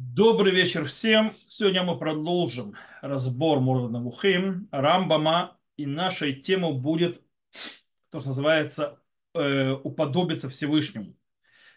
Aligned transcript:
Добрый 0.00 0.52
вечер 0.52 0.84
всем. 0.84 1.32
Сегодня 1.48 1.82
мы 1.82 1.98
продолжим 1.98 2.76
разбор 3.02 3.58
Мурда 3.58 3.98
Мухим, 3.98 4.68
Рамбама, 4.70 5.58
и 5.76 5.86
нашей 5.86 6.34
темой 6.34 6.72
будет 6.72 7.20
то, 8.10 8.20
что 8.20 8.28
называется 8.28 9.02
э, 9.34 9.72
уподобиться 9.72 10.48
Всевышнему. 10.48 11.16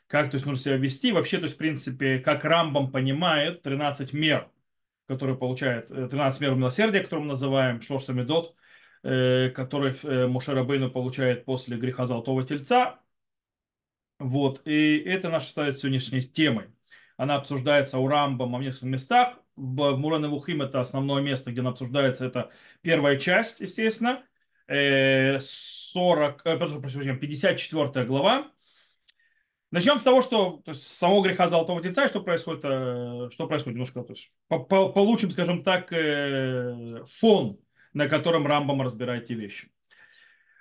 Как 0.06 0.30
то 0.30 0.36
есть, 0.36 0.46
нужно 0.46 0.64
себя 0.64 0.78
вести. 0.78 1.12
Вообще, 1.12 1.40
то 1.40 1.46
есть, 1.46 1.56
в 1.56 1.58
принципе, 1.58 2.20
как 2.20 2.44
Рамбам 2.44 2.92
понимает, 2.92 3.64
13 3.64 4.14
мер, 4.14 4.52
которые 5.08 5.36
получает, 5.36 5.88
13 5.88 6.42
э, 6.42 6.46
мер 6.46 6.54
милосердия, 6.54 7.00
которые 7.00 7.24
мы 7.24 7.30
называем 7.30 7.82
Шлорсамидот, 7.82 8.56
э, 9.02 9.50
который 9.50 9.96
э, 10.04 10.28
Мушарабейну 10.28 10.92
получает 10.92 11.44
после 11.44 11.76
греха 11.76 12.06
Золотого 12.06 12.46
Тельца. 12.46 13.00
Вот. 14.20 14.62
И 14.66 15.00
это 15.00 15.30
наша 15.30 15.48
ставит 15.48 15.80
сегодняшней 15.80 16.22
темой 16.22 16.68
она 17.22 17.36
обсуждается 17.36 18.00
у 18.00 18.08
Рамбама 18.08 18.58
в 18.58 18.64
нескольких 18.64 18.88
местах. 18.88 19.38
В 19.56 19.96
Муран 19.96 20.28
Вухим 20.28 20.64
это 20.64 20.82
основное 20.82 21.22
место, 21.22 21.52
где 21.52 21.62
она 21.62 21.70
обсуждается. 21.70 22.26
Это 22.26 22.50
первая 22.82 23.16
часть, 23.20 23.60
естественно. 23.60 24.24
40, 24.68 26.42
э, 26.44 26.58
прошу 26.58 26.82
прощения, 26.82 27.14
54 27.14 28.06
глава. 28.08 28.50
Начнем 29.70 30.00
с 30.00 30.02
того, 30.02 30.24
что 30.24 30.64
то 30.66 30.72
есть, 30.72 30.82
с 30.82 30.98
самого 30.98 31.22
греха 31.22 31.48
Золотого 31.48 31.80
Тельца, 31.80 32.08
что 32.08 32.22
происходит, 32.22 32.62
э, 32.64 33.30
что 33.32 33.46
происходит 33.46 33.76
немножко, 33.76 34.02
то 34.02 34.14
есть, 34.14 34.32
получим, 34.48 35.30
скажем 35.30 35.64
так, 35.64 35.94
э, 35.94 37.04
фон, 37.08 37.60
на 37.94 38.10
котором 38.10 38.48
Рамбам 38.48 38.82
разбирает 38.82 39.26
эти 39.26 39.34
вещи. 39.34 39.68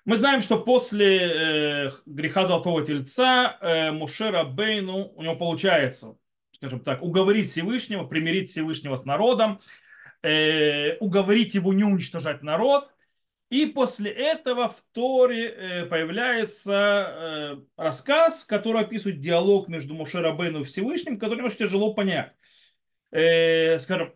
Мы 0.05 0.19
знаем, 0.19 0.43
что 0.43 0.59
после 0.61 1.91
греха 2.05 2.45
Золотого 2.45 2.85
Тельца 2.85 3.91
Мушера 3.95 4.45
Бейну 4.45 5.11
у 5.15 5.23
него 5.23 5.37
получается 5.37 6.16
скажем 6.61 6.81
так, 6.81 7.03
уговорить 7.03 7.49
Всевышнего, 7.49 8.05
примирить 8.05 8.51
Всевышнего 8.51 8.97
с 8.97 9.07
народом, 9.07 9.61
э, 10.23 10.97
уговорить 10.99 11.55
его 11.55 11.73
не 11.73 11.85
уничтожать 11.85 12.43
народ. 12.43 12.93
И 13.49 13.65
после 13.67 14.11
этого 14.11 14.69
в 14.69 14.83
Торе 14.93 15.49
э, 15.49 15.87
появляется 15.87 16.73
э, 16.77 17.57
рассказ, 17.77 18.45
который 18.45 18.83
описывает 18.83 19.21
диалог 19.21 19.69
между 19.69 19.95
Мушерабейну 19.95 20.61
и 20.61 20.65
Всевышним, 20.65 21.19
который 21.19 21.39
немножко 21.39 21.65
тяжело 21.65 21.95
понять. 21.95 22.35
Э, 23.11 23.79
скажем, 23.79 24.15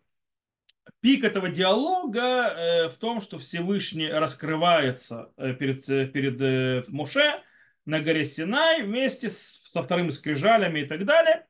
пик 1.00 1.24
этого 1.24 1.48
диалога 1.48 2.90
в 2.92 2.98
том, 2.98 3.22
что 3.22 3.38
Всевышний 3.38 4.08
раскрывается 4.08 5.32
перед, 5.36 5.86
перед 6.12 6.40
э, 6.42 6.84
Муше 6.88 7.42
на 7.86 8.00
горе 8.00 8.26
Синай 8.26 8.82
вместе 8.82 9.30
со 9.30 9.82
вторыми 9.82 10.10
скрижалями 10.10 10.80
и 10.80 10.84
так 10.84 11.06
далее. 11.06 11.46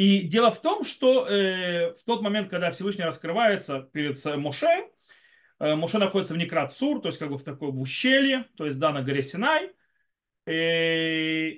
И 0.00 0.22
дело 0.22 0.50
в 0.50 0.62
том, 0.62 0.82
что 0.82 1.26
э, 1.26 1.92
в 1.92 2.04
тот 2.04 2.22
момент, 2.22 2.48
когда 2.48 2.70
Всевышний 2.70 3.04
раскрывается 3.04 3.82
перед 3.92 4.24
Моше, 4.38 4.88
э, 5.58 5.74
Моше 5.74 5.98
находится 5.98 6.32
в 6.32 6.38
Некрат 6.38 6.72
Сур, 6.72 7.02
то 7.02 7.08
есть 7.08 7.18
как 7.18 7.28
бы 7.28 7.36
в 7.36 7.44
такой 7.44 7.70
в 7.70 7.78
ущелье, 7.78 8.46
то 8.56 8.64
есть 8.64 8.78
да, 8.78 8.92
на 8.92 9.02
горе 9.02 9.22
Синай. 9.22 9.70
Э, 10.46 11.50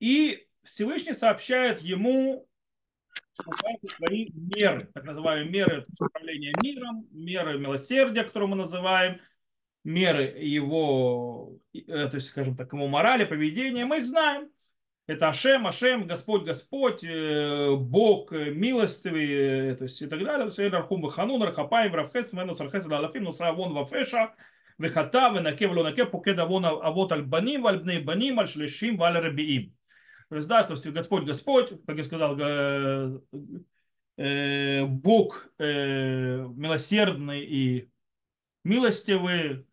и 0.00 0.48
Всевышний 0.62 1.12
сообщает 1.12 1.82
ему 1.82 2.48
свои 3.94 4.30
меры, 4.32 4.88
так 4.94 5.04
называемые 5.04 5.50
меры 5.50 5.86
управления 6.00 6.52
миром, 6.62 7.06
меры 7.10 7.58
милосердия, 7.58 8.24
которые 8.24 8.48
мы 8.48 8.56
называем, 8.56 9.20
меры 9.84 10.22
его, 10.38 11.58
э, 11.74 12.08
то 12.08 12.14
есть, 12.14 12.28
скажем 12.28 12.56
так, 12.56 12.72
его 12.72 12.88
морали, 12.88 13.26
поведения, 13.26 13.84
мы 13.84 13.98
их 13.98 14.06
знаем. 14.06 14.48
Это 15.08 15.30
Ашем, 15.30 15.66
Ашем, 15.66 16.06
Господь, 16.06 16.44
Господь, 16.44 17.02
э, 17.02 17.74
Бог, 17.74 18.32
э, 18.32 18.50
милостивый, 18.50 19.72
э, 19.72 19.74
то 19.74 19.82
есть 19.84 20.00
и 20.00 20.06
так 20.06 20.22
далее. 20.22 20.48
Все 20.48 20.68
Рахум 20.68 21.02
Ваханун, 21.02 21.42
Рахапаем, 21.42 21.92
Равхес, 21.92 22.32
Мену 22.32 22.54
Цархес, 22.54 22.86
Лалафим, 22.86 23.24
Нусавон, 23.24 23.74
Вафеша, 23.74 24.32
Вехата, 24.78 25.32
Венаке, 25.34 25.66
Влонаке, 25.66 26.06
Пукед 26.06 26.38
Авон, 26.38 26.64
Авот 26.64 27.10
Аль-Баним, 27.10 27.66
Аль-Бней 27.66 27.98
Баним, 27.98 28.38
Аль-Шлешим, 28.38 28.96
Валь-Рабиим. 28.96 29.74
То 30.28 30.36
есть, 30.36 30.46
да, 30.46 30.62
что 30.62 30.76
Господь, 30.92 31.24
Господь, 31.24 31.72
как 31.84 31.96
я 31.96 32.04
сказал, 32.04 32.36
Бог 34.86 35.48
милосердный 35.58 37.44
и 37.44 37.90
милостивый, 38.64 39.66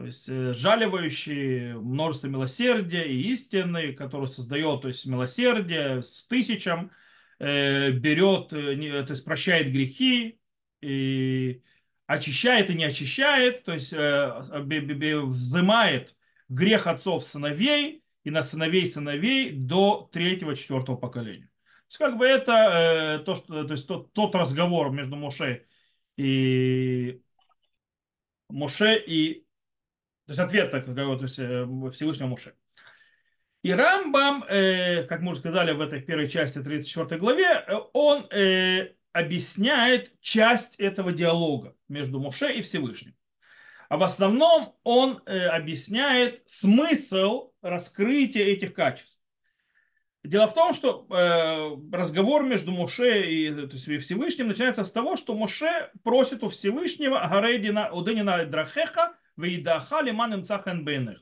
то 0.00 0.06
есть 0.06 0.28
э, 0.30 0.54
жаливающий 0.54 1.74
множество 1.74 2.26
милосердия 2.26 3.02
и 3.02 3.20
истины, 3.32 3.92
который 3.92 4.28
создает 4.28 4.80
то 4.80 4.88
есть, 4.88 5.04
милосердие 5.04 6.02
с 6.02 6.24
тысячам, 6.24 6.90
э, 7.38 7.90
берет, 7.90 8.50
э, 8.54 9.04
то 9.04 9.10
есть 9.10 9.26
прощает 9.26 9.70
грехи, 9.70 10.40
и 10.80 11.62
очищает 12.06 12.70
и 12.70 12.74
не 12.74 12.84
очищает, 12.84 13.62
то 13.64 13.74
есть 13.74 13.92
взымает 13.92 16.16
грех 16.48 16.86
отцов 16.86 17.26
сыновей 17.26 18.02
и 18.24 18.30
на 18.30 18.42
сыновей 18.42 18.86
сыновей 18.86 19.52
до 19.52 20.08
третьего, 20.10 20.56
четвертого 20.56 20.96
поколения. 20.96 21.50
То 21.50 21.88
есть 21.88 21.98
как 21.98 22.16
бы 22.16 22.26
это 22.26 23.22
то, 23.26 23.34
что, 23.34 23.64
то 23.64 23.74
есть 23.74 23.86
тот, 23.86 24.14
тот 24.14 24.34
разговор 24.34 24.92
между 24.92 25.16
Моше 25.16 25.66
и 26.16 27.20
Моше 28.48 28.98
и 29.06 29.44
то 30.30 30.32
есть 30.32 30.40
ответ 30.40 30.70
так, 30.70 30.84
то 30.84 31.18
есть, 31.22 31.40
э, 31.40 31.66
Всевышнего 31.92 32.28
Муше. 32.28 32.54
И 33.64 33.72
Рамбам, 33.72 34.44
э, 34.48 35.02
как 35.02 35.22
мы 35.22 35.32
уже 35.32 35.40
сказали 35.40 35.72
в 35.72 35.80
этой 35.80 36.00
первой 36.00 36.28
части 36.28 36.62
34 36.62 37.18
главе, 37.18 37.46
э, 37.46 37.74
он 37.92 38.28
объясняет 39.12 40.12
часть 40.20 40.78
этого 40.78 41.10
диалога 41.10 41.74
между 41.88 42.20
Муше 42.20 42.52
и 42.52 42.62
Всевышним. 42.62 43.16
А 43.88 43.96
в 43.96 44.04
основном 44.04 44.76
он 44.84 45.20
объясняет 45.26 46.44
смысл 46.46 47.50
раскрытия 47.60 48.44
этих 48.44 48.72
качеств. 48.72 49.20
Дело 50.22 50.46
в 50.46 50.54
том, 50.54 50.72
что 50.72 51.08
разговор 51.90 52.44
между 52.44 52.70
Моше 52.70 53.28
и 53.28 53.50
то 53.66 53.72
есть, 53.72 54.04
Всевышним 54.04 54.46
начинается 54.46 54.84
с 54.84 54.92
того, 54.92 55.16
что 55.16 55.34
Моше 55.34 55.90
просит 56.04 56.44
у 56.44 56.48
Всевышнего 56.48 57.18
Гарейдина 57.18 57.90
Уденина 57.90 58.44
Драхеха 58.44 59.16
Вейдаха 59.40 60.02
лиман 60.02 60.44
цахен 60.44 60.84
бейных. 60.84 61.20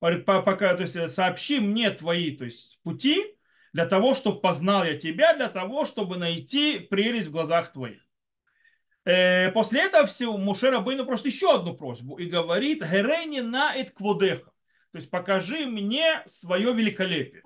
Пока, 0.00 0.74
то 0.74 0.82
есть 0.82 0.96
э, 0.96 1.08
сообщи 1.08 1.60
мне 1.60 1.90
твои 1.90 2.36
то 2.36 2.44
есть, 2.44 2.78
пути 2.82 3.36
для 3.72 3.86
того, 3.86 4.14
чтобы 4.14 4.40
познал 4.40 4.84
я 4.84 4.98
тебя, 4.98 5.34
для 5.34 5.48
того, 5.48 5.86
чтобы 5.86 6.18
найти 6.18 6.78
прелесть 6.78 7.28
в 7.28 7.32
глазах 7.32 7.72
твоих. 7.72 8.06
Э, 9.06 9.50
после 9.52 9.84
этого 9.84 10.06
всего 10.06 10.36
Мушера 10.36 10.80
Бейну 10.80 11.06
просто 11.06 11.28
еще 11.28 11.54
одну 11.54 11.74
просьбу 11.74 12.16
и 12.16 12.26
говорит 12.26 12.82
Герени 12.82 13.40
на 13.40 13.74
эт. 13.74 13.94
То 13.94 14.98
есть 14.98 15.10
покажи 15.10 15.66
мне 15.66 16.22
свое 16.26 16.74
великолепие. 16.74 17.42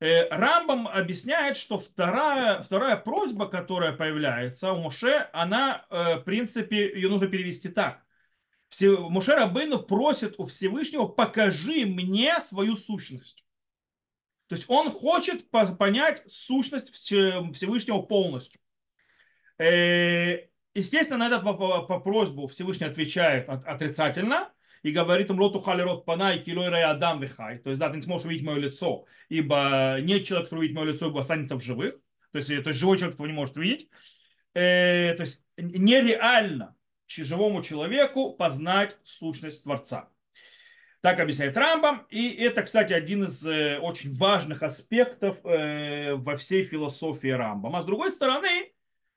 Э, 0.00 0.28
Рамбам 0.30 0.88
объясняет, 0.88 1.58
что 1.58 1.78
вторая, 1.78 2.62
вторая 2.62 2.96
просьба, 2.96 3.48
которая 3.48 3.92
появляется 3.92 4.72
у 4.72 4.78
Муше, 4.78 5.28
она, 5.34 5.84
в 5.90 6.22
принципе, 6.24 6.90
ее 6.94 7.10
нужно 7.10 7.28
перевести 7.28 7.68
так. 7.68 8.05
Мушер 8.80 9.46
Бейну 9.48 9.80
просит 9.80 10.34
у 10.38 10.46
Всевышнего, 10.46 11.06
покажи 11.06 11.86
мне 11.86 12.40
свою 12.42 12.76
сущность. 12.76 13.44
То 14.48 14.54
есть 14.54 14.66
он 14.68 14.90
хочет 14.90 15.50
понять 15.50 16.22
сущность 16.26 16.94
Всевышнего 16.94 18.02
полностью. 18.02 18.60
Э, 19.58 20.46
естественно, 20.74 21.18
на 21.18 21.26
этот 21.28 21.42
по 21.42 22.00
просьбу 22.00 22.46
Всевышний 22.46 22.86
отвечает 22.86 23.48
отрицательно 23.48 24.52
и 24.82 24.92
говорит 24.92 25.30
им 25.30 25.38
роту 25.38 25.58
халерот 25.58 26.04
панай 26.04 26.38
килой 26.38 26.84
адам 26.84 27.20
вихай. 27.20 27.58
То 27.58 27.70
есть, 27.70 27.80
да, 27.80 27.90
ты 27.90 27.96
не 27.96 28.02
сможешь 28.02 28.26
увидеть 28.26 28.46
мое 28.46 28.58
лицо, 28.58 29.06
ибо 29.28 29.98
нет 30.00 30.24
человека, 30.24 30.46
который 30.46 30.60
увидит 30.60 30.76
мое 30.76 30.92
лицо, 30.92 31.08
ибо 31.08 31.20
останется 31.20 31.56
в 31.56 31.62
живых. 31.62 31.96
То 32.30 32.38
есть, 32.38 32.48
то 32.48 32.68
есть 32.68 32.78
живой 32.78 32.98
человек 32.98 33.14
этого 33.14 33.26
не 33.26 33.32
может 33.32 33.56
видеть. 33.56 33.88
Э, 34.54 35.14
то 35.14 35.22
есть 35.22 35.42
нереально 35.56 36.75
живому 37.08 37.62
человеку 37.62 38.32
познать 38.32 38.96
сущность 39.02 39.64
Творца. 39.64 40.10
Так 41.00 41.20
объясняет 41.20 41.56
Рамбам. 41.56 42.06
И 42.10 42.30
это, 42.34 42.62
кстати, 42.62 42.92
один 42.92 43.24
из 43.24 43.46
э, 43.46 43.78
очень 43.78 44.14
важных 44.14 44.62
аспектов 44.62 45.38
э, 45.44 46.14
во 46.14 46.36
всей 46.36 46.64
философии 46.64 47.28
Рамбама. 47.28 47.78
А 47.78 47.82
с 47.82 47.86
другой 47.86 48.10
стороны, 48.10 48.72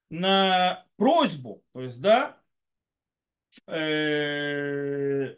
на 0.10 0.86
просьбу, 0.98 1.64
то 1.74 1.82
есть, 1.82 2.00
да, 2.02 2.38
э, 3.68 5.36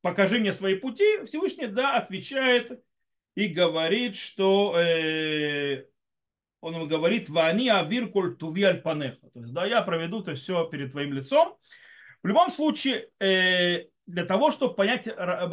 покажи 0.00 0.38
мне 0.38 0.52
свои 0.52 0.74
пути, 0.74 1.24
Всевышний, 1.26 1.66
да, 1.66 1.96
отвечает 1.96 2.82
и 3.34 3.48
говорит, 3.48 4.16
что 4.16 4.76
э, 4.78 5.86
он 6.60 6.88
говорит, 6.88 7.28
вани 7.28 7.68
авир 7.68 8.08
коль 8.08 8.36
панеха. 8.36 9.28
То 9.30 9.40
есть, 9.40 9.52
да, 9.52 9.66
я 9.66 9.82
проведу 9.82 10.22
это 10.22 10.34
все 10.34 10.66
перед 10.68 10.92
твоим 10.92 11.12
лицом. 11.12 11.58
В 12.24 12.26
любом 12.26 12.50
случае, 12.50 13.10
э, 13.20 13.84
для 14.06 14.24
того, 14.24 14.50
чтобы 14.50 14.74
понять 14.74 15.06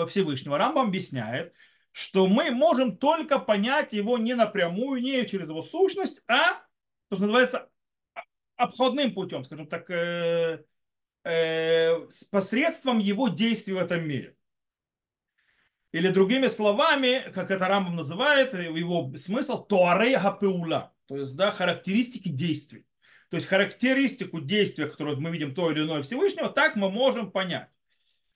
Всевышнего, 0.07 0.57
Рамбам 0.57 0.87
объясняет, 0.87 1.53
что 1.91 2.27
мы 2.27 2.51
можем 2.51 2.95
только 2.95 3.39
понять 3.39 3.91
его 3.91 4.17
не 4.17 4.35
напрямую, 4.35 5.01
не 5.01 5.25
через 5.27 5.49
его 5.49 5.61
сущность, 5.61 6.23
а, 6.27 6.61
то, 7.09 7.17
что 7.17 7.23
называется, 7.23 7.69
обходным 8.55 9.13
путем, 9.13 9.43
скажем 9.43 9.67
так, 9.67 9.89
э, 9.89 10.63
э, 11.25 12.09
с 12.09 12.23
посредством 12.23 12.99
его 12.99 13.27
действий 13.27 13.73
в 13.73 13.77
этом 13.77 14.07
мире. 14.07 14.37
Или 15.91 16.07
другими 16.07 16.47
словами, 16.47 17.29
как 17.33 17.51
это 17.51 17.67
Рамбам 17.67 17.97
называет, 17.97 18.53
его 18.53 19.11
смысл 19.17 19.61
туарей 19.65 20.15
хапеула, 20.15 20.93
то 21.07 21.17
есть 21.17 21.35
да, 21.35 21.51
характеристики 21.51 22.29
действий. 22.29 22.85
То 23.31 23.37
есть 23.37 23.47
характеристику 23.47 24.41
действия, 24.41 24.87
которую 24.87 25.21
мы 25.21 25.31
видим 25.31 25.55
то 25.55 25.71
или 25.71 25.81
иное 25.81 26.01
Всевышнего, 26.01 26.49
так 26.49 26.75
мы 26.75 26.91
можем 26.91 27.31
понять. 27.31 27.69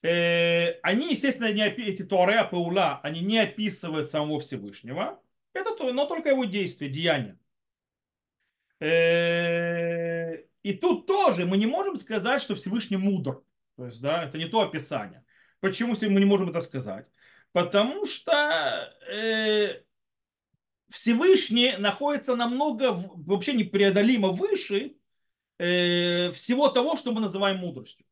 Э, 0.01 0.80
они, 0.83 1.09
естественно, 1.09 1.51
не, 1.51 1.68
эти 1.68 2.03
туаре 2.03 2.38
хапеула, 2.38 3.01
они 3.03 3.19
не 3.19 3.39
описывают 3.39 4.09
самого 4.09 4.39
Всевышнего, 4.39 5.21
это, 5.53 5.92
но 5.92 6.06
только 6.06 6.30
его 6.30 6.45
действия, 6.45 6.88
деяния. 6.88 7.38
Э, 8.80 10.38
и 10.63 10.74
тут 10.74 11.07
тоже 11.07 11.45
мы 11.45 11.57
не 11.57 11.65
можем 11.65 11.98
сказать, 11.98 12.41
что 12.41 12.56
Всевышний 12.56 12.98
мудр. 12.98 13.44
То 13.75 13.88
есть, 13.88 14.01
да, 14.01 14.24
это 14.24 14.38
не 14.38 14.48
то 14.48 14.62
описание. 14.62 15.25
Почему 15.59 15.94
мы 16.01 16.19
не 16.21 16.25
можем 16.25 16.51
это 16.51 16.62
сказать? 16.62 17.06
Потому 17.51 18.06
что 18.06 18.31
э, 19.12 19.81
Всевышний 20.90 21.76
находится 21.78 22.36
намного 22.36 22.92
вообще 22.94 23.54
непреодолимо 23.54 24.30
выше 24.30 24.96
э, 25.58 26.32
всего 26.32 26.70
того, 26.70 26.96
что 26.96 27.12
мы 27.12 27.22
называем 27.22 27.58
мудростью. 27.58 28.06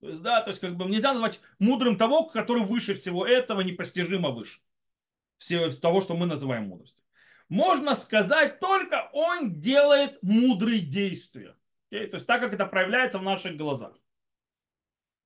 То 0.00 0.08
есть, 0.08 0.22
да, 0.22 0.40
то 0.40 0.48
есть 0.48 0.60
как 0.60 0.76
бы 0.76 0.86
нельзя 0.86 1.12
назвать 1.12 1.40
мудрым 1.58 1.96
того, 1.96 2.24
который 2.24 2.64
выше 2.64 2.94
всего 2.94 3.26
этого, 3.26 3.60
непостижимо 3.60 4.30
выше 4.30 4.60
всего 5.40 5.70
того, 5.70 6.00
что 6.00 6.16
мы 6.16 6.26
называем 6.26 6.68
мудростью. 6.68 7.02
Можно 7.48 7.96
сказать 7.96 8.60
только 8.60 9.10
он 9.12 9.58
делает 9.58 10.18
мудрые 10.22 10.80
действия. 10.80 11.56
Okay? 11.90 12.06
То 12.06 12.16
есть 12.16 12.26
так, 12.26 12.40
как 12.40 12.54
это 12.54 12.66
проявляется 12.66 13.18
в 13.18 13.22
наших 13.22 13.56
глазах. 13.56 13.96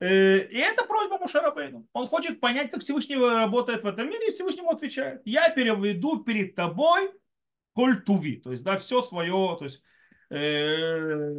Э, 0.04 0.46
и 0.50 0.58
это 0.58 0.84
просьба 0.84 1.16
Мушарабейну. 1.16 1.86
Он 1.94 2.06
хочет 2.06 2.38
понять, 2.38 2.70
как 2.70 2.82
Всевышний 2.82 3.16
работает 3.16 3.84
в 3.84 3.86
этом 3.86 4.10
мире, 4.10 4.28
и 4.28 4.30
Всевышнему 4.32 4.70
отвечает. 4.70 5.22
Я 5.24 5.48
переведу 5.48 6.22
перед 6.22 6.54
тобой 6.54 7.10
культуви, 7.72 8.36
то 8.36 8.52
есть 8.52 8.62
да, 8.62 8.76
все 8.76 9.00
свое, 9.00 9.56
то 9.58 9.64
есть 9.64 9.82
э, 10.28 11.32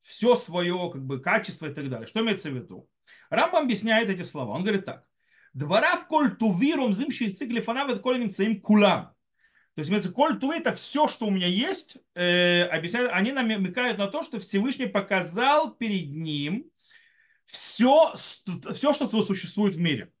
все 0.00 0.34
свое 0.34 0.90
как 0.92 1.04
бы, 1.04 1.20
качество 1.20 1.66
и 1.66 1.72
так 1.72 1.88
далее. 1.88 2.08
Что 2.08 2.20
имеется 2.20 2.50
в 2.50 2.54
виду? 2.54 2.88
Рамбам 3.28 3.62
объясняет 3.62 4.10
эти 4.10 4.22
слова. 4.22 4.56
Он 4.56 4.64
говорит 4.64 4.84
так. 4.84 5.04
Двора 5.52 5.98
в 5.98 6.08
культувирум 6.08 6.92
зимши 6.94 7.30
цикли 7.30 7.60
фанавет 7.60 8.00
колем 8.00 8.30
цим 8.30 8.60
кулам. 8.60 9.14
То 9.76 9.82
есть, 9.82 9.90
имеется 9.90 10.10
коль 10.10 10.36
ту 10.40 10.50
это 10.50 10.72
все, 10.72 11.06
что 11.06 11.26
у 11.26 11.30
меня 11.30 11.46
есть, 11.46 11.96
э, 12.16 12.64
объясняют, 12.64 13.12
они 13.14 13.30
намекают 13.30 13.98
на 13.98 14.08
то, 14.08 14.24
что 14.24 14.40
Всевышний 14.40 14.86
показал 14.86 15.72
перед 15.72 16.10
ним 16.10 16.68
все, 17.50 18.14
все, 18.14 18.92
что 18.92 19.22
существует 19.24 19.74
в 19.74 19.80
мире. 19.80 20.12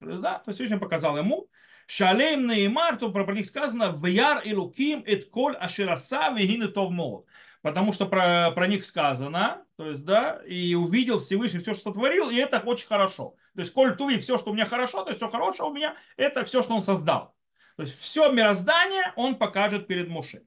Да? 0.00 0.38
То 0.38 0.50
есть 0.50 0.56
Всевышний 0.56 0.78
показал 0.78 1.16
ему, 1.16 1.48
Шалейм 1.86 2.46
Неймар, 2.46 2.96
то 2.96 3.10
про 3.10 3.34
них 3.34 3.46
сказано, 3.46 3.98
Вяр 4.02 4.42
и 4.44 4.54
Луким, 4.54 5.02
эт 5.06 5.28
коль 5.30 5.56
ашираса 5.56 6.30
вегины 6.30 6.68
тов 6.68 6.90
мод. 6.90 7.26
Потому 7.62 7.92
что 7.92 8.06
про, 8.06 8.50
про 8.50 8.66
них 8.66 8.84
сказано, 8.84 9.64
то 9.76 9.90
есть, 9.90 10.04
да, 10.04 10.42
и 10.46 10.74
увидел 10.74 11.18
Всевышний 11.20 11.60
все, 11.60 11.72
что 11.74 11.90
сотворил, 11.90 12.28
и 12.28 12.36
это 12.36 12.60
очень 12.60 12.86
хорошо. 12.86 13.36
То 13.54 13.60
есть, 13.60 13.72
коль 13.72 13.96
туви, 13.96 14.18
все, 14.18 14.36
что 14.36 14.50
у 14.50 14.54
меня 14.54 14.66
хорошо, 14.66 15.02
то 15.02 15.08
есть 15.08 15.18
все 15.18 15.28
хорошее 15.28 15.70
у 15.70 15.72
меня, 15.72 15.96
это 16.18 16.44
все, 16.44 16.62
что 16.62 16.74
он 16.74 16.82
создал. 16.82 17.34
То 17.76 17.84
есть, 17.84 17.98
все 17.98 18.30
мироздание 18.30 19.14
он 19.16 19.36
покажет 19.36 19.86
перед 19.86 20.08
Муше. 20.08 20.42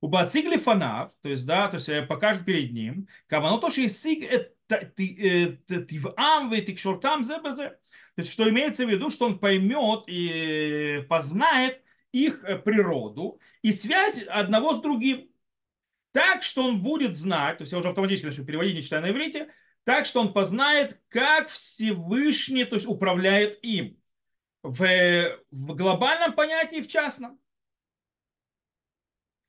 У 0.00 0.08
Бацигли 0.08 0.56
фанав, 0.56 1.12
то 1.22 1.28
есть, 1.28 1.46
да, 1.46 1.68
то 1.68 1.76
есть 1.76 1.88
э, 1.88 2.02
покажет 2.02 2.44
перед 2.44 2.72
ним, 2.72 3.08
кавано 3.28 3.58
то, 3.58 3.70
что 3.70 3.80
есть 3.80 4.00
тивам 4.68 6.52
и 6.52 6.62
тикшортам 6.62 7.24
зебезе. 7.24 7.78
То 8.16 8.22
есть, 8.22 8.32
что 8.32 8.48
имеется 8.48 8.86
в 8.86 8.90
виду, 8.90 9.10
что 9.10 9.26
он 9.26 9.38
поймет 9.38 10.04
и 10.06 11.04
познает 11.08 11.82
их 12.12 12.42
э, 12.44 12.58
природу 12.58 13.40
и 13.62 13.72
связь 13.72 14.22
одного 14.28 14.74
с 14.74 14.80
другим. 14.80 15.28
Так, 16.12 16.42
что 16.42 16.64
он 16.64 16.82
будет 16.82 17.14
знать, 17.14 17.58
то 17.58 17.62
есть 17.62 17.72
я 17.72 17.78
уже 17.78 17.90
автоматически 17.90 18.26
начну 18.26 18.46
переводить, 18.46 18.74
не 18.74 18.82
читая 18.82 19.02
на 19.02 19.10
иврите, 19.10 19.52
так, 19.84 20.06
что 20.06 20.20
он 20.20 20.32
познает, 20.32 20.98
как 21.08 21.50
Всевышний 21.50 22.64
то 22.64 22.76
есть, 22.76 22.86
управляет 22.86 23.58
им. 23.62 23.98
В, 24.62 24.80
в 25.50 25.74
глобальном 25.76 26.32
понятии 26.32 26.80
в 26.80 26.88
частном. 26.88 27.38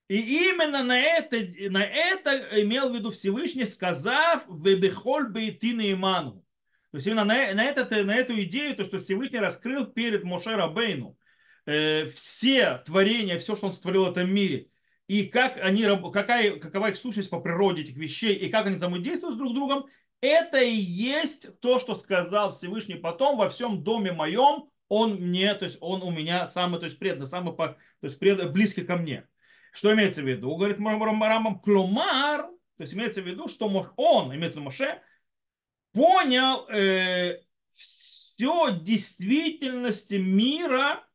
И 0.07 0.49
именно 0.49 0.83
на 0.83 0.97
это, 0.97 1.37
на 1.69 1.83
это 1.83 2.61
имел 2.61 2.89
в 2.89 2.95
виду 2.95 3.11
Всевышний, 3.11 3.65
сказав 3.65 4.43
«Вебехоль 4.47 5.27
бейтины 5.29 5.91
иману». 5.91 6.45
То 6.91 6.97
есть 6.97 7.07
именно 7.07 7.25
на, 7.25 7.53
на, 7.53 7.63
этот, 7.65 7.91
на 7.91 8.15
эту 8.15 8.41
идею, 8.43 8.75
то, 8.75 8.85
что 8.85 8.99
Всевышний 8.99 9.39
раскрыл 9.39 9.85
перед 9.85 10.23
Моше 10.23 10.55
Рабейну 10.55 11.17
э, 11.65 12.05
все 12.05 12.81
творения, 12.85 13.37
все, 13.37 13.57
что 13.57 13.67
он 13.67 13.73
сотворил 13.73 14.05
в 14.05 14.11
этом 14.11 14.33
мире, 14.33 14.69
и 15.07 15.23
как 15.23 15.57
они, 15.61 15.85
какая, 16.11 16.57
какова 16.57 16.89
их 16.89 16.97
сущность 16.97 17.29
по 17.29 17.41
природе 17.41 17.81
этих 17.81 17.95
вещей, 17.97 18.33
и 18.35 18.49
как 18.49 18.65
они 18.65 18.75
взаимодействуют 18.75 19.37
друг 19.37 19.51
с 19.51 19.53
другом, 19.53 19.85
это 20.21 20.61
и 20.61 20.75
есть 20.75 21.59
то, 21.59 21.79
что 21.79 21.95
сказал 21.95 22.51
Всевышний 22.51 22.95
потом 22.95 23.37
во 23.37 23.49
всем 23.49 23.83
доме 23.83 24.11
моем, 24.11 24.69
он 24.87 25.15
мне, 25.15 25.53
то 25.53 25.65
есть 25.65 25.77
он 25.81 26.01
у 26.01 26.11
меня 26.11 26.47
самый, 26.47 26.79
то 26.79 26.85
есть 26.85 26.97
преданный, 26.97 27.27
самый, 27.27 27.55
то 27.55 27.77
есть 28.01 28.19
близкий 28.19 28.83
ко 28.83 28.95
мне. 28.95 29.27
Что 29.77 29.93
имеется 29.93 30.23
в 30.23 30.27
виду? 30.27 30.55
Говорит 30.55 30.79
Рамбам, 30.79 31.59
клумар, 31.59 32.47
то 32.47 32.81
есть 32.81 32.95
имеется 32.95 33.21
в 33.21 33.27
виду, 33.27 33.47
что 33.47 33.69
он, 33.95 34.33
имеется 34.33 34.57
в 34.57 34.61
виду 34.61 34.63
Моше, 34.63 35.03
понял 35.91 36.67
э, 36.67 37.43
все 37.73 38.71
действительности 38.71 40.15
мира 40.15 41.07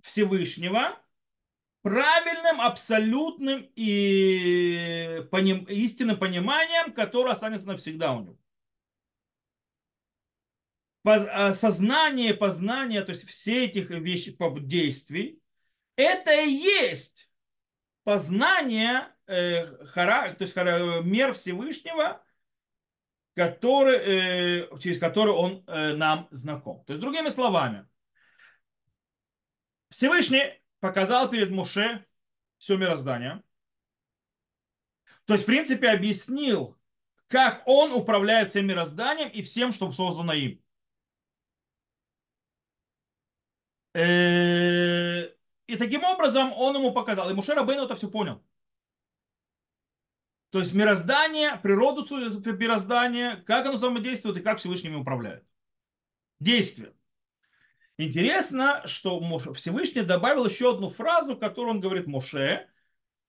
Всевышнего 0.00 0.96
правильным, 1.82 2.60
абсолютным 2.60 3.68
и 3.74 5.26
поним, 5.32 5.64
истинным 5.64 6.20
пониманием, 6.20 6.92
которое 6.92 7.32
останется 7.32 7.66
навсегда 7.66 8.12
у 8.12 8.20
него. 8.20 8.38
А, 11.02 11.52
сознание, 11.52 12.32
познание, 12.32 13.02
то 13.02 13.10
есть 13.10 13.28
все 13.28 13.64
этих 13.64 13.90
вещей, 13.90 14.36
действий, 14.68 15.42
это 15.96 16.32
и 16.32 16.48
есть 16.48 17.26
познание, 18.04 19.08
э, 19.26 19.84
хара, 19.86 20.32
то 20.34 20.42
есть 20.42 20.54
хара, 20.54 21.02
мер 21.02 21.34
Всевышнего, 21.34 22.22
который, 23.34 23.96
э, 24.64 24.78
через 24.78 24.98
который 24.98 25.32
он 25.32 25.64
э, 25.66 25.94
нам 25.94 26.28
знаком. 26.30 26.84
То 26.84 26.92
есть, 26.92 27.00
другими 27.00 27.28
словами, 27.28 27.86
Всевышний 29.88 30.60
показал 30.80 31.28
перед 31.30 31.50
Муше 31.50 32.04
все 32.58 32.76
мироздание. 32.76 33.42
То 35.24 35.34
есть, 35.34 35.44
в 35.44 35.46
принципе, 35.46 35.90
объяснил, 35.90 36.78
как 37.28 37.62
он 37.66 37.92
управляет 37.92 38.50
всем 38.50 38.66
мирозданием 38.66 39.28
и 39.28 39.42
всем, 39.42 39.72
что 39.72 39.90
создано 39.92 40.32
им. 40.32 40.60
Э, 43.94 45.28
и 45.70 45.76
таким 45.76 46.04
образом 46.04 46.52
он 46.52 46.76
ему 46.76 46.92
показал. 46.92 47.30
И 47.30 47.34
Муше 47.34 47.54
Рабейну 47.54 47.84
это 47.84 47.96
все 47.96 48.08
понял. 48.08 48.42
То 50.50 50.58
есть 50.58 50.74
мироздание, 50.74 51.56
природу 51.62 52.04
мироздания, 52.10 53.36
как 53.46 53.66
оно 53.66 53.76
взаимодействует 53.76 54.36
и 54.36 54.42
как 54.42 54.58
Всевышний 54.58 54.94
управляет. 54.94 55.44
Действие. 56.40 56.92
Интересно, 57.98 58.82
что 58.86 59.20
Всевышний 59.54 60.02
добавил 60.02 60.46
еще 60.46 60.70
одну 60.70 60.88
фразу, 60.88 61.36
которую 61.36 61.74
он 61.74 61.80
говорит 61.80 62.06
Моше. 62.06 62.66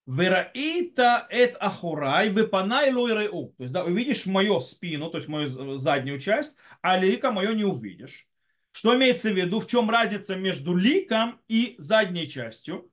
Вераита 0.08 1.28
эт 1.30 1.56
ахурай 1.60 2.30
выпанай 2.30 2.92
лойреу. 2.92 3.54
То 3.58 3.64
есть, 3.64 3.74
да, 3.74 3.84
увидишь 3.84 4.26
мою 4.26 4.60
спину, 4.62 5.12
то 5.12 5.18
есть 5.18 5.30
мою 5.30 5.78
заднюю 5.78 6.20
часть, 6.20 6.56
а 6.82 6.98
лика 6.98 7.32
мою 7.32 7.54
не 7.54 7.66
увидишь. 7.66 8.28
Что 8.72 8.96
имеется 8.96 9.32
в 9.32 9.36
виду? 9.36 9.60
В 9.60 9.68
чем 9.68 9.90
разница 9.90 10.36
между 10.36 10.76
ликом 10.76 11.42
и 11.48 11.76
задней 11.78 12.28
частью? 12.28 12.90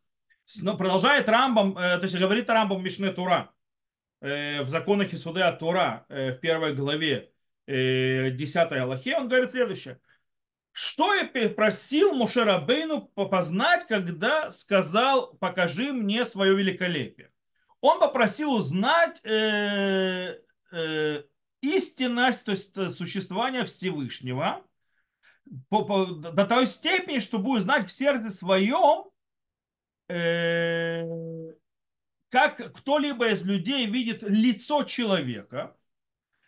Но 0.60 0.76
продолжает 0.76 1.28
Рамбам, 1.28 1.76
э, 1.76 1.98
то 1.98 2.02
есть 2.04 2.16
говорит 2.16 2.48
Рамбам 2.48 2.82
Мишне 2.82 3.12
Тура 3.12 3.52
э, 4.20 4.62
в 4.62 4.68
законах 4.68 5.12
Исуды 5.12 5.42
от 5.42 5.58
Тура 5.58 6.06
э, 6.08 6.32
в 6.32 6.40
первой 6.40 6.74
главе 6.74 7.32
10 7.66 8.72
Аллахе, 8.72 9.18
он 9.18 9.28
говорит 9.28 9.50
следующее. 9.50 10.00
Что 10.72 11.12
я 11.12 11.50
просил 11.50 12.14
Мушерабейну 12.14 13.02
познать, 13.02 13.86
когда 13.86 14.50
сказал, 14.50 15.34
покажи 15.34 15.92
мне 15.92 16.24
свое 16.24 16.56
великолепие? 16.56 17.30
Он 17.80 18.00
попросил 18.00 18.54
узнать 18.54 19.20
э, 19.24 20.38
э, 20.72 21.22
истинность, 21.60 22.44
то 22.44 22.52
есть 22.52 22.96
существование 22.96 23.64
Всевышнего, 23.64 24.64
по, 25.68 25.84
по, 25.84 26.06
до 26.06 26.46
той 26.46 26.66
степени, 26.66 27.18
что 27.18 27.38
будет 27.38 27.62
знать 27.62 27.88
в 27.88 27.92
сердце 27.92 28.30
своем, 28.30 29.04
э, 30.08 31.04
как 32.30 32.74
кто-либо 32.74 33.30
из 33.30 33.44
людей 33.44 33.86
видит 33.86 34.22
лицо 34.22 34.84
человека, 34.84 35.76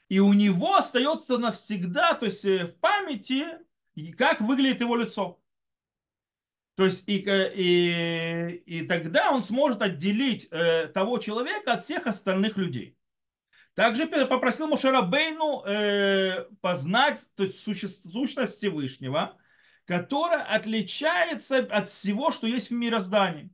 и 0.08 0.18
у 0.18 0.32
него 0.32 0.74
остается 0.74 1.38
навсегда, 1.38 2.14
то 2.14 2.26
есть 2.26 2.44
э, 2.44 2.66
в 2.66 2.76
памяти, 2.78 3.46
как 4.16 4.40
выглядит 4.40 4.80
его 4.80 4.96
лицо. 4.96 5.40
То 6.74 6.86
есть 6.86 7.04
и, 7.06 7.22
э, 7.26 7.52
и, 7.54 8.54
и 8.66 8.86
тогда 8.86 9.32
он 9.32 9.42
сможет 9.42 9.82
отделить 9.82 10.48
э, 10.50 10.88
того 10.88 11.18
человека 11.18 11.74
от 11.74 11.84
всех 11.84 12.06
остальных 12.06 12.56
людей. 12.56 12.96
Также 13.80 14.06
попросил 14.06 14.66
Мушарабейну 14.66 15.64
э, 15.64 16.44
познать 16.60 17.18
то 17.34 17.44
есть, 17.44 17.62
сущность 17.62 18.56
Всевышнего, 18.56 19.38
которая 19.86 20.42
отличается 20.44 21.60
от 21.60 21.88
всего, 21.88 22.30
что 22.30 22.46
есть 22.46 22.68
в 22.68 22.74
мироздании 22.74 23.50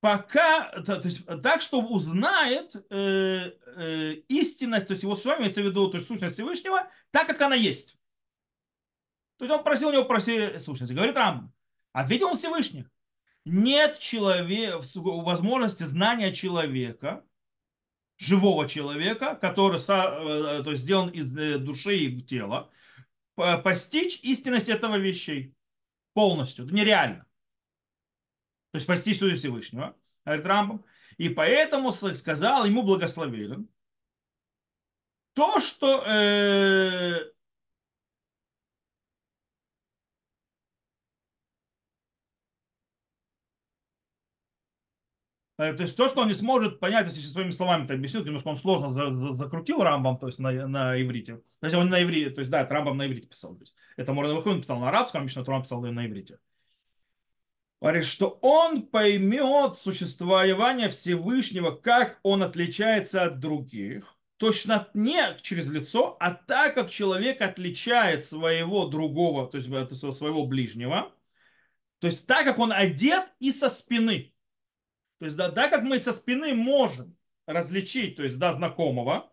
пока, 0.00 0.68
то, 0.82 1.00
то 1.00 1.08
есть, 1.08 1.24
так, 1.42 1.62
что 1.62 1.80
узнает 1.80 2.76
э, 2.90 3.52
э, 3.78 4.12
истинность, 4.28 4.88
то 4.88 4.92
есть 4.92 5.02
его 5.02 5.16
с 5.16 5.24
вами 5.24 5.44
имеется 5.44 5.62
в 5.62 5.64
виду, 5.64 5.88
то 5.88 5.96
есть 5.96 6.06
сущность 6.06 6.34
Всевышнего, 6.34 6.86
так, 7.10 7.26
как 7.26 7.40
она 7.40 7.54
есть. 7.54 7.96
То 9.38 9.46
есть 9.46 9.56
он 9.56 9.64
просил 9.64 9.88
у 9.88 9.92
него 9.92 10.04
просить 10.04 10.62
сущность. 10.62 10.92
Говорит 10.92 11.16
Рам, 11.16 11.54
ответил 11.94 12.26
он 12.26 12.36
Всевышний. 12.36 12.84
Нет 13.46 13.98
человека, 13.98 14.82
возможности 14.94 15.84
знания 15.84 16.34
человека, 16.34 17.24
живого 18.18 18.68
человека, 18.68 19.36
который 19.40 19.78
э, 19.78 20.62
то 20.62 20.70
есть, 20.70 20.82
сделан 20.82 21.10
из 21.10 21.36
э, 21.36 21.58
души 21.58 21.96
и 21.96 22.22
тела, 22.22 22.70
постичь 23.34 24.20
истинность 24.22 24.68
этого 24.68 24.96
вещей 24.96 25.54
полностью. 26.12 26.66
Это 26.66 26.74
нереально. 26.74 27.26
То 28.70 28.76
есть 28.76 28.84
спасти 28.84 29.12
судью 29.14 29.36
Всевышнего, 29.36 29.96
говорит 30.24 30.46
Рамбам. 30.46 30.84
И 31.16 31.28
поэтому 31.28 31.92
сказал 31.92 32.64
ему 32.64 32.82
благословен 32.82 33.68
то, 35.34 35.60
что 35.60 36.04
э, 36.06 37.32
То 45.56 45.82
есть 45.82 45.96
то, 45.96 46.08
что 46.08 46.22
он 46.22 46.28
не 46.28 46.34
сможет 46.34 46.80
понять, 46.80 47.06
если 47.06 47.20
своими 47.28 47.50
словами 47.50 47.84
это 47.84 47.94
объяснил, 47.94 48.24
немножко 48.24 48.48
он 48.48 48.56
сложно 48.56 48.92
за, 48.92 49.14
за, 49.14 49.34
закрутил 49.34 49.82
Рамбам, 49.82 50.18
то 50.18 50.26
есть 50.26 50.40
на, 50.40 50.50
на 50.66 51.00
иврите. 51.00 51.36
То 51.60 51.66
есть 51.66 51.76
он 51.76 51.90
на 51.90 52.02
иврите, 52.02 52.30
то 52.30 52.40
есть 52.40 52.50
да, 52.50 52.62
это 52.62 52.74
Рамбам 52.74 52.96
на 52.96 53.06
иврите 53.06 53.28
писал. 53.28 53.54
То 53.54 53.62
есть, 53.62 53.76
это 53.96 54.12
Морден 54.12 54.36
он 54.44 54.60
писал 54.60 54.80
на 54.80 54.88
арабском, 54.88 55.22
Мишна 55.22 55.44
Турам 55.44 55.62
писал 55.62 55.80
на 55.80 56.06
иврите 56.06 56.38
говорит, 57.84 58.06
что 58.06 58.38
он 58.40 58.86
поймет 58.86 59.76
существование 59.76 60.88
Всевышнего, 60.88 61.70
как 61.72 62.18
он 62.22 62.42
отличается 62.42 63.24
от 63.24 63.40
других, 63.40 64.16
точно 64.38 64.88
не 64.94 65.36
через 65.42 65.68
лицо, 65.68 66.16
а 66.18 66.32
так 66.32 66.74
как 66.76 66.88
человек 66.88 67.42
отличает 67.42 68.24
своего 68.24 68.86
другого, 68.86 69.46
то 69.48 69.58
есть 69.58 69.68
своего 69.68 70.46
ближнего, 70.46 71.12
то 71.98 72.06
есть 72.06 72.26
так 72.26 72.46
как 72.46 72.58
он 72.58 72.72
одет 72.72 73.24
и 73.38 73.50
со 73.50 73.68
спины. 73.68 74.33
То 75.24 75.26
есть 75.26 75.36
да, 75.36 75.50
так 75.50 75.70
как 75.70 75.82
мы 75.84 75.98
со 75.98 76.12
спины 76.12 76.54
можем 76.54 77.16
различить, 77.46 78.16
то 78.16 78.22
есть 78.22 78.38
да, 78.38 78.52
знакомого, 78.52 79.32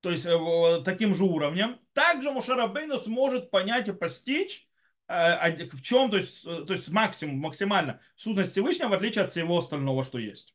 то 0.00 0.10
есть 0.10 0.26
э, 0.26 0.82
таким 0.84 1.14
же 1.14 1.24
уровнем, 1.24 1.80
также 1.92 2.30
Мушарабейну 2.30 2.98
сможет 2.98 3.50
понять 3.50 3.88
и 3.88 3.92
постичь 3.92 4.68
Э, 5.06 5.66
в 5.70 5.82
чем, 5.82 6.10
то 6.10 6.16
есть, 6.16 6.46
э, 6.46 6.64
то 6.66 6.72
есть 6.72 6.88
максимум, 6.88 7.38
максимально 7.38 8.00
сущность 8.16 8.52
Всевышнего, 8.52 8.88
в 8.88 8.94
отличие 8.94 9.24
от 9.24 9.30
всего 9.30 9.58
остального, 9.58 10.02
что 10.02 10.18
есть. 10.18 10.54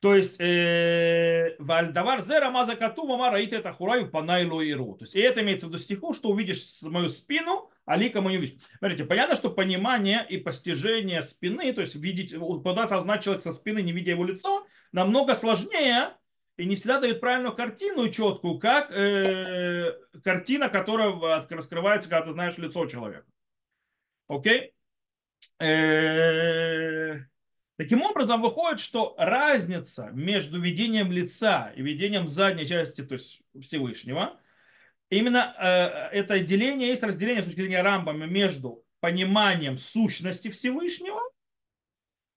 То 0.00 0.14
есть, 0.14 0.38
э, 0.40 1.56
вальдавар 1.58 2.22
зера 2.22 2.50
маза 2.50 2.76
кату 2.76 3.06
мама 3.06 3.30
раит 3.30 3.52
это 3.52 3.72
хураю 3.72 4.10
по 4.10 4.22
найлу 4.22 4.60
иру. 4.60 4.94
То 4.94 5.04
есть, 5.04 5.16
и 5.16 5.20
это 5.20 5.42
имеется 5.42 5.66
в 5.66 5.70
виду 5.70 5.78
стиху, 5.78 6.12
что 6.12 6.28
увидишь 6.28 6.82
мою 6.82 7.08
спину, 7.08 7.70
а 7.86 7.96
лика 7.96 8.20
мою 8.20 8.40
видишь. 8.40 8.62
Смотрите, 8.78 9.04
понятно, 9.04 9.36
что 9.36 9.50
понимание 9.50 10.26
и 10.28 10.36
постижение 10.36 11.22
спины, 11.22 11.72
то 11.72 11.80
есть 11.80 11.94
видеть, 11.94 12.34
пытаться 12.62 12.98
узнать 12.98 13.22
человека 13.22 13.44
со 13.44 13.52
спины, 13.52 13.80
не 13.80 13.92
видя 13.92 14.10
его 14.10 14.24
лицо, 14.24 14.66
намного 14.92 15.34
сложнее, 15.34 16.14
и 16.56 16.64
не 16.64 16.76
всегда 16.76 17.00
дают 17.00 17.20
правильную 17.20 17.54
картину 17.54 18.08
четкую, 18.08 18.58
как 18.58 18.90
э, 18.90 19.94
картина, 20.22 20.68
которая 20.68 21.46
раскрывается, 21.48 22.08
когда 22.08 22.26
ты 22.26 22.32
знаешь 22.32 22.58
лицо 22.58 22.86
человека. 22.86 23.26
Окей? 24.28 24.72
Э, 25.60 27.20
таким 27.76 28.02
образом, 28.02 28.42
выходит, 28.42 28.80
что 28.80 29.14
разница 29.18 30.10
между 30.12 30.60
видением 30.60 31.12
лица 31.12 31.72
и 31.76 31.82
видением 31.82 32.28
задней 32.28 32.66
части, 32.66 33.02
то 33.02 33.14
есть 33.14 33.42
Всевышнего, 33.60 34.38
именно 35.10 35.54
э, 35.58 36.18
это 36.18 36.40
деление, 36.40 36.88
есть 36.88 37.02
разделение 37.02 37.42
с 37.42 37.46
точки 37.46 37.60
зрения 37.60 37.82
Рамбами 37.82 38.26
между 38.26 38.84
пониманием 39.00 39.78
сущности 39.78 40.50
Всевышнего 40.50 41.20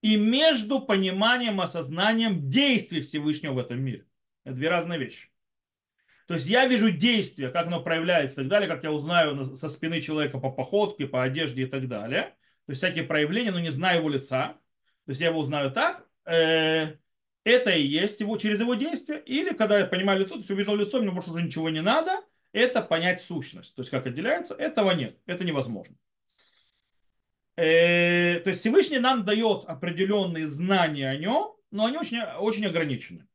и 0.01 0.15
между 0.17 0.79
пониманием, 0.79 1.59
осознанием 1.61 2.49
действий 2.49 3.01
Всевышнего 3.01 3.53
в 3.53 3.57
этом 3.59 3.81
мире. 3.81 4.05
Это 4.43 4.55
две 4.55 4.69
разные 4.69 4.99
вещи. 4.99 5.29
То 6.27 6.35
есть 6.35 6.45
я 6.45 6.67
вижу 6.67 6.91
действие, 6.91 7.49
как 7.49 7.65
оно 7.65 7.81
проявляется 7.81 8.41
и 8.41 8.43
так 8.43 8.49
далее, 8.49 8.69
как 8.69 8.83
я 8.83 8.91
узнаю 8.91 9.43
со 9.45 9.67
спины 9.67 9.99
человека 9.99 10.37
по 10.37 10.51
походке, 10.51 11.07
по 11.07 11.23
одежде 11.23 11.63
и 11.63 11.65
так 11.65 11.87
далее. 11.87 12.35
То 12.67 12.71
есть 12.71 12.83
всякие 12.83 13.03
проявления, 13.03 13.49
но 13.49 13.59
не 13.59 13.71
знаю 13.71 13.97
его 13.97 14.09
лица. 14.09 14.57
То 15.09 15.11
есть 15.11 15.21
я 15.21 15.29
его 15.29 15.39
узнаю 15.39 15.71
так. 15.71 16.05
Э, 16.25 16.93
это 17.43 17.71
и 17.71 17.81
есть 17.81 18.19
его 18.19 18.37
через 18.37 18.59
его 18.59 18.75
действие. 18.75 19.23
Или 19.25 19.55
когда 19.55 19.79
я 19.79 19.87
понимаю 19.87 20.19
лицо, 20.19 20.35
то 20.35 20.41
есть 20.41 20.51
увижу 20.51 20.75
лицо, 20.75 21.01
мне 21.01 21.09
больше 21.09 21.31
уже 21.31 21.41
ничего 21.41 21.71
не 21.71 21.81
надо. 21.81 22.21
Это 22.51 22.83
понять 22.83 23.19
сущность. 23.19 23.73
То 23.73 23.79
есть 23.79 23.89
как 23.89 24.05
отделяется, 24.05 24.53
этого 24.53 24.91
нет. 24.91 25.17
Это 25.25 25.43
невозможно. 25.43 25.95
Э, 27.55 28.39
то 28.41 28.51
есть 28.51 28.59
Всевышний 28.59 28.99
нам 28.99 29.25
дает 29.25 29.63
определенные 29.65 30.45
знания 30.45 31.09
о 31.09 31.17
нем, 31.17 31.55
но 31.71 31.87
они 31.87 31.97
очень, 31.97 32.21
очень 32.21 32.67
ограничены. 32.67 33.27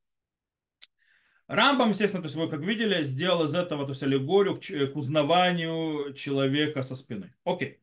Рамбам, 1.49 1.88
естественно, 1.88 2.23
то 2.23 2.26
есть 2.26 2.37
вы 2.37 2.49
как 2.49 2.61
видели, 2.61 3.02
сделал 3.02 3.47
из 3.47 3.54
этого 3.57 3.85
то 3.85 3.90
есть 3.90 4.02
аллегорию 4.04 4.61
к, 4.61 4.93
к 4.93 4.97
узнаванию 4.97 6.14
человека 6.14 6.85
со 6.85 6.95
спины. 6.95 7.35
Окей. 7.43 7.81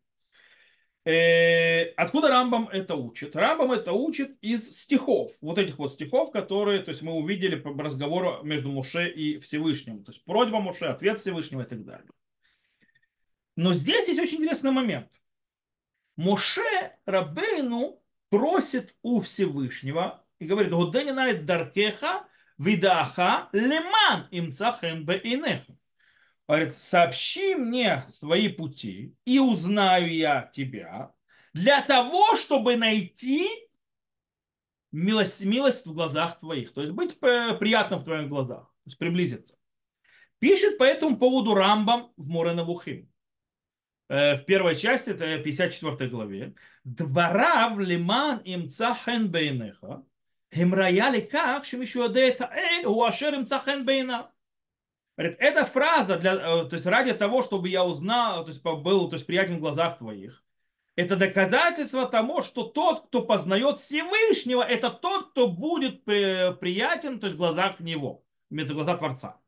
Э, 1.03 1.86
откуда 1.96 2.29
Рамбам 2.29 2.67
это 2.67 2.96
учит? 2.96 3.36
Рамбам 3.36 3.72
это 3.72 3.91
учит 3.91 4.38
из 4.41 4.79
стихов, 4.81 5.31
вот 5.41 5.58
этих 5.58 5.79
вот 5.79 5.93
стихов, 5.93 6.31
которые, 6.31 6.81
то 6.81 6.89
есть 6.89 7.01
мы 7.01 7.13
увидели 7.13 7.55
по 7.55 7.72
разговору 7.81 8.43
между 8.43 8.70
Муше 8.70 9.10
и 9.10 9.39
Всевышним, 9.39 10.03
то 10.03 10.12
есть 10.12 10.24
просьба 10.25 10.60
Муше, 10.60 10.86
ответ 10.86 11.20
Всевышнего 11.20 11.62
и 11.63 11.65
так 11.65 11.84
далее. 11.84 12.08
Но 13.55 13.74
здесь 13.74 14.08
есть 14.08 14.20
очень 14.20 14.38
интересный 14.38 14.72
момент. 14.72 15.10
Муше 16.17 16.62
Рабейну 17.05 18.01
просит 18.29 18.96
у 19.01 19.22
Всевышнего 19.22 20.24
и 20.39 20.46
говорит, 20.46 20.72
«Годенина 20.72 21.34
даркеха 21.34 22.27
видаха 22.58 23.50
леман 23.53 24.27
имцахем 24.29 25.03
бейнеху 25.03 25.77
говорит, 26.58 26.75
сообщи 26.75 27.55
мне 27.55 28.05
свои 28.10 28.50
пути, 28.50 29.15
и 29.25 29.39
узнаю 29.39 30.13
я 30.13 30.50
тебя, 30.53 31.13
для 31.53 31.81
того, 31.81 32.36
чтобы 32.36 32.75
найти 32.75 33.48
милость, 34.91 35.46
милость 35.46 35.86
в 35.86 35.93
глазах 35.93 36.39
твоих, 36.39 36.74
то 36.74 36.81
есть 36.81 36.93
быть 36.93 37.17
э, 37.22 37.55
приятным 37.58 38.00
в 38.00 38.03
твоих 38.03 38.27
глазах, 38.27 38.65
то 38.65 38.88
есть 38.88 38.98
приблизиться. 38.98 39.55
Пишет 40.39 40.77
по 40.77 40.84
этому 40.84 41.17
поводу 41.17 41.53
Рамбам 41.53 42.12
в 42.17 42.27
Муренавухим. 42.27 43.10
Э, 44.10 44.36
в 44.36 44.43
первой 44.43 44.75
части, 44.75 45.12
это 45.12 45.38
54 45.38 46.10
главе. 46.10 46.53
Дварав 46.84 47.79
лиман 47.79 48.39
им 48.39 48.70
цахен 48.70 49.29
бейнеха, 49.29 50.03
им 50.51 50.74
рояли 50.74 51.22
как, 51.22 51.65
чем 51.65 51.79
еще 51.79 52.12
это 52.13 52.51
эль, 52.53 52.86
уашер 52.86 53.36
им 53.36 53.46
цахен 53.46 53.86
бейна. 53.86 54.31
Говорит, 55.22 55.38
эта 55.40 55.66
фраза 55.66 56.18
для, 56.18 56.34
э, 56.34 56.66
то 56.66 56.75
есть 56.75 56.86
ради 56.88 57.13
того, 57.13 57.44
чтобы 57.44 57.70
я 57.70 57.86
узнал, 57.86 58.44
то 58.44 58.50
есть 58.50 58.63
был 58.63 59.08
то 59.08 59.16
есть 59.16 59.28
приятен 59.28 59.58
в 59.58 59.60
глазах 59.60 60.00
твоих. 60.00 60.44
Это 60.96 61.16
доказательство 61.16 62.08
того, 62.08 62.42
что 62.42 62.63
тот, 62.63 63.06
кто 63.06 63.22
познает 63.22 63.78
Всевышнего, 63.78 64.63
это 64.63 64.90
тот, 64.90 65.30
кто 65.30 65.48
будет 65.48 66.08
э, 66.10 66.54
приятен, 66.54 67.20
то 67.20 67.28
есть 67.28 67.36
в 67.36 67.38
глазах 67.38 67.80
него, 67.80 68.25
имеется 68.50 68.74
в 68.74 68.78
глазах 68.78 68.98
Творца. 68.98 69.40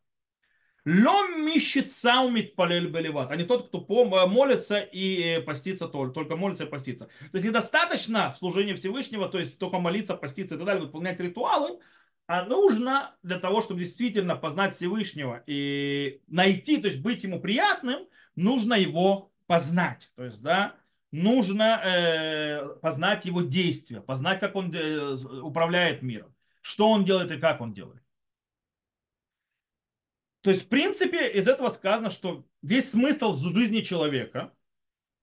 Лом 0.85 1.43
мищет 1.43 1.91
саумит 1.91 2.55
палель 2.55 2.89
белеват, 2.89 3.31
а 3.31 3.35
не 3.35 3.43
тот, 3.43 3.67
кто 3.67 3.79
э, 3.79 4.27
молится 4.27 4.77
и 4.77 5.41
постится 5.41 5.87
только, 5.87 6.13
только 6.13 6.35
молится 6.35 6.65
и 6.65 6.69
постится. 6.69 7.05
То 7.07 7.37
есть 7.37 7.47
недостаточно 7.47 8.31
в 8.31 8.37
служении 8.37 8.73
Всевышнего, 8.73 9.27
то 9.27 9.39
есть 9.39 9.57
только 9.57 9.79
молиться, 9.79 10.13
поститься 10.13 10.53
и 10.53 10.57
так 10.59 10.67
далее, 10.67 10.83
выполнять 10.83 11.19
ритуалы, 11.19 11.79
а 12.27 12.45
нужно 12.45 13.15
для 13.21 13.39
того, 13.39 13.61
чтобы 13.61 13.81
действительно 13.81 14.35
познать 14.35 14.75
Всевышнего 14.75 15.43
и 15.45 16.21
найти, 16.27 16.77
то 16.77 16.87
есть 16.87 17.01
быть 17.01 17.23
ему 17.23 17.41
приятным, 17.41 18.07
нужно 18.35 18.75
его 18.75 19.31
познать. 19.45 20.11
То 20.15 20.23
есть, 20.23 20.41
да, 20.41 20.75
нужно 21.11 21.81
э, 21.83 22.75
познать 22.81 23.25
его 23.25 23.41
действия, 23.41 24.01
познать, 24.01 24.39
как 24.39 24.55
он 24.55 24.73
э, 24.73 25.15
управляет 25.41 26.01
миром, 26.01 26.33
что 26.61 26.89
он 26.89 27.05
делает 27.05 27.31
и 27.31 27.39
как 27.39 27.61
он 27.61 27.73
делает. 27.73 28.01
То 30.41 30.49
есть, 30.49 30.65
в 30.65 30.69
принципе, 30.69 31.31
из 31.31 31.47
этого 31.47 31.69
сказано, 31.69 32.09
что 32.09 32.45
весь 32.61 32.91
смысл 32.91 33.33
жизни 33.35 33.81
человека, 33.81 34.53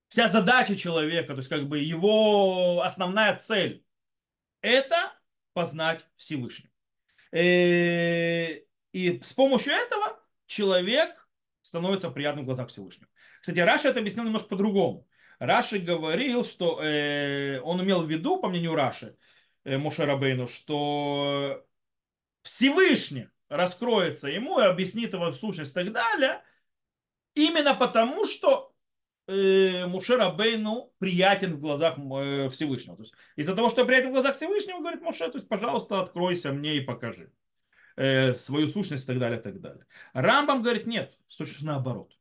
вся 0.07 0.29
задача 0.29 0.75
человека, 0.75 1.33
то 1.33 1.37
есть 1.37 1.49
как 1.49 1.67
бы 1.67 1.79
его 1.79 2.81
основная 2.81 3.37
цель, 3.37 3.85
это 4.61 5.13
познать 5.53 6.05
Всевышнего. 6.15 6.70
Э, 7.31 8.61
и 8.91 9.21
с 9.23 9.33
помощью 9.33 9.73
этого 9.73 10.19
человек 10.45 11.27
становится 11.61 12.09
приятным 12.09 12.43
в 12.43 12.47
глазах 12.47 12.69
Всевышнего. 12.69 13.09
Кстати, 13.39 13.59
Раша 13.59 13.89
это 13.89 13.99
объяснил 13.99 14.25
немножко 14.25 14.49
по-другому. 14.49 15.07
Раши 15.39 15.79
говорил, 15.79 16.45
что 16.45 16.81
э, 16.83 17.59
он 17.61 17.81
имел 17.81 18.03
в 18.03 18.09
виду, 18.09 18.39
по 18.39 18.49
мнению 18.49 18.75
Раши, 18.75 19.17
э, 19.63 19.77
Моше 19.77 20.05
Рабейну, 20.05 20.47
что 20.47 21.65
Всевышний 22.43 23.27
раскроется 23.49 24.27
ему 24.27 24.59
и 24.59 24.63
объяснит 24.63 25.13
его 25.13 25.31
сущность 25.31 25.71
и 25.71 25.73
так 25.73 25.91
далее, 25.91 26.43
именно 27.33 27.73
потому, 27.73 28.25
что 28.25 28.70
Муше 29.27 30.17
Рабейну 30.17 30.93
приятен 30.99 31.55
в 31.55 31.59
глазах 31.59 31.97
э, 31.97 32.49
Всевышнего. 32.49 32.97
То 32.97 33.03
есть, 33.03 33.13
из-за 33.35 33.55
того, 33.55 33.69
что 33.69 33.85
приятен 33.85 34.09
в 34.09 34.13
глазах 34.13 34.37
Всевышнего, 34.37 34.79
говорит 34.79 35.01
Муше, 35.01 35.29
то 35.29 35.37
есть, 35.37 35.47
пожалуйста, 35.47 36.01
откройся 36.01 36.51
мне 36.51 36.77
и 36.77 36.81
покажи 36.81 37.31
э, 37.95 38.33
свою 38.33 38.67
сущность 38.67 39.03
и 39.03 39.07
так 39.07 39.19
далее, 39.19 39.39
и 39.39 39.41
так 39.41 39.61
далее. 39.61 39.85
Рамбам 40.13 40.61
говорит, 40.61 40.87
нет, 40.87 41.17
с 41.27 41.37
точки 41.37 41.63
наоборот. 41.63 42.17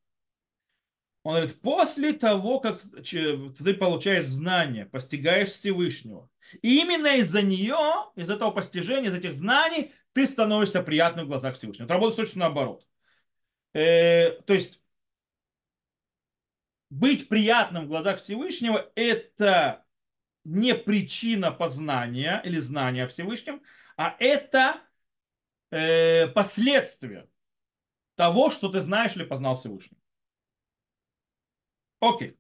Он 1.23 1.35
говорит, 1.35 1.61
после 1.61 2.13
того, 2.15 2.61
как 2.61 2.81
ты 2.83 3.75
получаешь 3.75 4.27
знания, 4.27 4.87
постигаешь 4.87 5.51
Всевышнего, 5.51 6.31
именно 6.63 7.17
из-за 7.17 7.43
нее, 7.43 7.77
из 8.17 8.31
этого 8.31 8.51
постижения, 8.51 9.11
из 9.11 9.15
этих 9.15 9.35
знаний, 9.35 9.93
ты 10.13 10.27
становишься 10.27 10.83
приятным 10.83 11.27
в 11.27 11.29
глазах 11.29 11.57
Всевышнего. 11.57 11.85
Это 11.85 11.95
работает 11.95 12.17
точно 12.17 12.41
наоборот. 12.41 12.87
Э, 13.75 14.31
то 14.47 14.55
есть 14.55 14.83
быть 16.91 17.29
приятным 17.29 17.85
в 17.85 17.89
глазах 17.89 18.19
Всевышнего– 18.19 18.91
это 18.95 19.85
не 20.45 20.75
причина 20.75 21.51
познания 21.53 22.41
или 22.45 22.59
знания 22.59 23.05
о 23.05 23.09
Всевышнем, 23.09 23.63
а 23.97 24.17
это 24.19 24.81
э, 25.71 26.27
последствия 26.29 27.29
того, 28.17 28.51
что 28.51 28.69
ты 28.69 28.81
знаешь 28.81 29.17
или 29.17 29.25
познал 29.25 29.57
Всевышнего. 29.57 30.01
Окей. 32.01 32.37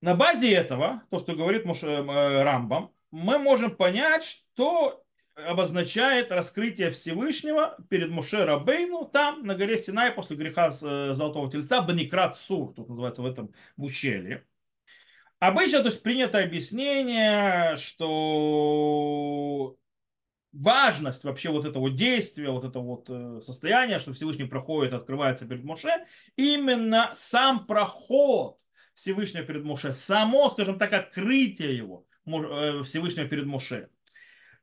На 0.00 0.14
базе 0.14 0.52
этого, 0.52 1.02
то, 1.10 1.18
что 1.18 1.34
говорит 1.34 1.64
Муш, 1.64 1.82
э, 1.82 2.42
Рамбам, 2.42 2.92
мы 3.10 3.38
можем 3.38 3.76
понять, 3.76 4.24
что 4.24 5.03
обозначает 5.34 6.30
раскрытие 6.30 6.90
Всевышнего 6.90 7.76
перед 7.88 8.10
Муше 8.10 8.44
Рабейну 8.44 9.06
там, 9.06 9.44
на 9.44 9.54
горе 9.54 9.78
Синай, 9.78 10.12
после 10.12 10.36
греха 10.36 10.68
э, 10.68 11.12
Золотого 11.12 11.50
Тельца, 11.50 11.82
Баникрат 11.82 12.38
Сур, 12.38 12.72
тут 12.74 12.88
называется 12.88 13.22
в 13.22 13.26
этом 13.26 13.52
в 13.76 13.84
ущелье. 13.84 14.46
Обычно 15.38 15.80
то 15.80 15.86
есть, 15.86 16.02
принято 16.02 16.38
объяснение, 16.38 17.76
что 17.76 19.76
важность 20.52 21.24
вообще 21.24 21.50
вот 21.50 21.64
этого 21.64 21.90
действия, 21.90 22.50
вот 22.50 22.64
этого 22.64 22.82
вот 22.82 23.06
э, 23.10 23.40
состояния, 23.42 23.98
что 23.98 24.12
Всевышний 24.12 24.46
проходит, 24.46 24.92
открывается 24.92 25.46
перед 25.46 25.64
Моше, 25.64 26.06
именно 26.36 27.10
сам 27.14 27.66
проход 27.66 28.60
Всевышнего 28.94 29.44
перед 29.44 29.64
Моше, 29.64 29.92
само, 29.92 30.48
скажем 30.50 30.78
так, 30.78 30.92
открытие 30.92 31.76
его, 31.76 32.06
Э, 32.26 32.82
Всевышнего 32.82 33.28
перед 33.28 33.46
Моше. 33.46 33.88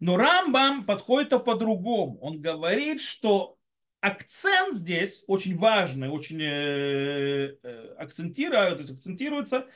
Но 0.02 0.18
Рамбам 0.18 0.86
подходит 0.86 1.30
по-другому. 1.46 2.20
Он 2.20 2.42
говорит, 2.42 3.00
что 3.02 3.58
акцент 4.02 4.76
здесь 4.76 5.24
очень 5.28 5.58
важный, 5.58 6.10
очень 6.10 6.42
э, 6.42 7.56
э, 7.64 7.94
акцентирует, 7.98 8.74
то 8.74 8.82
есть 8.82 8.92
акцентируется, 8.92 9.68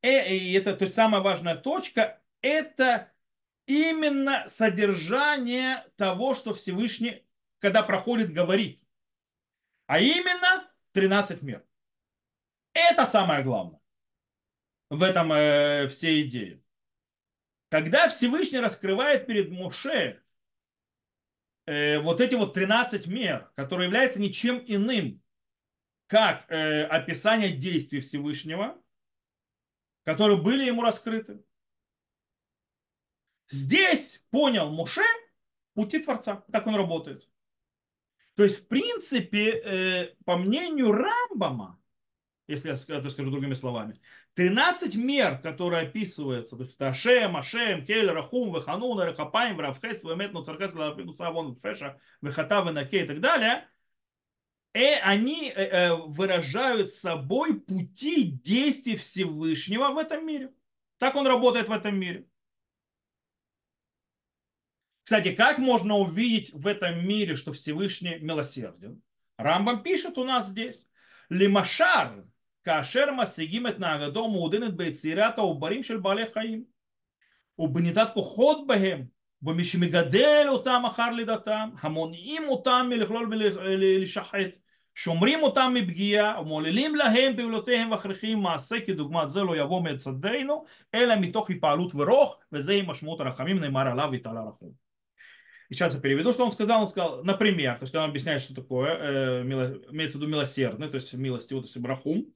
и 0.00 0.54
это 0.54 0.74
то 0.74 0.84
есть 0.84 0.94
самая 0.94 1.20
важная 1.20 1.56
точка, 1.56 2.22
это 2.40 3.12
именно 3.66 4.44
содержание 4.46 5.84
того, 5.96 6.34
что 6.34 6.54
Всевышний, 6.54 7.26
когда 7.58 7.82
проходит, 7.82 8.32
говорит. 8.32 8.80
А 9.86 10.00
именно 10.00 10.70
13 10.92 11.42
мер. 11.42 11.64
Это 12.72 13.04
самое 13.04 13.42
главное 13.44 13.82
в 14.90 15.02
этом 15.02 15.32
э, 15.32 15.88
всей 15.88 16.26
идее. 16.26 16.61
Когда 17.72 18.10
Всевышний 18.10 18.60
раскрывает 18.60 19.26
перед 19.26 19.50
Моше 19.50 20.22
э, 21.64 21.98
вот 22.00 22.20
эти 22.20 22.34
вот 22.34 22.52
13 22.52 23.06
мер, 23.06 23.50
которые 23.56 23.86
являются 23.86 24.20
ничем 24.20 24.62
иным, 24.66 25.22
как 26.06 26.44
э, 26.50 26.84
описание 26.84 27.50
действий 27.56 28.00
Всевышнего, 28.00 28.78
которые 30.04 30.36
были 30.36 30.66
ему 30.66 30.82
раскрыты. 30.82 31.42
Здесь 33.48 34.22
понял 34.28 34.70
Моше 34.70 35.06
пути 35.72 35.98
Творца, 36.00 36.44
как 36.52 36.66
он 36.66 36.76
работает. 36.76 37.26
То 38.34 38.42
есть, 38.42 38.64
в 38.64 38.68
принципе, 38.68 39.50
э, 39.50 40.14
по 40.26 40.36
мнению 40.36 40.92
Рамбама, 40.92 41.80
если 42.48 42.68
я 42.68 42.98
это 42.98 43.08
скажу 43.08 43.30
другими 43.30 43.54
словами. 43.54 43.98
13 44.34 44.94
мер, 44.96 45.38
которые 45.42 45.82
описываются, 45.82 46.56
то 46.56 46.62
есть 46.62 46.74
это 46.74 46.88
Ашем, 46.88 47.36
Ашем, 47.36 47.84
Кель, 47.84 48.10
Рахум, 48.10 48.54
Веханун, 48.54 48.98
Рахапаем, 48.98 49.60
Равхес, 49.60 50.02
Вемет, 50.04 50.32
Нуцархес, 50.32 50.74
Лафину, 50.74 51.12
Савон, 51.12 51.58
Феша, 51.62 52.00
Вехата, 52.22 52.62
Венаке 52.62 53.04
и 53.04 53.06
так 53.06 53.20
далее, 53.20 53.68
и 54.74 54.78
э, 54.78 55.00
они 55.00 55.50
э, 55.50 55.64
э, 55.64 55.94
выражают 55.94 56.92
собой 56.92 57.60
пути 57.60 58.24
действий 58.24 58.96
Всевышнего 58.96 59.90
в 59.90 59.98
этом 59.98 60.26
мире. 60.26 60.52
Так 60.98 61.14
он 61.14 61.26
работает 61.26 61.68
в 61.68 61.72
этом 61.72 61.98
мире. 61.98 62.26
Кстати, 65.04 65.34
как 65.34 65.58
можно 65.58 65.96
увидеть 65.96 66.52
в 66.54 66.66
этом 66.66 67.06
мире, 67.06 67.36
что 67.36 67.52
Всевышний 67.52 68.18
милосерден? 68.20 69.02
Рамбам 69.36 69.82
пишет 69.82 70.16
у 70.16 70.24
нас 70.24 70.48
здесь. 70.48 70.86
Лимашар, 71.28 72.24
כאשר 72.64 73.10
משיגים 73.12 73.66
את 73.66 73.78
נהגתו 73.78 74.24
המעודנת 74.24 74.74
ביצירת 74.74 75.38
העוברים 75.38 75.82
של 75.82 75.96
בעלי 75.96 76.32
חיים 76.32 76.64
ובניתת 77.58 78.06
כוחות 78.14 78.66
בהם 78.66 79.04
במי 79.42 79.64
שמגדל 79.64 80.46
אותם 80.48 80.82
אחר 80.86 81.10
לידתם 81.10 81.68
המונעים 81.80 82.42
אותם 82.48 82.86
מלכלול 82.90 83.28
ולשחט 83.30 84.58
שומרים 84.94 85.42
אותם 85.42 85.72
מפגיעה 85.74 86.40
ומעוללים 86.40 86.96
להם 86.96 87.36
פעולותיהם 87.36 87.90
והכרחים 87.90 88.38
מעשה 88.38 88.80
כדוגמת 88.86 89.30
זה 89.30 89.40
לא 89.40 89.56
יבוא 89.56 89.82
מצדנו 89.82 90.64
אלא 90.94 91.14
מתוך 91.20 91.50
התפעלות 91.50 91.92
ורוך 91.94 92.38
וזה 92.52 92.80
משמעות 92.86 93.20
הרחמים 93.20 93.58
נאמר 93.58 93.88
עליו 93.88 94.08
ויתעלה 94.12 94.40
רחום 94.48 94.81
Сейчас 95.70 95.94
я 95.94 96.00
переведу, 96.00 96.32
что 96.32 96.44
он 96.44 96.52
сказал. 96.52 96.82
Он 96.82 96.88
сказал, 96.88 97.24
например, 97.24 97.78
то 97.78 97.84
есть, 97.84 97.94
он 97.94 98.08
объясняет, 98.08 98.42
что 98.42 98.54
такое, 98.54 98.96
э, 98.98 99.42
имеется 99.42 100.18
в 100.18 100.20
виду 100.20 100.30
милосердный, 100.30 100.88
то 100.88 100.96
есть 100.96 101.12
милости, 101.14 101.54
вот, 101.54 101.62
то 101.62 101.66
есть 101.66 101.78
брахум, 101.78 102.32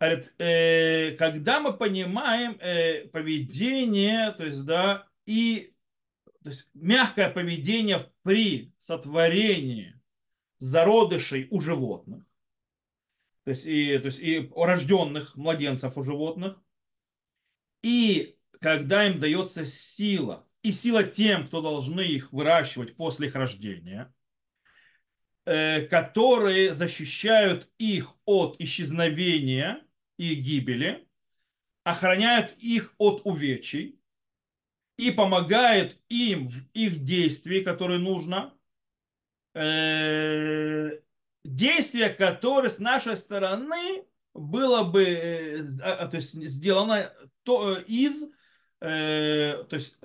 Говорит, 0.00 0.32
э, 0.38 1.16
когда 1.16 1.60
мы 1.60 1.76
понимаем 1.76 2.56
э, 2.60 3.08
поведение, 3.08 4.30
то 4.32 4.44
есть, 4.44 4.64
да, 4.64 5.08
и 5.26 5.74
то 6.44 6.50
есть, 6.50 6.68
мягкое 6.72 7.30
поведение 7.30 8.08
при 8.22 8.72
сотворении 8.78 10.00
зародышей 10.60 11.48
у 11.50 11.60
животных, 11.60 12.24
то 13.42 13.50
есть, 13.50 13.66
и, 13.66 13.98
то 13.98 14.06
есть, 14.06 14.20
и 14.20 14.48
рожденных 14.54 15.34
младенцев 15.36 15.98
у 15.98 16.02
животных, 16.04 16.56
и 17.82 18.38
когда 18.60 19.04
им 19.04 19.18
дается 19.18 19.66
сила, 19.66 20.47
и 20.62 20.72
сила 20.72 21.04
тем, 21.04 21.46
кто 21.46 21.60
должны 21.60 22.00
их 22.00 22.32
выращивать 22.32 22.96
после 22.96 23.28
их 23.28 23.34
рождения, 23.34 24.12
э, 25.44 25.82
которые 25.82 26.74
защищают 26.74 27.68
их 27.78 28.14
от 28.24 28.60
исчезновения 28.60 29.82
и 30.16 30.34
гибели, 30.34 31.06
охраняют 31.84 32.54
их 32.58 32.94
от 32.98 33.22
увечий 33.24 33.98
и 34.96 35.10
помогают 35.10 35.96
им 36.08 36.48
в 36.48 36.56
их 36.74 37.04
действии, 37.04 37.60
которые 37.60 38.00
нужно, 38.00 38.52
э, 39.54 40.90
действия, 41.44 42.10
которые 42.10 42.70
с 42.70 42.78
нашей 42.78 43.16
стороны 43.16 44.04
было 44.34 44.84
бы 44.84 45.04
э, 45.04 45.62
а, 45.82 46.08
то 46.08 46.16
есть, 46.16 46.34
сделано 46.48 47.12
то, 47.44 47.78
э, 48.80 49.64
то 49.64 49.76
есть, 49.76 49.98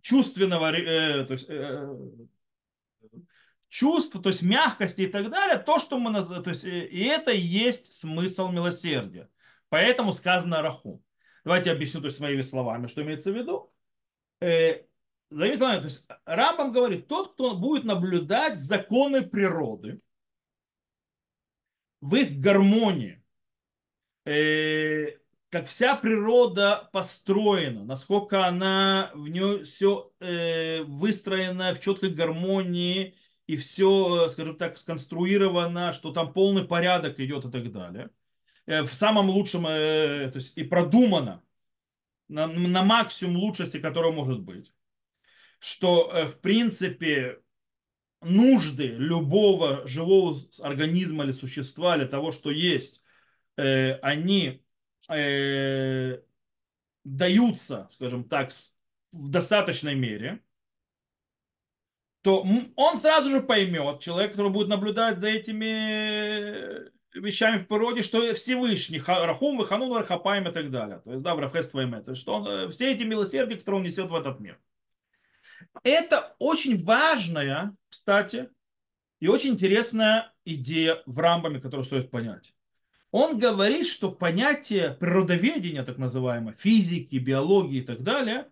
чувственного, 0.00 0.72
то 0.72 1.32
есть, 1.32 1.48
чувств, 3.74 4.16
то 4.22 4.28
есть 4.28 4.42
мягкости 4.42 5.02
и 5.02 5.06
так 5.08 5.30
далее, 5.30 5.58
то, 5.58 5.80
что 5.80 5.98
мы 5.98 6.12
называем, 6.12 6.44
то 6.44 6.50
есть 6.50 6.64
э, 6.64 6.86
и 6.86 7.02
это 7.06 7.32
и 7.32 7.40
есть 7.40 7.92
смысл 7.92 8.48
милосердия. 8.48 9.28
Поэтому 9.68 10.12
сказано 10.12 10.62
рахум. 10.62 11.02
Давайте 11.44 11.72
объясню 11.72 12.00
то 12.00 12.06
есть, 12.06 12.18
своими 12.18 12.42
словами, 12.42 12.86
что 12.86 13.02
имеется 13.02 13.32
в 13.32 13.36
виду. 13.36 13.74
Э, 14.40 14.84
то 15.28 15.44
есть 15.44 16.06
Рамбам 16.24 16.70
говорит, 16.70 17.08
тот, 17.08 17.32
кто 17.32 17.56
будет 17.56 17.82
наблюдать 17.82 18.60
законы 18.60 19.22
природы 19.22 20.00
в 22.00 22.14
их 22.14 22.38
гармонии, 22.38 23.24
э, 24.24 25.18
как 25.54 25.68
вся 25.68 25.94
природа 25.94 26.90
построена, 26.92 27.84
насколько 27.84 28.44
она 28.44 29.12
в 29.14 29.28
нее 29.28 29.62
все 29.62 30.12
э, 30.18 30.82
выстроено 30.82 31.72
в 31.74 31.80
четкой 31.80 32.10
гармонии 32.10 33.14
и 33.46 33.54
все, 33.54 34.28
скажем 34.30 34.56
так, 34.56 34.76
сконструировано, 34.76 35.92
что 35.92 36.10
там 36.10 36.32
полный 36.32 36.64
порядок 36.64 37.20
идет 37.20 37.44
и 37.44 37.52
так 37.52 37.70
далее. 37.70 38.10
Э, 38.66 38.82
в 38.82 38.92
самом 38.92 39.30
лучшем, 39.30 39.68
э, 39.68 40.28
то 40.32 40.38
есть 40.38 40.58
и 40.58 40.64
продумано 40.64 41.40
на, 42.26 42.48
на 42.48 42.82
максимум 42.82 43.36
лучшести, 43.36 43.78
которого 43.78 44.10
может 44.10 44.40
быть. 44.40 44.72
Что, 45.60 46.10
э, 46.12 46.26
в 46.26 46.40
принципе, 46.40 47.38
нужды 48.20 48.86
любого 48.86 49.86
живого 49.86 50.36
организма 50.58 51.22
или 51.22 51.30
существа, 51.30 51.96
или 51.96 52.06
того, 52.06 52.32
что 52.32 52.50
есть, 52.50 53.04
э, 53.56 53.92
они 54.00 54.63
э, 55.10 56.20
даются, 57.04 57.88
скажем 57.92 58.24
так, 58.24 58.50
в 59.12 59.30
достаточной 59.30 59.94
мере, 59.94 60.42
то 62.22 62.46
он 62.76 62.96
сразу 62.96 63.30
же 63.30 63.40
поймет, 63.42 64.00
человек, 64.00 64.32
который 64.32 64.50
будет 64.50 64.68
наблюдать 64.68 65.18
за 65.18 65.28
этими 65.28 66.90
вещами 67.12 67.58
в 67.58 67.68
природе, 67.68 68.02
что 68.02 68.34
Всевышний, 68.34 69.00
Рахум, 69.06 69.62
Ханун, 69.64 69.96
Рахапаем 69.96 70.48
и 70.48 70.52
так 70.52 70.70
далее. 70.70 71.00
То 71.04 71.12
есть, 71.12 71.22
да, 71.22 71.36
Брахество 71.36 71.80
это, 71.80 72.14
что 72.14 72.34
он, 72.34 72.48
э, 72.48 72.68
все 72.70 72.92
эти 72.92 73.04
милосердия, 73.04 73.56
которые 73.56 73.80
он 73.80 73.86
несет 73.86 74.10
в 74.10 74.14
этот 74.14 74.40
мир. 74.40 74.58
Это 75.82 76.34
очень 76.38 76.82
важная, 76.82 77.76
кстати, 77.88 78.48
и 79.20 79.28
очень 79.28 79.50
интересная 79.50 80.32
идея 80.44 81.02
в 81.06 81.18
Рамбаме, 81.18 81.60
которую 81.60 81.84
стоит 81.84 82.10
понять 82.10 82.53
он 83.14 83.38
говорит, 83.38 83.86
что 83.86 84.10
понятие 84.10 84.90
природоведения, 84.90 85.84
так 85.84 85.98
называемое, 85.98 86.56
физики, 86.58 87.14
биологии 87.14 87.78
и 87.78 87.84
так 87.84 88.02
далее, 88.02 88.50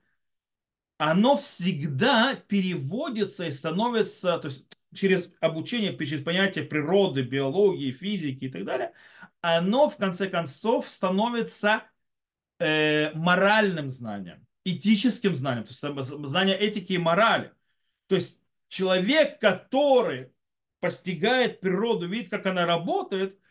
оно 0.98 1.36
всегда 1.36 2.36
переводится 2.36 3.46
и 3.46 3.50
становится, 3.50 4.38
то 4.38 4.46
есть 4.46 4.72
через 4.94 5.32
обучение, 5.40 5.98
через 6.06 6.22
понятие 6.22 6.62
природы, 6.62 7.22
биологии, 7.22 7.90
физики 7.90 8.44
и 8.44 8.48
так 8.50 8.64
далее, 8.64 8.92
оно 9.40 9.90
в 9.90 9.96
конце 9.96 10.28
концов 10.28 10.88
становится 10.88 11.82
э, 12.60 13.10
моральным 13.14 13.88
знанием, 13.88 14.46
этическим 14.64 15.34
знанием, 15.34 15.64
то 15.64 15.72
есть 15.72 16.28
знание 16.28 16.56
этики 16.56 16.92
и 16.92 16.98
морали. 16.98 17.52
То 18.06 18.14
есть 18.14 18.40
человек, 18.68 19.40
который 19.40 20.30
постигает 20.78 21.58
природу, 21.58 22.06
видит, 22.06 22.30
как 22.30 22.46
она 22.46 22.64
работает, 22.64 23.41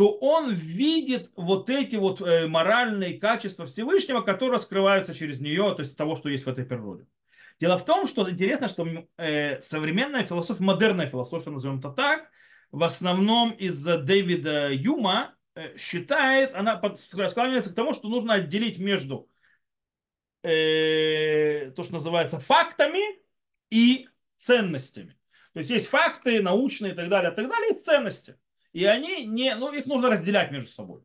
то 0.00 0.12
он 0.12 0.50
видит 0.50 1.30
вот 1.36 1.68
эти 1.68 1.96
вот 1.96 2.22
э, 2.22 2.46
моральные 2.46 3.18
качества 3.18 3.66
Всевышнего, 3.66 4.22
которые 4.22 4.58
скрываются 4.58 5.12
через 5.12 5.40
нее, 5.40 5.74
то 5.74 5.82
есть 5.82 5.94
того, 5.94 6.16
что 6.16 6.30
есть 6.30 6.46
в 6.46 6.48
этой 6.48 6.64
природе. 6.64 7.06
Дело 7.60 7.76
в 7.76 7.84
том, 7.84 8.06
что 8.06 8.30
интересно, 8.30 8.70
что 8.70 8.88
э, 9.18 9.60
современная 9.60 10.24
философия, 10.24 10.62
модерная 10.62 11.06
философия, 11.06 11.50
назовем 11.50 11.80
это 11.80 11.90
так, 11.90 12.30
в 12.70 12.82
основном 12.82 13.50
из-за 13.50 13.98
Дэвида 13.98 14.72
Юма 14.72 15.34
э, 15.54 15.76
считает, 15.76 16.54
она 16.54 16.80
склоняется 16.96 17.70
к 17.70 17.74
тому, 17.74 17.92
что 17.92 18.08
нужно 18.08 18.32
отделить 18.32 18.78
между 18.78 19.28
то, 20.40 20.48
что 21.84 21.92
называется 21.92 22.40
фактами 22.40 23.02
и 23.68 24.08
ценностями. 24.38 25.14
То 25.52 25.58
есть 25.58 25.68
есть 25.68 25.88
факты 25.88 26.40
научные 26.40 26.92
и 26.92 26.94
так 26.94 27.10
далее, 27.10 27.32
и 27.32 27.34
так 27.34 27.50
далее, 27.50 27.76
и 27.76 27.82
ценности. 27.82 28.39
И 28.72 28.84
они 28.84 29.26
не, 29.26 29.54
ну 29.56 29.72
их 29.72 29.86
нужно 29.86 30.10
разделять 30.10 30.50
между 30.50 30.70
собой. 30.70 31.02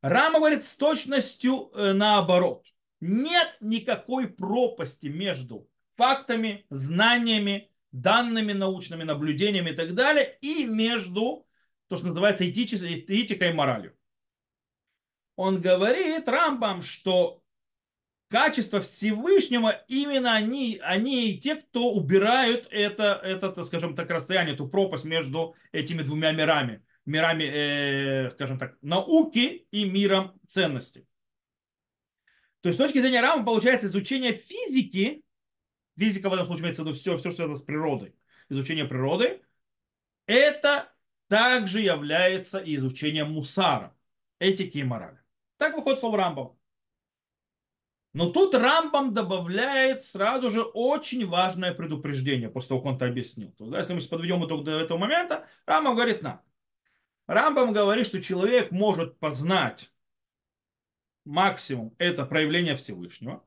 Рама 0.00 0.38
говорит 0.38 0.64
с 0.64 0.76
точностью 0.76 1.70
э, 1.74 1.92
наоборот. 1.92 2.64
Нет 3.00 3.56
никакой 3.60 4.28
пропасти 4.28 5.06
между 5.06 5.68
фактами, 5.96 6.66
знаниями, 6.70 7.70
данными 7.92 8.52
научными 8.52 9.02
наблюдениями 9.04 9.70
и 9.70 9.74
так 9.74 9.94
далее, 9.94 10.38
и 10.40 10.64
между 10.64 11.46
то, 11.88 11.96
что 11.96 12.06
называется 12.06 12.44
этикой 12.44 13.50
и 13.50 13.52
моралью. 13.52 13.96
Он 15.36 15.60
говорит 15.60 16.28
Рамбам, 16.28 16.82
что 16.82 17.42
качество 18.28 18.80
Всевышнего, 18.80 19.70
именно 19.88 20.34
они, 20.34 20.80
они 20.82 21.30
и 21.30 21.38
те, 21.38 21.56
кто 21.56 21.92
убирают 21.92 22.66
это, 22.70 23.20
это, 23.22 23.62
скажем 23.62 23.94
так, 23.94 24.10
расстояние, 24.10 24.54
эту 24.54 24.68
пропасть 24.68 25.04
между 25.04 25.54
этими 25.72 26.02
двумя 26.02 26.32
мирами. 26.32 26.84
Мирами, 27.04 27.44
э, 27.44 28.30
скажем 28.32 28.58
так, 28.58 28.76
науки 28.82 29.66
и 29.70 29.88
миром 29.88 30.40
ценностей. 30.48 31.06
То 32.62 32.68
есть 32.68 32.80
с 32.80 32.82
точки 32.82 32.98
зрения 32.98 33.20
Рама 33.20 33.44
получается 33.44 33.86
изучение 33.86 34.32
физики, 34.32 35.22
физика 35.96 36.28
в 36.28 36.32
этом 36.32 36.46
случае 36.46 36.64
имеется 36.64 36.82
в 36.82 36.86
виду 36.86 36.96
все, 36.96 37.16
все, 37.16 37.30
что 37.30 37.36
связано 37.36 37.54
с 37.54 37.62
природой, 37.62 38.16
изучение 38.48 38.86
природы, 38.86 39.40
это 40.26 40.92
также 41.28 41.80
является 41.80 42.58
изучением 42.58 43.32
мусара, 43.32 43.96
этики 44.40 44.78
и 44.78 44.82
морали. 44.82 45.20
Так 45.58 45.76
выходит 45.76 46.00
слово 46.00 46.18
Рамбова. 46.18 46.55
Но 48.16 48.30
тут 48.30 48.54
Рамбам 48.54 49.12
добавляет 49.12 50.02
сразу 50.02 50.50
же 50.50 50.62
очень 50.62 51.26
важное 51.26 51.74
предупреждение, 51.74 52.48
после 52.48 52.68
того, 52.68 52.80
как 52.80 52.86
он 52.86 52.96
это 52.96 53.04
объяснил. 53.04 53.52
То, 53.52 53.66
да, 53.66 53.76
если 53.76 53.92
мы 53.92 54.00
подведем 54.00 54.42
итог 54.46 54.64
до 54.64 54.80
этого 54.80 54.96
момента, 54.96 55.46
Рамбам 55.66 55.94
говорит 55.94 56.22
нам. 56.22 56.40
Рамбам 57.26 57.74
говорит, 57.74 58.06
что 58.06 58.22
человек 58.22 58.70
может 58.70 59.18
познать 59.18 59.92
максимум 61.26 61.94
это 61.98 62.24
проявление 62.24 62.74
Всевышнего, 62.76 63.44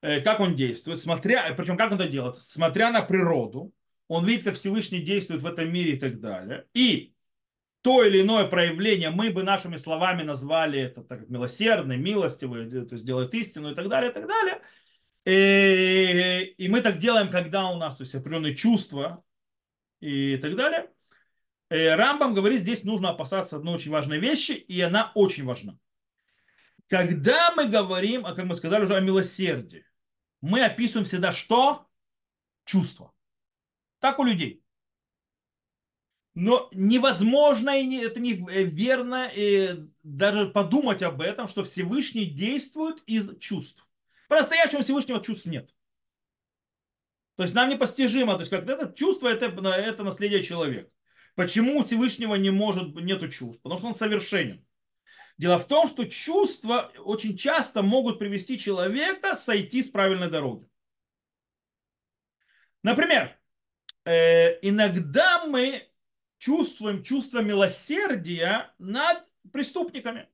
э, 0.00 0.20
как 0.22 0.40
он 0.40 0.56
действует, 0.56 1.00
смотря, 1.00 1.54
причем 1.54 1.76
как 1.76 1.92
он 1.92 2.00
это 2.00 2.08
делает, 2.08 2.42
смотря 2.42 2.90
на 2.90 3.02
природу, 3.02 3.72
он 4.08 4.26
видит, 4.26 4.42
как 4.42 4.54
Всевышний 4.54 5.02
действует 5.02 5.40
в 5.40 5.46
этом 5.46 5.72
мире 5.72 5.92
и 5.92 5.98
так 6.00 6.18
далее. 6.18 6.66
И 6.74 7.14
то 7.82 8.04
или 8.04 8.22
иное 8.22 8.46
проявление, 8.46 9.10
мы 9.10 9.30
бы 9.30 9.42
нашими 9.42 9.76
словами 9.76 10.22
назвали 10.22 10.80
это 10.80 11.02
так, 11.02 11.28
милосердный, 11.28 11.96
милостивый, 11.96 12.70
то 12.70 12.94
есть 12.94 13.04
делает 13.04 13.34
истину 13.34 13.72
и 13.72 13.74
так 13.74 13.88
далее, 13.88 14.10
и 14.10 14.14
так 14.14 14.28
далее. 14.28 14.62
И, 15.24 16.54
и 16.56 16.68
мы 16.68 16.80
так 16.80 16.98
делаем, 16.98 17.30
когда 17.30 17.68
у 17.70 17.76
нас 17.76 17.96
то 17.96 18.02
есть, 18.02 18.14
определенные 18.14 18.54
чувства 18.54 19.24
и 20.00 20.36
так 20.36 20.56
далее. 20.56 20.90
И 21.70 21.76
Рамбам 21.76 22.34
говорит, 22.34 22.60
здесь 22.60 22.84
нужно 22.84 23.10
опасаться 23.10 23.56
одной 23.56 23.74
очень 23.74 23.90
важной 23.90 24.18
вещи, 24.18 24.52
и 24.52 24.80
она 24.80 25.10
очень 25.14 25.44
важна. 25.44 25.76
Когда 26.86 27.52
мы 27.52 27.66
говорим, 27.66 28.26
а 28.26 28.34
как 28.34 28.44
мы 28.44 28.54
сказали 28.54 28.84
уже, 28.84 28.94
о 28.94 29.00
милосердии, 29.00 29.84
мы 30.40 30.64
описываем 30.64 31.06
всегда 31.06 31.32
что? 31.32 31.88
Чувство. 32.64 33.12
Так 33.98 34.18
у 34.18 34.24
людей. 34.24 34.61
Но 36.34 36.70
невозможно, 36.72 37.78
и 37.78 37.94
это 37.96 38.18
неверно 38.18 39.30
и 39.34 39.86
даже 40.02 40.46
подумать 40.46 41.02
об 41.02 41.20
этом, 41.20 41.46
что 41.46 41.62
Всевышний 41.62 42.24
действует 42.24 43.02
из 43.06 43.38
чувств. 43.38 43.86
По-настоящему 44.28 44.82
Всевышнего 44.82 45.22
чувств 45.22 45.44
нет. 45.44 45.74
То 47.36 47.42
есть 47.42 47.54
нам 47.54 47.68
непостижимо, 47.68 48.34
то 48.34 48.40
есть 48.40 48.50
как 48.50 48.66
это 48.66 48.92
чувство, 48.94 49.28
это, 49.28 49.46
это 49.46 50.04
наследие 50.04 50.42
человека. 50.42 50.90
Почему 51.34 51.78
у 51.78 51.84
Всевышнего 51.84 52.34
не 52.34 52.50
может, 52.50 52.94
нету 52.94 53.28
чувств? 53.28 53.62
Потому 53.62 53.78
что 53.78 53.88
он 53.88 53.94
совершенен. 53.94 54.64
Дело 55.38 55.58
в 55.58 55.66
том, 55.66 55.86
что 55.86 56.04
чувства 56.04 56.92
очень 56.98 57.36
часто 57.36 57.82
могут 57.82 58.18
привести 58.18 58.58
человека 58.58 59.34
сойти 59.34 59.82
с 59.82 59.90
правильной 59.90 60.30
дороги. 60.30 60.68
Например, 62.82 63.38
э, 64.04 64.58
иногда 64.62 65.44
мы 65.46 65.91
чувствуем 66.42 67.04
чувство 67.04 67.38
милосердия 67.38 68.74
над 68.80 69.24
преступниками. 69.52 70.28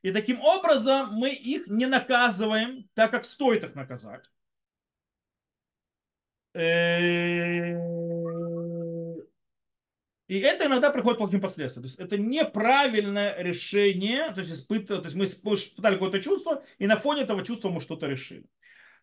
И 0.00 0.12
таким 0.12 0.40
образом 0.40 1.12
мы 1.12 1.30
их 1.30 1.66
не 1.66 1.84
наказываем 1.84 2.88
так, 2.94 3.10
как 3.10 3.26
стоит 3.26 3.64
их 3.64 3.74
наказать. 3.74 4.24
Э, 6.54 7.74
и 10.26 10.38
это 10.38 10.66
иногда 10.66 10.90
приходит 10.90 11.18
плохим 11.18 11.42
последствиям. 11.42 11.82
То 11.82 11.88
есть 11.88 12.00
это 12.00 12.16
неправильное 12.16 13.42
решение. 13.42 14.32
То 14.32 14.40
есть, 14.40 14.54
испытывать, 14.54 15.02
то 15.02 15.08
есть 15.08 15.16
мы 15.16 15.26
испытали 15.26 15.96
какое-то 15.96 16.22
чувство, 16.22 16.64
и 16.78 16.86
на 16.86 16.96
фоне 16.96 17.22
этого 17.22 17.44
чувства 17.44 17.68
мы 17.68 17.82
что-то 17.82 18.06
решили. 18.06 18.46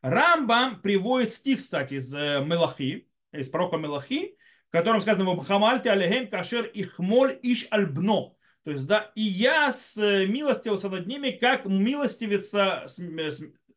Рамбам 0.02 0.82
приводит 0.82 1.32
стих, 1.32 1.60
кстати, 1.60 1.96
из 1.96 2.12
э, 2.12 2.44
Мелахи, 2.44 3.08
из 3.34 3.50
пророка 3.50 3.78
Мелахи, 3.78 4.36
в 4.72 4.78
котором 4.78 5.02
сказано 5.02 5.44
«Хамальте 5.44 5.92
алехем 5.92 6.30
кашер 6.30 6.66
ихмоль 6.74 7.38
иш 7.44 7.68
альбно». 7.72 8.38
То 8.64 8.72
есть, 8.72 8.88
да, 8.88 9.12
и 9.16 9.22
я 9.22 9.74
с 9.74 9.98
э, 9.98 10.26
милостивился 10.28 10.88
над 10.88 11.08
ними, 11.08 11.32
как 11.32 11.66
милостивится 11.66 12.86
э, 12.98 13.30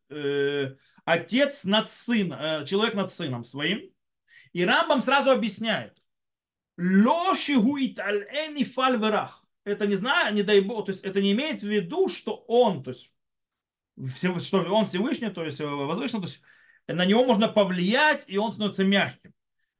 э, 0.09 0.75
отец 1.03 1.65
над 1.65 1.91
сыном, 1.91 2.39
э, 2.39 2.65
человек 2.65 2.93
над 2.93 3.11
сыном 3.11 3.43
своим. 3.43 3.81
И 4.53 4.63
Рамбам 4.63 5.01
сразу 5.01 5.31
объясняет. 5.31 6.01
Лошигу 6.77 7.77
итальэни 7.77 8.63
фальверах. 8.63 9.45
Это 9.65 9.87
не 9.87 9.95
знаю, 9.95 10.33
не 10.33 10.43
дай 10.43 10.61
бог, 10.61 10.85
то 10.85 10.93
есть 10.93 11.03
это 11.03 11.21
не 11.21 11.33
имеет 11.33 11.61
в 11.61 11.67
виду, 11.67 12.07
что 12.07 12.45
он, 12.47 12.81
то 12.83 12.91
есть, 12.91 13.11
что 14.45 14.59
он 14.63 14.85
Всевышний, 14.85 15.29
то 15.29 15.43
есть 15.43 15.59
возвышенный, 15.59 16.21
то 16.21 16.27
есть 16.29 16.41
на 16.87 17.03
него 17.03 17.25
можно 17.25 17.49
повлиять, 17.49 18.23
и 18.27 18.37
он 18.37 18.51
становится 18.51 18.85
мягким. 18.85 19.34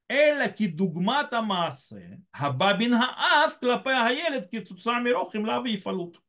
Эля 0.07 0.49
кидугмата 0.49 1.41
массы, 1.41 2.23
хабабин 2.31 2.93
хааф, 2.93 3.57
клапе 3.59 3.91
аелет, 3.91 4.49
кицуцами 4.49 5.09
рохим 5.09 5.45
лави 5.45 5.73
и 5.73 5.77
фалут. 5.77 6.21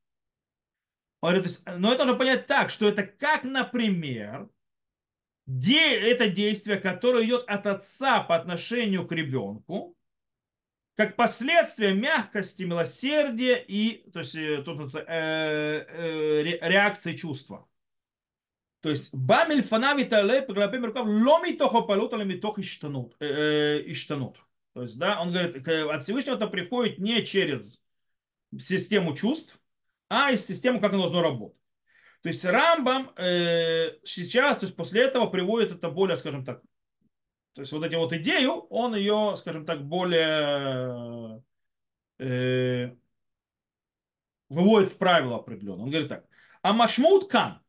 Но 1.23 1.33
это 1.33 2.05
нужно 2.05 2.15
понять 2.15 2.47
так, 2.47 2.71
что 2.71 2.89
это 2.89 3.03
как, 3.03 3.45
например, 3.45 4.49
это 5.47 6.29
действие, 6.29 6.79
которое 6.79 7.25
идет 7.25 7.45
от 7.49 7.67
отца 7.67 8.21
по 8.21 8.37
отношению 8.37 9.07
к 9.07 9.13
ребенку, 9.13 9.97
как 10.95 11.17
последствие 11.17 11.95
мягкости, 11.95 12.63
милосердия 12.63 13.57
и 13.57 14.11
то 14.11 14.21
есть, 14.21 14.65
тут, 14.65 14.95
э, 14.95 15.05
э, 15.07 16.43
реакции 16.43 17.15
чувства. 17.15 17.69
То 18.87 18.91
есть, 18.91 19.13
бамель 19.13 19.65
фанави 19.65 20.05
тале 20.05 20.43
поглопим 20.43 20.85
рукав 20.85 21.09
ломи 21.09 21.57
тохо 21.57 21.81
полут, 21.81 22.13
а 22.13 22.23
митох 22.23 22.61
иштанут. 22.61 23.17
иштанут. 23.21 24.37
То 24.75 24.83
есть, 24.83 24.97
да, 24.97 25.21
он 25.21 25.33
говорит, 25.33 25.67
от 25.67 26.05
Всевышнего 26.05 26.37
это 26.37 26.47
приходит 26.47 27.01
не 27.01 27.25
через 27.25 27.83
систему 28.61 29.17
чувств, 29.17 29.59
а 30.09 30.31
из 30.31 30.47
системы, 30.47 30.79
как 30.79 30.93
оно 30.93 31.01
должно 31.01 31.21
работать. 31.21 31.59
То 32.23 32.29
есть 32.29 32.45
Рамбам 32.45 33.11
э, 33.17 33.99
сейчас, 34.05 34.59
то 34.59 34.67
есть 34.67 34.77
после 34.77 35.03
этого 35.03 35.27
приводит 35.27 35.73
это 35.73 35.91
более, 35.91 36.17
скажем 36.17 36.45
так, 36.45 36.63
то 37.55 37.63
есть 37.63 37.73
вот 37.73 37.85
эти 37.85 37.97
вот 37.97 38.13
идею, 38.13 38.53
он 38.71 38.95
ее, 38.95 39.35
скажем 39.37 39.67
так, 39.67 39.85
более 39.85 41.43
э, 42.21 42.95
выводит 44.49 44.91
в 44.91 44.97
правила 44.97 45.39
определенно. 45.39 45.83
Он 45.83 45.91
говорит 45.91 46.09
так. 46.09 46.25
А 46.63 46.73
машмут 46.73 47.29
кан, 47.29 47.66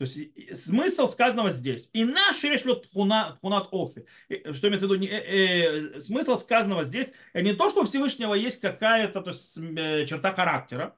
то 0.00 0.06
есть 0.06 0.64
смысл 0.64 1.10
сказанного 1.10 1.52
здесь. 1.52 1.90
И 1.92 2.06
наш 2.06 2.42
решлет 2.42 2.86
хунат 2.90 3.68
офи. 3.70 4.06
Э, 4.30 4.54
что 4.54 4.68
имеется 4.68 4.88
в 4.88 4.92
виду? 4.94 5.04
Э, 5.04 5.96
э, 5.96 6.00
смысл 6.00 6.38
сказанного 6.38 6.86
здесь 6.86 7.08
э, 7.34 7.42
не 7.42 7.52
то, 7.52 7.68
что 7.68 7.82
у 7.82 7.84
Всевышнего 7.84 8.32
есть 8.32 8.62
какая-то 8.62 9.20
то 9.20 9.28
есть, 9.28 9.58
э, 9.58 10.06
черта 10.06 10.32
характера. 10.32 10.96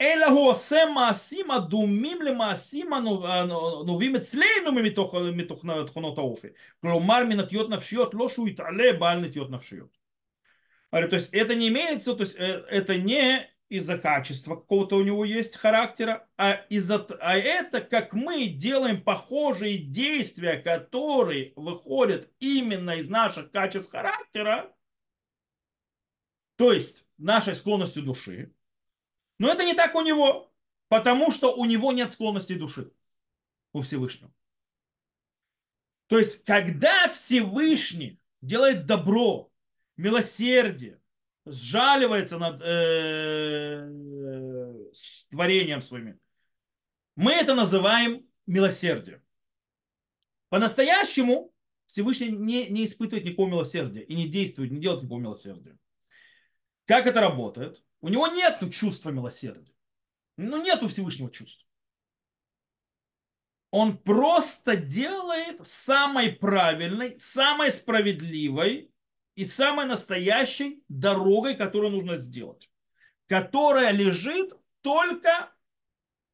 Ну, 0.00 0.54
а, 3.24 3.46
ну, 3.46 3.84
ну, 3.84 3.96
Клумар 6.80 7.26
минатьет 7.26 7.68
навшиот 7.68 8.12
лошу 8.14 8.46
и 8.46 8.54
тале 8.54 8.94
бальнатьет 8.94 9.50
навшиот. 9.50 9.92
То 10.90 11.14
есть 11.14 11.32
это 11.32 11.54
не 11.54 11.68
имеется, 11.68 12.14
то 12.14 12.22
есть 12.22 12.34
э, 12.36 12.64
это 12.70 12.96
не 12.96 13.53
из-за 13.68 13.98
качества 13.98 14.56
какого-то 14.56 14.96
у 14.96 15.02
него 15.02 15.24
есть 15.24 15.56
характера, 15.56 16.28
а, 16.36 16.52
из-за, 16.68 17.06
а 17.20 17.36
это 17.36 17.80
как 17.80 18.12
мы 18.12 18.46
делаем 18.46 19.02
похожие 19.02 19.78
действия, 19.78 20.56
которые 20.58 21.52
выходят 21.56 22.30
именно 22.38 22.92
из 22.92 23.08
наших 23.08 23.50
качеств 23.50 23.90
характера, 23.90 24.74
то 26.56 26.72
есть 26.72 27.06
нашей 27.18 27.56
склонностью 27.56 28.02
души. 28.02 28.52
Но 29.38 29.50
это 29.50 29.64
не 29.64 29.74
так 29.74 29.94
у 29.94 30.02
него, 30.02 30.52
потому 30.88 31.32
что 31.32 31.54
у 31.54 31.64
него 31.64 31.92
нет 31.92 32.12
склонности 32.12 32.54
души 32.54 32.92
у 33.72 33.80
Всевышнего. 33.80 34.32
То 36.06 36.18
есть, 36.18 36.44
когда 36.44 37.08
Всевышний 37.08 38.20
делает 38.40 38.86
добро, 38.86 39.50
милосердие, 39.96 41.00
сжаливается 41.46 42.38
над 42.38 42.60
э, 42.62 43.88
творением 45.30 45.82
своими. 45.82 46.18
Мы 47.16 47.32
это 47.32 47.54
называем 47.54 48.26
милосердием. 48.46 49.22
По-настоящему 50.48 51.52
Всевышний 51.86 52.28
не, 52.28 52.68
не 52.68 52.86
испытывает 52.86 53.24
никакого 53.24 53.48
милосердия 53.48 54.02
и 54.02 54.14
не 54.14 54.28
действует, 54.28 54.70
не 54.70 54.80
делает 54.80 55.02
никакого 55.02 55.20
милосердия. 55.20 55.78
Как 56.86 57.06
это 57.06 57.20
работает? 57.20 57.82
У 58.00 58.08
него 58.08 58.26
нет 58.28 58.62
чувства 58.72 59.10
милосердия. 59.10 59.72
Ну, 60.36 60.62
нет 60.62 60.82
у 60.82 60.88
Всевышнего 60.88 61.30
чувств. 61.30 61.66
Он 63.70 63.98
просто 63.98 64.76
делает 64.76 65.66
самой 65.66 66.30
правильной, 66.30 67.18
самой 67.18 67.72
справедливой 67.72 68.93
и 69.34 69.44
самой 69.44 69.86
настоящей 69.86 70.84
дорогой, 70.88 71.56
которую 71.56 71.92
нужно 71.92 72.16
сделать, 72.16 72.70
которая 73.26 73.90
лежит 73.90 74.52
только 74.80 75.52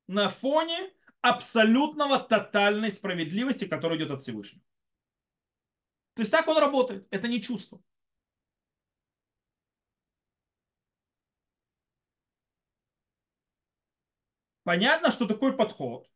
на 0.07 0.29
фоне 0.29 0.93
абсолютного 1.21 2.19
тотальной 2.19 2.91
справедливости, 2.91 3.67
которая 3.67 3.99
идет 3.99 4.11
от 4.11 4.23
Всевышнего. 4.23 4.65
То 6.15 6.23
есть 6.23 6.33
так 6.33 6.49
он 6.49 6.59
работает, 6.59 7.07
это 7.11 7.29
не 7.29 7.41
чувство. 7.41 7.83
Понятно, 14.65 15.11
что 15.11 15.27
такой 15.27 15.57
подход 15.57 16.09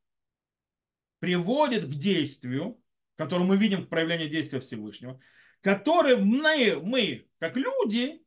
приводит 1.18 1.86
к 1.86 1.90
действию, 1.90 2.80
которое 3.16 3.44
мы 3.44 3.56
видим 3.56 3.86
к 3.86 3.88
проявлению 3.88 4.28
действия 4.28 4.60
Всевышнего, 4.60 5.20
которые 5.64 6.16
мы, 6.18 6.78
мы, 6.82 7.26
как 7.38 7.56
люди, 7.56 8.22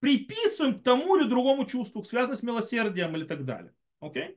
приписываем 0.00 0.80
к 0.80 0.82
тому 0.82 1.16
или 1.16 1.28
другому 1.28 1.64
чувству, 1.64 2.02
связанному 2.02 2.36
с 2.36 2.42
милосердием 2.42 3.16
или 3.16 3.24
так 3.24 3.44
далее. 3.44 3.72
Окей? 4.00 4.36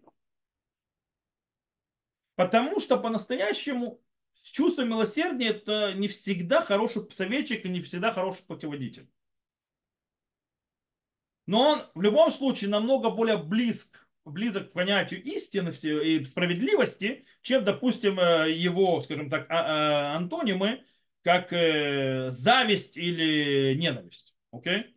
Потому 2.35 2.79
что 2.79 2.97
по-настоящему 2.97 3.99
чувство 4.43 4.83
милосердия 4.83 5.47
это 5.47 5.93
не 5.95 6.07
всегда 6.07 6.61
хороший 6.61 7.09
советчик 7.09 7.65
и 7.65 7.69
не 7.69 7.81
всегда 7.81 8.11
хороший 8.11 8.45
путеводитель. 8.45 9.09
Но 11.47 11.69
он 11.69 11.81
в 11.95 12.01
любом 12.03 12.29
случае 12.29 12.69
намного 12.69 13.09
более 13.09 13.37
близк, 13.37 14.07
близок 14.23 14.69
к 14.69 14.73
понятию 14.73 15.23
истины 15.23 15.69
и 15.69 16.23
справедливости, 16.23 17.25
чем, 17.41 17.63
допустим, 17.63 18.19
э, 18.19 18.51
его, 18.51 19.01
скажем 19.01 19.31
так, 19.31 19.47
а, 19.49 20.13
а, 20.13 20.15
антонимы, 20.17 20.83
как 21.25 21.51
э, 21.53 22.29
зависть 22.29 22.97
или 22.97 23.73
ненависть. 23.73 24.35
Окей? 24.51 24.95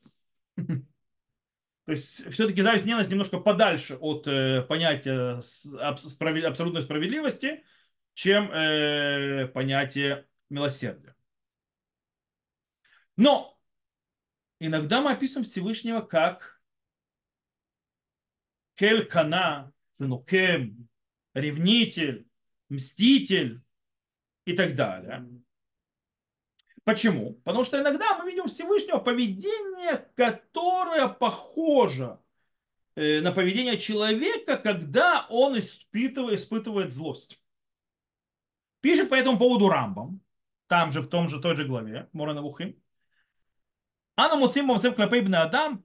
То 0.56 1.92
есть 1.92 2.30
все-таки 2.30 2.60
зависть 2.60 2.84
и 2.84 2.88
ненависть 2.88 3.10
немножко 3.10 3.38
подальше 3.40 3.96
от 3.96 4.28
э, 4.28 4.60
понятия 4.60 5.40
справед... 5.40 6.44
абсолютной 6.44 6.82
справедливости, 6.82 7.64
чем 8.12 8.50
э, 8.52 9.48
понятие 9.54 10.28
милосердия. 10.50 11.16
Но 13.16 13.58
иногда 14.60 15.00
мы 15.00 15.12
описываем 15.12 15.46
Всевышнего 15.46 16.02
как 16.02 16.60
келькана, 18.74 19.72
фенукем, 19.96 20.90
ревнитель, 21.32 22.28
мститель 22.68 23.62
и 24.44 24.52
так 24.52 24.76
далее. 24.76 25.26
Почему? 26.88 27.34
Потому 27.44 27.64
что 27.64 27.78
иногда 27.78 28.16
мы 28.16 28.30
видим 28.30 28.46
Всевышнего 28.46 28.96
поведение, 28.96 30.10
которое 30.16 31.06
похоже 31.06 32.18
э, 32.94 33.20
на 33.20 33.30
поведение 33.30 33.76
человека, 33.76 34.56
когда 34.56 35.26
он 35.28 35.58
испытывает, 35.58 36.40
испытывает 36.40 36.90
злость. 36.90 37.42
Пишет 38.80 39.10
по 39.10 39.16
этому 39.16 39.36
поводу 39.36 39.68
Рамбам, 39.68 40.22
там 40.66 40.90
же, 40.90 41.02
в 41.02 41.08
том 41.08 41.28
же, 41.28 41.42
той 41.42 41.56
же 41.56 41.66
главе, 41.66 42.08
Морана 42.14 42.40
Вухим. 42.40 42.74
Ана 44.16 44.36
муцим 44.36 44.64
мамцев 44.64 44.94
клепей 44.94 45.20
бне 45.20 45.36
адам, 45.36 45.84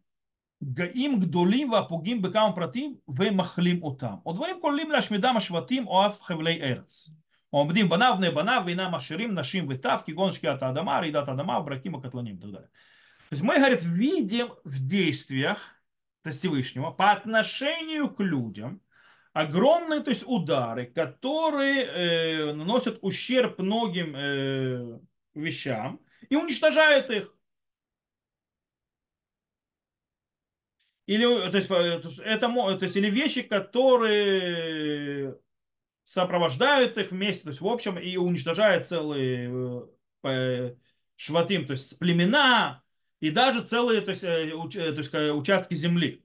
гаим 0.62 1.20
гдолим 1.20 1.72
вапугим 1.72 2.22
бекам 2.22 2.56
пратим 2.56 3.02
вемахлим 3.08 3.84
утам. 3.84 4.22
Одварим 4.24 4.62
колим 4.62 4.90
лашмидам 4.90 5.36
ашватим 5.36 5.90
оав 5.90 6.18
хевлей 6.26 6.62
эрц. 6.62 7.10
Омдим 7.54 7.88
банав, 7.88 8.20
и 8.20 8.32
банав, 8.32 8.66
вина 8.66 8.90
маширим, 8.90 9.36
нашим 9.36 9.68
вытав, 9.68 10.04
кигон 10.04 10.30
от 10.30 10.64
адама, 10.64 11.02
ридат 11.02 11.30
адама, 11.30 11.62
бракима 11.62 12.02
катланим 12.02 12.38
и 12.38 12.42
так 12.42 12.52
далее. 12.52 12.70
То 13.30 13.36
есть 13.36 13.44
мы, 13.44 13.58
говорит, 13.58 13.84
видим 13.84 14.56
в 14.64 14.88
действиях 14.88 15.60
то 16.24 16.30
есть 16.30 16.40
Всевышнего 16.40 16.90
по 16.90 17.12
отношению 17.12 18.10
к 18.10 18.20
людям 18.24 18.82
огромные 19.34 20.00
то 20.00 20.10
есть 20.10 20.24
удары, 20.26 20.88
которые 20.88 21.84
э, 21.84 22.54
наносят 22.54 22.98
ущерб 23.02 23.60
многим 23.60 24.16
э, 24.16 25.00
вещам 25.36 26.00
и 26.30 26.36
уничтожают 26.36 27.12
их. 27.12 27.36
Или, 31.06 31.26
то 31.52 31.58
есть, 31.58 31.70
это, 32.20 32.48
то 32.48 32.86
есть, 32.86 32.96
или 32.96 33.12
вещи, 33.12 33.44
которые 33.44 35.38
сопровождают 36.06 36.98
их 36.98 37.12
вместе, 37.12 37.44
то 37.44 37.50
есть 37.50 37.62
в 37.62 37.68
общем 37.68 37.98
и 37.98 38.18
уничтожают 38.18 38.88
целые 38.88 39.88
э, 40.24 40.76
шватим, 41.16 41.66
то 41.66 41.74
есть 41.74 41.98
племена 42.00 42.84
и 43.20 43.30
даже 43.30 43.62
целые 43.64 44.02
то 44.02 44.12
есть, 44.12 44.24
э, 44.24 44.54
уч, 44.54 44.74
то 44.74 44.82
есть, 44.82 45.14
участки 45.14 45.76
земли. 45.76 46.24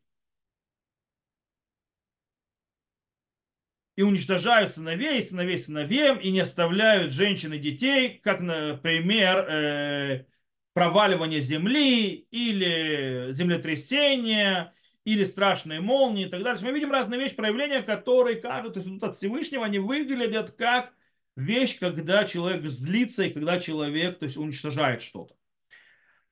И 3.96 4.02
уничтожают 4.02 4.72
сыновей, 4.72 5.20
сыновей 5.22 5.58
сыновьям, 5.58 6.18
и 6.18 6.30
не 6.30 6.38
оставляют 6.40 7.12
женщин 7.12 7.52
и 7.52 7.58
детей, 7.58 8.20
как, 8.22 8.38
например, 8.40 9.38
э, 9.48 10.26
проваливание 10.72 11.40
земли 11.40 12.26
или 12.30 13.32
землетрясение, 13.32 14.72
или 15.08 15.24
страшные 15.24 15.80
молнии 15.80 16.26
и 16.26 16.28
так 16.28 16.42
далее. 16.42 16.62
Мы 16.62 16.72
видим 16.72 16.92
разные 16.92 17.18
вещи, 17.18 17.34
проявления, 17.34 17.80
которые 17.80 18.36
кажут, 18.36 18.74
то 18.74 18.78
есть 18.78 18.88
идут 18.88 19.04
от 19.04 19.16
Всевышнего, 19.16 19.64
они 19.64 19.78
выглядят 19.78 20.50
как 20.50 20.92
вещь, 21.34 21.78
когда 21.78 22.24
человек 22.24 22.66
злится 22.66 23.24
и 23.24 23.30
когда 23.32 23.58
человек 23.58 24.18
то 24.18 24.24
есть, 24.24 24.36
уничтожает 24.36 25.00
что-то. 25.00 25.34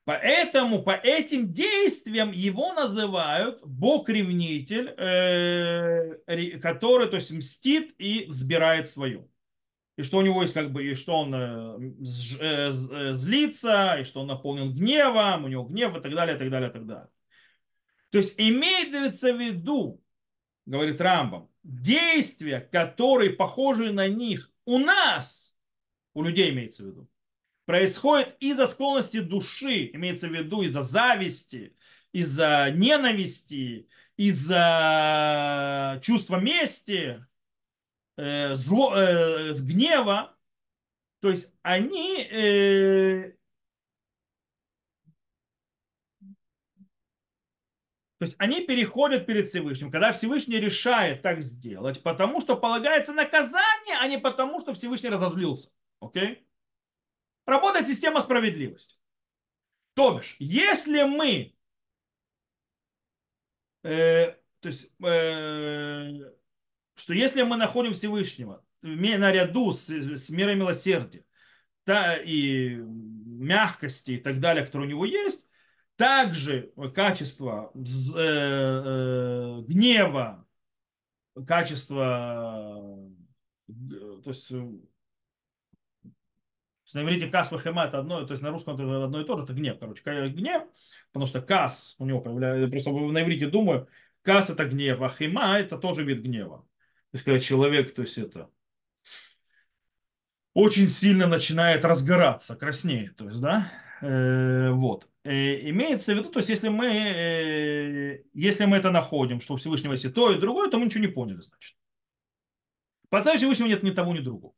Поэтому 0.04 0.82
по 0.82 0.90
этим 0.90 1.54
действиям 1.54 2.32
его 2.32 2.74
называют 2.74 3.64
Бог-ревнитель, 3.64 4.94
э, 4.98 6.58
который 6.60 7.08
то 7.08 7.16
есть, 7.16 7.32
мстит 7.32 7.94
и 7.96 8.26
взбирает 8.28 8.88
свое. 8.88 9.26
И 9.96 10.02
что 10.02 10.18
у 10.18 10.22
него 10.22 10.42
есть 10.42 10.52
как 10.52 10.70
бы, 10.70 10.84
и 10.86 10.94
что 10.94 11.20
он 11.20 11.34
э, 11.34 11.78
э, 12.40 12.70
злится, 13.14 13.96
и 13.98 14.04
что 14.04 14.20
он 14.20 14.26
наполнен 14.26 14.74
гневом, 14.74 15.44
у 15.44 15.48
него 15.48 15.64
гнев 15.64 15.96
и 15.96 16.00
так 16.00 16.14
далее, 16.14 16.36
и 16.36 16.38
так 16.38 16.50
далее, 16.50 16.68
и 16.68 16.72
так 16.74 16.86
далее. 16.86 17.08
То 18.10 18.18
есть 18.18 18.34
имеется 18.38 19.32
в 19.32 19.40
виду, 19.40 20.02
говорит 20.64 21.00
Рамбам, 21.00 21.50
действия, 21.62 22.60
которые 22.60 23.30
похожи 23.30 23.92
на 23.92 24.08
них 24.08 24.50
у 24.64 24.78
нас, 24.78 25.54
у 26.14 26.22
людей 26.22 26.50
имеется 26.50 26.82
в 26.82 26.86
виду, 26.86 27.10
происходит 27.66 28.36
из-за 28.40 28.66
склонности 28.66 29.20
души, 29.20 29.90
имеется 29.92 30.28
в 30.28 30.34
виду 30.34 30.62
из-за 30.62 30.82
зависти, 30.82 31.76
из-за 32.12 32.70
ненависти, 32.74 33.88
из-за 34.16 36.00
чувства 36.02 36.36
мести, 36.36 37.24
э, 38.16 38.54
зло, 38.54 38.94
э, 38.96 39.52
гнева. 39.54 40.36
То 41.20 41.30
есть 41.30 41.52
они 41.62 42.22
э, 42.22 43.35
То 48.18 48.24
есть 48.24 48.36
они 48.38 48.66
переходят 48.66 49.26
перед 49.26 49.48
Всевышним, 49.48 49.90
когда 49.90 50.12
Всевышний 50.12 50.58
решает 50.58 51.20
так 51.22 51.42
сделать, 51.42 52.02
потому 52.02 52.40
что 52.40 52.56
полагается 52.56 53.12
наказание, 53.12 53.96
а 54.00 54.06
не 54.06 54.18
потому, 54.18 54.60
что 54.60 54.72
Всевышний 54.72 55.10
разозлился. 55.10 55.70
Окей? 56.00 56.46
Работает 57.44 57.86
система 57.86 58.22
справедливости. 58.22 58.96
То 59.94 60.18
бишь, 60.18 60.36
если 60.38 61.02
мы, 61.02 61.54
э, 63.82 64.32
то 64.60 64.68
есть, 64.68 64.92
э, 65.02 66.32
что 66.94 67.12
если 67.12 67.42
мы 67.42 67.56
находим 67.56 67.92
Всевышнего 67.92 68.64
наряду 68.82 69.72
с, 69.72 69.88
с 69.88 70.30
миром 70.30 70.58
милосердия 70.58 71.24
да, 71.84 72.16
и 72.16 72.76
мягкости 72.76 74.12
и 74.12 74.18
так 74.18 74.40
далее, 74.40 74.64
которые 74.64 74.88
у 74.88 74.90
него 74.90 75.04
есть, 75.04 75.46
также 75.96 76.72
качество 76.94 77.72
э, 77.74 77.80
э, 78.16 79.62
гнева, 79.66 80.46
качество, 81.46 83.08
э, 83.68 83.72
то 84.22 84.30
есть 84.30 84.52
на 86.94 87.02
иврите 87.02 87.28
кас 87.28 87.50
вахема 87.50 87.84
это 87.84 87.98
одно, 87.98 88.24
то 88.24 88.32
есть 88.32 88.42
на 88.42 88.50
русском 88.50 88.74
это 88.74 89.04
одно 89.04 89.20
и 89.20 89.24
то 89.24 89.36
же, 89.36 89.44
это 89.44 89.54
гнев, 89.54 89.78
короче, 89.78 90.02
гнев, 90.28 90.62
потому 91.12 91.26
что 91.26 91.40
кас 91.42 91.96
у 91.98 92.06
него 92.06 92.20
появляется, 92.20 92.70
просто 92.70 92.90
на 92.92 93.22
иврите 93.22 93.48
думаю, 93.48 93.88
кас 94.22 94.50
это 94.50 94.64
гнев, 94.66 95.00
а 95.00 95.08
хема 95.08 95.58
это 95.58 95.78
тоже 95.78 96.04
вид 96.04 96.22
гнева. 96.22 96.58
То 97.10 97.14
есть 97.14 97.24
когда 97.24 97.40
человек, 97.40 97.94
то 97.94 98.02
есть 98.02 98.18
это 98.18 98.50
очень 100.52 100.88
сильно 100.88 101.26
начинает 101.26 101.84
разгораться, 101.84 102.56
краснеет, 102.56 103.16
то 103.16 103.28
есть, 103.28 103.40
да, 103.40 103.72
э, 104.00 104.70
вот. 104.70 105.08
Э, 105.26 105.70
имеется 105.70 106.14
в 106.14 106.18
виду, 106.18 106.30
то 106.30 106.38
есть 106.38 106.50
если 106.50 106.68
мы, 106.68 106.86
э, 106.86 108.22
если 108.32 108.64
мы 108.64 108.76
это 108.76 108.92
находим, 108.92 109.40
что 109.40 109.54
у 109.54 109.56
Всевышнего 109.56 109.90
есть 109.92 110.04
и 110.04 110.08
то, 110.08 110.30
и 110.30 110.38
другое, 110.38 110.70
то 110.70 110.78
мы 110.78 110.84
ничего 110.84 111.04
не 111.04 111.10
поняли, 111.10 111.40
значит. 111.40 111.76
Поставить 113.08 113.40
Всевышнего 113.40 113.66
нет 113.66 113.82
ни 113.82 113.90
того, 113.90 114.14
ни 114.14 114.20
другого. 114.20 114.54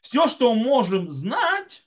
Все, 0.00 0.26
что 0.26 0.54
можем 0.54 1.10
знать, 1.10 1.86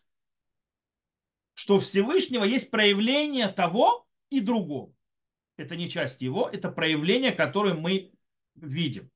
что 1.56 1.78
у 1.78 1.80
Всевышнего 1.80 2.44
есть 2.44 2.70
проявление 2.70 3.48
того 3.48 4.08
и 4.30 4.40
другого. 4.40 4.94
Это 5.56 5.76
не 5.76 5.90
часть 5.90 6.22
его, 6.22 6.48
это 6.48 6.70
проявление, 6.70 7.32
которое 7.32 7.74
мы 7.74 8.12
видим. 8.54 9.10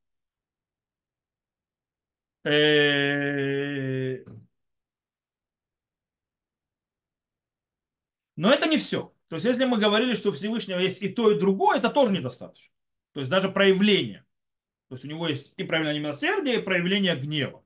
Но 8.41 8.51
это 8.51 8.67
не 8.67 8.79
все. 8.79 9.13
То 9.27 9.35
есть, 9.35 9.45
если 9.45 9.65
мы 9.65 9.77
говорили, 9.77 10.15
что 10.15 10.29
у 10.29 10.31
Всевышнего 10.31 10.79
есть 10.79 11.03
и 11.03 11.09
то, 11.09 11.29
и 11.29 11.39
другое, 11.39 11.77
это 11.77 11.91
тоже 11.91 12.11
недостаточно. 12.11 12.73
То 13.13 13.19
есть, 13.19 13.29
даже 13.29 13.49
проявление. 13.49 14.25
То 14.89 14.95
есть, 14.95 15.05
у 15.05 15.07
него 15.07 15.27
есть 15.27 15.53
и 15.57 15.63
проявление 15.63 16.01
милосердия, 16.01 16.55
и 16.55 16.61
проявление 16.63 17.15
гнева. 17.15 17.63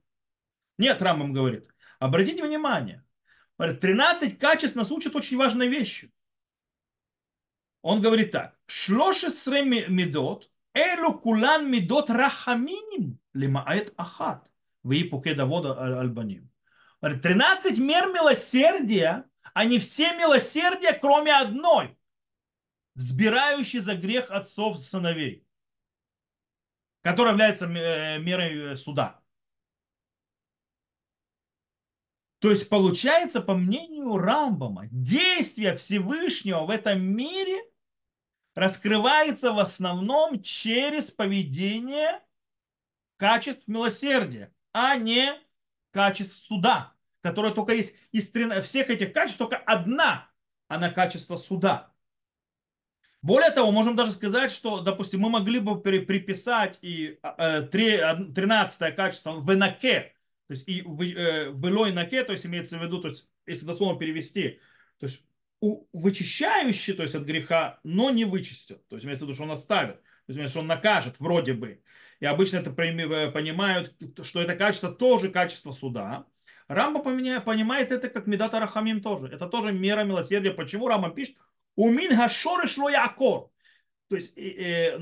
Нет, 0.78 1.02
Рамбам 1.02 1.32
говорит. 1.32 1.66
Обратите 1.98 2.44
внимание. 2.44 3.06
13 3.58 4.38
качеств 4.38 4.76
нас 4.76 4.92
учат 4.92 5.16
очень 5.16 5.38
важной 5.38 5.70
вещи. 5.70 6.12
Он 7.82 8.02
говорит 8.02 8.34
так. 8.34 8.60
Шлошесре 8.66 9.64
медот, 9.64 10.52
элу 10.74 11.18
кулан 11.18 11.72
медот 11.72 12.10
рахаминим, 12.10 13.18
лимаэт 13.32 13.94
ахат. 13.96 14.46
Вы 14.84 15.06
покеда 15.06 15.46
вода 15.46 16.02
альбаним. 16.02 16.52
13 17.00 17.80
мер 17.80 18.08
милосердия 18.08 19.24
они 19.56 19.80
все 19.80 20.12
милосердия, 20.18 20.92
кроме 20.92 21.34
одной, 21.34 21.98
взбирающей 22.94 23.80
за 23.80 23.96
грех 23.96 24.30
отцов 24.30 24.78
сыновей, 24.78 25.48
которая 27.02 27.34
является 27.34 27.66
э, 27.66 28.20
мерой 28.20 28.74
э, 28.74 28.76
суда. 28.76 29.24
То 32.40 32.50
есть 32.50 32.68
получается, 32.68 33.40
по 33.40 33.56
мнению 33.56 34.18
Рамбама, 34.18 34.90
действие 34.92 35.78
Всевышнего 35.78 36.66
в 36.66 36.70
этом 36.70 37.02
мире 37.02 37.64
раскрывается 38.56 39.54
в 39.54 39.60
основном 39.60 40.42
через 40.42 41.12
поведение 41.12 42.22
качеств 43.16 43.70
милосердия, 43.70 44.54
а 44.74 44.98
не 44.98 45.34
качеств 45.92 46.44
суда 46.44 46.95
которая 47.26 47.54
только 47.54 47.74
есть 47.74 47.96
из 48.12 48.30
всех 48.64 48.92
этих 48.92 49.12
качеств, 49.12 49.40
только 49.40 49.58
одна, 49.58 50.30
она 50.68 50.92
качество 50.92 51.38
суда. 51.38 51.92
Более 53.24 53.50
того, 53.50 53.72
можем 53.72 53.96
даже 53.96 54.12
сказать, 54.12 54.52
что, 54.52 54.82
допустим, 54.82 55.22
мы 55.22 55.32
могли 55.32 55.60
бы 55.60 55.82
приписать 55.82 56.78
и 56.84 57.18
13 57.24 58.82
а, 58.82 58.90
э, 58.90 58.92
качество 58.92 59.32
в 59.32 59.56
наке, 59.56 60.14
то 60.46 60.54
есть 60.54 60.68
и 60.68 60.84
в 60.84 61.02
э, 61.02 61.92
наке, 61.92 62.24
то 62.24 62.32
есть 62.32 62.46
имеется 62.46 62.78
в 62.78 62.84
виду, 62.84 63.02
то 63.02 63.08
есть 63.08 63.32
если 63.48 63.66
дословно 63.66 63.98
перевести, 63.98 64.60
то 65.00 65.08
есть 65.08 65.28
вычищающий, 65.94 66.94
то 66.94 67.02
есть 67.02 67.16
от 67.16 67.24
греха, 67.24 67.80
но 67.84 68.12
не 68.12 68.26
вычистил. 68.26 68.78
То 68.88 68.98
есть 68.98 69.06
имеется 69.06 69.26
в 69.26 69.30
виду, 69.30 69.34
что 69.34 69.46
он 69.46 69.52
оставит. 69.52 70.00
То 70.28 70.34
есть, 70.34 70.52
что 70.52 70.60
он 70.60 70.68
накажет, 70.68 71.20
вроде 71.20 71.54
бы. 71.54 71.82
И 72.20 72.26
обычно 72.28 72.58
это 72.58 72.70
э, 72.70 73.32
понимают, 73.32 73.96
что 74.22 74.42
это 74.42 74.56
качество 74.56 74.92
тоже 74.92 75.30
качество 75.30 75.72
суда. 75.72 76.28
Рамба 76.68 77.00
понимает 77.02 77.92
это 77.92 78.10
как 78.10 78.28
Медата 78.28 78.60
Рахамим 78.60 79.02
тоже. 79.02 79.28
Это 79.28 79.48
тоже 79.48 79.72
мера 79.72 80.04
милосердия. 80.04 80.52
Почему 80.52 80.88
Рамба 80.88 81.12
пишет? 81.12 81.36
Умин 81.76 82.16
хашоры 82.16 82.68
шло 82.68 82.90
якор. 82.90 83.52
То 84.08 84.16
есть 84.16 84.38
э, 84.38 84.98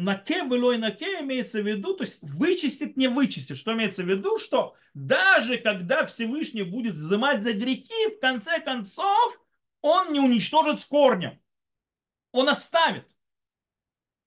было 0.46 0.72
и 0.72 0.78
наке 0.78 1.20
имеется 1.22 1.62
в 1.62 1.68
виду, 1.68 1.94
то 1.96 2.04
есть 2.04 2.20
вычистит, 2.22 2.96
не 2.96 3.08
вычистит. 3.08 3.58
Что 3.58 3.74
имеется 3.74 4.04
в 4.04 4.08
виду? 4.08 4.40
Что 4.40 4.76
даже 4.94 5.58
когда 5.58 6.06
Всевышний 6.06 6.64
будет 6.64 6.94
взимать 6.94 7.44
за 7.44 7.54
грехи, 7.54 8.08
в 8.16 8.20
конце 8.20 8.62
концов 8.62 9.42
он 9.82 10.14
не 10.14 10.20
уничтожит 10.20 10.80
с 10.80 10.86
корнем. 10.86 11.40
Он 12.32 12.48
оставит. 12.48 13.14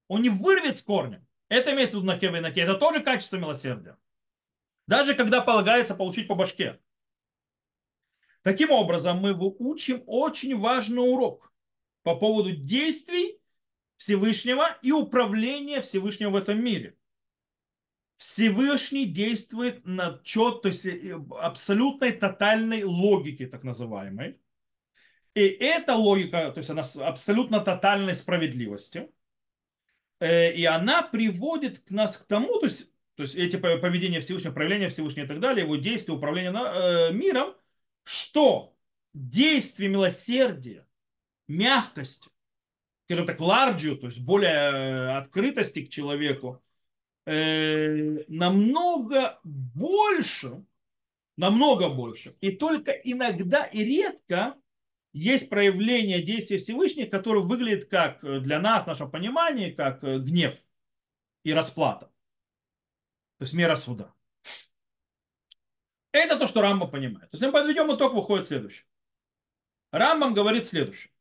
Он 0.08 0.22
не 0.22 0.28
вырвет 0.28 0.78
с 0.78 0.82
корнем. 0.82 1.26
Это 1.48 1.72
имеется 1.72 1.96
в 1.96 2.00
виду 2.00 2.12
наке 2.12 2.26
и 2.26 2.40
наке. 2.40 2.60
Это 2.60 2.74
тоже 2.74 3.00
качество 3.00 3.36
милосердия. 3.36 3.96
Даже 4.86 5.14
когда 5.14 5.40
полагается 5.40 5.94
получить 5.94 6.28
по 6.28 6.34
башке. 6.34 6.78
Таким 8.46 8.70
образом, 8.70 9.18
мы 9.18 9.34
учим 9.58 10.04
очень 10.06 10.56
важный 10.56 11.02
урок 11.02 11.52
по 12.04 12.14
поводу 12.14 12.52
действий 12.52 13.40
Всевышнего 13.96 14.78
и 14.82 14.92
управления 14.92 15.80
Всевышнего 15.80 16.30
в 16.30 16.36
этом 16.36 16.62
мире. 16.62 16.96
Всевышний 18.18 19.04
действует 19.04 19.84
на 19.84 20.20
чет, 20.22 20.62
то 20.62 20.68
есть 20.68 20.86
э, 20.86 21.18
абсолютной 21.40 22.12
тотальной 22.12 22.84
логики, 22.84 23.46
так 23.46 23.64
называемой. 23.64 24.38
И 25.34 25.40
эта 25.40 25.96
логика, 25.96 26.52
то 26.52 26.58
есть 26.58 26.70
она 26.70 26.84
абсолютно 27.04 27.58
тотальной 27.58 28.14
справедливости, 28.14 29.10
э, 30.20 30.52
и 30.52 30.64
она 30.66 31.02
приводит 31.02 31.80
к 31.80 31.90
нас 31.90 32.16
к 32.16 32.24
тому, 32.28 32.60
то 32.60 32.66
есть, 32.66 32.92
то 33.16 33.24
есть 33.24 33.34
эти 33.34 33.56
поведения 33.56 34.20
Всевышнего, 34.20 34.52
проявления 34.52 34.88
Всевышнего 34.88 35.24
и 35.24 35.28
так 35.28 35.40
далее, 35.40 35.64
его 35.64 35.74
действия, 35.74 36.14
управление 36.14 36.52
э, 36.52 37.12
миром, 37.12 37.52
что 38.06 38.76
действие 39.14 39.88
милосердия, 39.88 40.86
мягкости, 41.48 42.30
скажем 43.04 43.26
так, 43.26 43.40
ларджию, 43.40 43.98
то 43.98 44.06
есть 44.06 44.20
более 44.20 45.16
открытости 45.16 45.84
к 45.84 45.90
человеку, 45.90 46.62
э, 47.24 48.22
намного 48.28 49.40
больше, 49.42 50.64
намного 51.36 51.88
больше. 51.88 52.36
И 52.40 52.52
только 52.52 52.92
иногда 52.92 53.64
и 53.64 53.82
редко 53.84 54.54
есть 55.12 55.50
проявление 55.50 56.22
действия 56.22 56.58
Всевышнего, 56.58 57.10
которое 57.10 57.42
выглядит 57.42 57.88
как 57.88 58.20
для 58.20 58.60
нас, 58.60 58.84
в 58.84 58.86
нашем 58.86 59.10
понимании, 59.10 59.72
как 59.72 60.02
гнев 60.02 60.56
и 61.42 61.52
расплата. 61.52 62.06
То 63.38 63.42
есть 63.42 63.54
мера 63.54 63.74
суда. 63.74 64.15
Это 66.16 66.38
то, 66.38 66.46
что 66.46 66.62
Рамба 66.62 66.86
понимает. 66.86 67.28
Есть 67.32 67.44
мы 67.44 67.52
подведем 67.52 67.94
итог, 67.94 68.14
выходит 68.14 68.46
следующее. 68.46 68.86
Рамбам 69.92 70.32
говорит 70.32 70.66
следующее. 70.66 71.12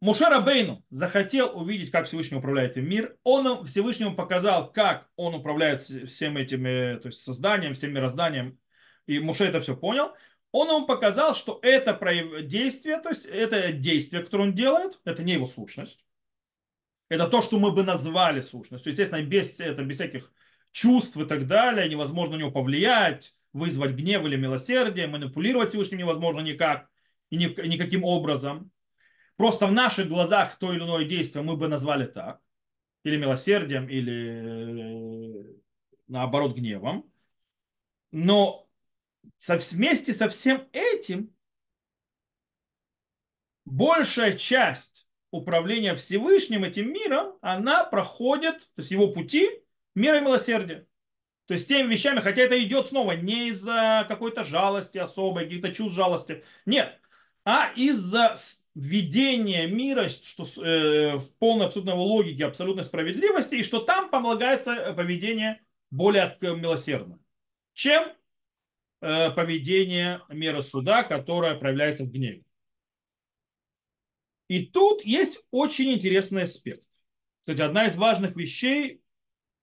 Мушера 0.00 0.40
Бейну 0.40 0.82
захотел 0.88 1.56
увидеть, 1.56 1.90
как 1.90 2.06
Всевышний 2.06 2.38
управляет 2.38 2.72
этим 2.72 2.88
мир. 2.88 3.18
Он 3.24 3.64
Всевышнему 3.66 4.16
показал, 4.16 4.72
как 4.72 5.10
он 5.16 5.34
управляет 5.34 5.82
всем 5.82 6.38
этим 6.38 6.64
э, 6.64 6.96
то 6.96 7.08
есть 7.08 7.20
созданием, 7.20 7.74
всем 7.74 7.92
мирозданием. 7.92 8.58
И 9.06 9.18
Муше 9.18 9.44
это 9.44 9.60
все 9.60 9.76
понял. 9.76 10.12
Он 10.50 10.68
ему 10.68 10.86
показал, 10.86 11.34
что 11.34 11.60
это 11.62 11.92
действие, 12.42 13.00
то 13.00 13.10
есть 13.10 13.26
это 13.26 13.70
действие, 13.70 14.24
которое 14.24 14.44
он 14.44 14.54
делает, 14.54 14.98
это 15.04 15.22
не 15.22 15.34
его 15.34 15.46
сущность. 15.46 16.02
Это 17.10 17.28
то, 17.28 17.42
что 17.42 17.58
мы 17.58 17.70
бы 17.70 17.84
назвали 17.84 18.40
сущностью. 18.40 18.92
Естественно, 18.92 19.22
без, 19.22 19.60
это, 19.60 19.82
без 19.82 19.96
всяких 19.96 20.32
чувств 20.72 21.16
и 21.16 21.24
так 21.24 21.46
далее. 21.46 21.88
Невозможно 21.88 22.36
на 22.36 22.40
него 22.40 22.50
повлиять, 22.50 23.34
вызвать 23.52 23.92
гнев 23.92 24.24
или 24.24 24.36
милосердие. 24.36 25.06
Манипулировать 25.06 25.68
Всевышним 25.68 25.98
невозможно 25.98 26.40
никак 26.40 26.88
и 27.30 27.36
никаким 27.36 28.04
образом. 28.04 28.70
Просто 29.36 29.66
в 29.66 29.72
наших 29.72 30.08
глазах 30.08 30.58
то 30.58 30.72
или 30.72 30.82
иное 30.82 31.04
действие 31.04 31.42
мы 31.42 31.56
бы 31.56 31.68
назвали 31.68 32.06
так. 32.06 32.40
Или 33.04 33.16
милосердием, 33.16 33.88
или 33.88 35.50
э, 35.50 35.54
наоборот 36.08 36.56
гневом. 36.56 37.10
Но 38.12 38.68
вместе 39.48 40.12
со 40.12 40.28
всем 40.28 40.68
этим 40.72 41.34
большая 43.64 44.34
часть 44.34 45.08
управления 45.30 45.94
Всевышним 45.94 46.64
этим 46.64 46.92
миром, 46.92 47.38
она 47.40 47.84
проходит, 47.84 48.58
то 48.58 48.78
есть 48.78 48.90
его 48.90 49.12
пути, 49.12 49.48
и 49.94 50.20
милосердия. 50.20 50.86
То 51.46 51.54
есть 51.54 51.68
теми 51.68 51.92
вещами, 51.92 52.20
хотя 52.20 52.42
это 52.42 52.62
идет 52.62 52.86
снова 52.86 53.12
не 53.12 53.48
из-за 53.48 54.06
какой-то 54.08 54.44
жалости 54.44 54.98
особой, 54.98 55.44
каких-то 55.44 55.72
чувств 55.72 55.96
жалости, 55.96 56.44
нет, 56.66 56.98
а 57.44 57.72
из-за 57.76 58.36
введение 58.74 59.66
мира 59.66 60.08
что, 60.08 60.44
э, 60.62 61.16
в 61.16 61.36
полной 61.38 61.66
абсолютной 61.66 61.94
логике, 61.94 62.46
абсолютной 62.46 62.84
справедливости, 62.84 63.56
и 63.56 63.62
что 63.62 63.80
там 63.80 64.08
помогается 64.08 64.94
поведение 64.94 65.60
более 65.90 66.36
милосердно, 66.40 67.18
чем 67.74 68.04
э, 69.00 69.30
поведение 69.32 70.22
мира 70.28 70.62
суда, 70.62 71.02
которое 71.02 71.54
проявляется 71.54 72.04
в 72.04 72.10
гневе. 72.10 72.44
И 74.48 74.66
тут 74.66 75.04
есть 75.04 75.44
очень 75.50 75.92
интересный 75.92 76.44
аспект. 76.44 76.88
Кстати, 77.40 77.60
одна 77.60 77.86
из 77.86 77.96
важных 77.96 78.36
вещей, 78.36 79.01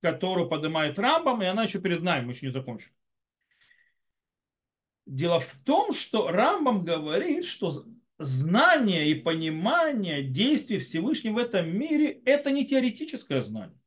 которую 0.02 0.48
поднимает 0.48 0.98
Рамбам, 0.98 1.42
и 1.42 1.46
она 1.46 1.64
еще 1.64 1.80
перед 1.80 2.02
нами, 2.02 2.26
мы 2.26 2.32
еще 2.32 2.46
не 2.46 2.52
закончили. 2.52 2.94
Дело 5.06 5.40
в 5.40 5.54
том, 5.66 5.92
что 5.92 6.30
Рамбам 6.30 6.84
говорит, 6.84 7.46
что 7.46 7.72
знание 8.20 9.10
и 9.10 9.16
понимание 9.16 10.22
действий 10.24 10.80
Всевышнего 10.80 11.36
в 11.36 11.38
этом 11.40 11.70
мире– 11.70 12.22
это 12.26 12.52
не 12.52 12.66
теоретическое 12.66 13.42
знание. 13.42 13.80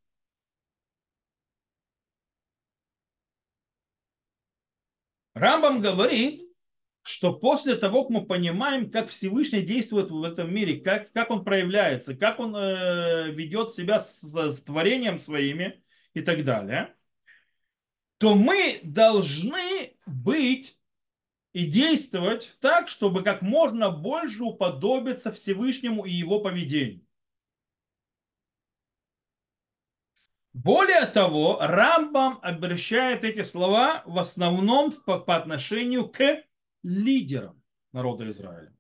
Рамбам 5.35 5.81
говорит, 5.81 6.43
что 7.03 7.33
после 7.33 7.75
того, 7.77 8.05
как 8.05 8.11
мы 8.11 8.27
понимаем, 8.27 8.91
как 8.91 9.09
Всевышний 9.09 9.63
действует 9.63 10.11
в 10.11 10.23
этом 10.23 10.53
мире, 10.53 10.81
как, 10.81 11.11
как 11.13 11.31
он 11.31 11.45
проявляется, 11.45 12.15
как 12.15 12.39
он 12.39 12.55
э, 12.55 13.31
ведет 13.33 13.73
себя 13.73 14.01
с, 14.01 14.23
с 14.23 14.63
творением 14.63 15.19
своими 15.19 15.82
и 16.15 16.23
так 16.23 16.45
далее, 16.45 16.95
то 18.19 18.35
мы 18.35 18.81
должны 18.83 19.97
быть 20.07 20.79
и 21.53 21.67
действовать 21.67 22.57
так, 22.61 22.89
чтобы 22.89 23.23
как 23.23 23.43
можно 23.43 23.91
больше 23.91 24.43
уподобиться 24.43 25.33
Всевышнему 25.33 26.05
и 26.05 26.11
его 26.11 26.41
поведению. 26.41 27.05
Более 30.53 31.07
того, 31.07 31.59
Рамбам 31.61 32.39
обращает 32.43 33.25
эти 33.25 33.43
слова 33.43 34.03
в 34.07 34.19
основном 34.19 34.93
по, 34.93 35.19
по 35.19 35.37
отношению 35.37 36.09
к 36.09 36.45
лидерам 36.83 37.63
народа 37.93 38.29
Израиля. 38.31 38.73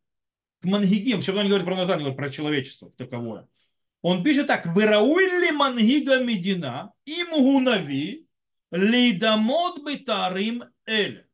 К 0.60 0.66
мангигим. 0.66 1.18
Почему 1.18 1.38
он 1.38 1.48
говорит 1.48 1.64
про 1.66 1.76
назад, 1.76 1.98
говорит 1.98 2.16
про 2.16 2.30
человечество 2.30 2.90
таковое. 2.92 3.48
Он 4.02 4.22
пишет 4.22 4.48
так. 4.48 4.66
Вырауили 4.66 5.50
мангига 5.50 6.22
медина 6.22 6.92
им 7.06 7.30
гунави 7.30 8.28
лейдамот 8.70 9.84
битарим 9.84 10.64
эль. 10.86 11.26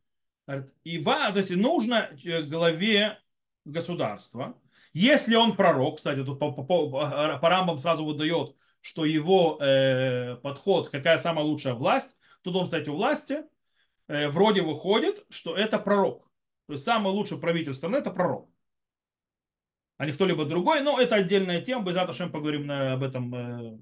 И 0.85 1.03
то 1.03 1.33
есть 1.35 1.51
нужно 1.51 2.11
э, 2.25 2.43
главе 2.43 3.19
государства, 3.64 4.59
если 4.95 5.35
он 5.35 5.55
пророк, 5.57 5.99
кстати, 5.99 6.25
тут 6.25 6.39
по, 6.39 6.51
по, 6.53 6.64
по, 6.64 6.89
по 6.89 7.49
рамбам 7.49 7.79
сразу 7.79 8.05
выдает, 8.05 8.57
что 8.81 9.05
его 9.05 9.59
э, 9.61 10.37
подход, 10.37 10.89
какая 10.89 11.19
самая 11.19 11.45
лучшая 11.45 11.75
власть, 11.75 12.16
тут 12.43 12.57
он, 12.57 12.64
кстати, 12.64 12.89
у 12.89 12.95
власти, 12.95 13.43
э, 14.09 14.29
вроде 14.29 14.62
выходит, 14.62 15.25
что 15.29 15.55
это 15.57 15.79
пророк. 15.79 16.31
То 16.66 16.73
есть 16.75 16.85
самый 16.85 17.12
лучший 17.12 17.39
правитель 17.39 17.75
страны 17.75 17.97
это 17.97 18.11
пророк. 18.11 18.51
А 19.99 20.07
не 20.07 20.13
кто-либо 20.13 20.45
другой, 20.47 20.81
но 20.81 21.01
это 21.01 21.17
отдельная 21.17 21.61
тема, 21.61 21.83
мы 21.83 21.93
завтра 21.93 22.29
поговорим 22.29 22.67
на, 22.67 22.95
об 22.95 23.03
этом 23.03 23.35
э, 23.35 23.79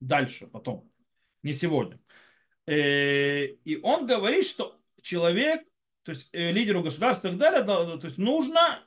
дальше, 0.00 0.46
потом, 0.46 0.90
не 1.42 1.52
сегодня. 1.52 2.00
Э, 2.66 3.44
и 3.46 3.76
он 3.82 4.06
говорит, 4.06 4.46
что 4.46 4.80
человек 5.02 5.66
то 6.06 6.12
есть 6.12 6.28
э, 6.32 6.52
лидеру 6.52 6.84
государства 6.84 7.26
и 7.26 7.30
так 7.32 7.40
далее, 7.40 7.64
то 7.64 8.06
есть 8.06 8.16
нужно 8.16 8.86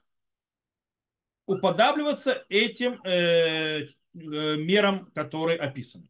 уподабливаться 1.46 2.46
этим 2.48 3.02
э, 3.04 3.82
э, 3.82 3.88
мерам, 4.14 5.12
которые 5.12 5.60
описаны. 5.60 6.08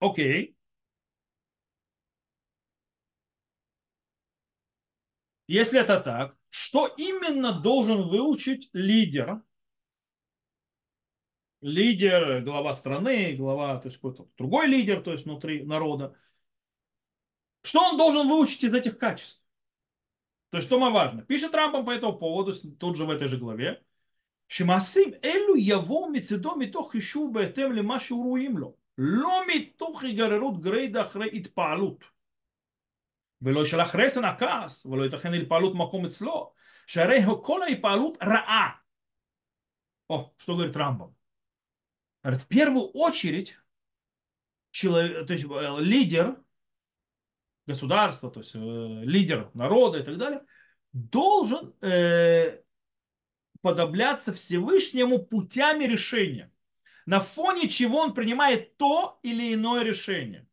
Окей. 0.00 0.56
Если 5.46 5.78
это 5.78 6.00
так, 6.00 6.36
что 6.52 6.86
именно 6.98 7.58
должен 7.58 8.02
выучить 8.02 8.68
лидер, 8.74 9.42
лидер, 11.62 12.42
глава 12.42 12.74
страны, 12.74 13.32
глава, 13.32 13.78
то 13.78 13.88
есть 13.88 13.96
какой-то 13.96 14.28
другой 14.36 14.66
лидер, 14.66 15.00
то 15.00 15.12
есть 15.12 15.24
внутри 15.24 15.64
народа, 15.64 16.14
что 17.62 17.80
он 17.80 17.96
должен 17.96 18.28
выучить 18.28 18.64
из 18.64 18.74
этих 18.74 18.98
качеств? 18.98 19.42
То 20.50 20.58
есть, 20.58 20.68
что 20.68 20.78
мы 20.78 20.90
важно? 20.90 21.22
Пишет 21.22 21.52
Трампом 21.52 21.86
по 21.86 21.90
этому 21.90 22.18
поводу, 22.18 22.52
тут 22.78 22.98
же 22.98 23.06
в 23.06 23.10
этой 23.10 23.28
же 23.28 23.38
главе. 23.38 23.82
Шимасим 24.46 25.14
элю 25.22 25.54
яво 25.54 26.10
мецедо 26.10 26.54
митох 26.54 26.94
ишу 26.94 27.30
беэтем 27.30 27.72
лема 27.72 27.98
шиуруим 27.98 28.58
ло. 28.58 28.76
Ло 28.98 29.46
митох 29.46 30.04
игарерут 30.04 30.58
грейда 30.58 31.06
хре 31.06 31.30
итпаалут. 31.32 32.11
ולא 33.41 33.59
ישלח 33.59 33.95
רסן 33.95 34.25
הכעס, 34.25 34.85
ולא 34.85 35.03
ייתכן 35.03 35.33
התפעלות 35.33 35.75
מקום 35.75 36.05
אצלו, 36.05 36.53
שהרי 36.87 37.19
כל 37.43 37.63
ההתפעלות 37.63 38.17
רעה. 38.23 38.71
О, 40.09 40.33
что 40.37 40.55
говорит 40.55 40.75
Рамбам? 40.75 41.13
Говорит, 42.23 42.41
в 42.41 42.47
первую 42.47 42.85
очередь, 42.91 43.57
человек, 44.71 45.27
то 45.27 45.33
есть 45.33 45.45
лидер 45.79 46.41
государства, 47.65 48.31
то 48.31 48.39
есть 48.39 48.55
э, 48.55 48.59
лидер 49.03 49.51
народа 49.53 49.99
и 49.99 50.03
так 50.03 50.17
далее, 50.17 50.41
должен 50.93 51.73
э, 51.81 52.61
подобляться 53.61 54.33
Всевышнему 54.33 55.19
путями 55.19 55.83
решения, 55.83 56.51
на 57.05 57.19
фоне 57.19 57.67
чего 57.67 57.99
он 57.99 58.13
принимает 58.13 58.77
то 58.77 59.19
или 59.23 59.53
иное 59.53 59.83
решение. 59.83 60.47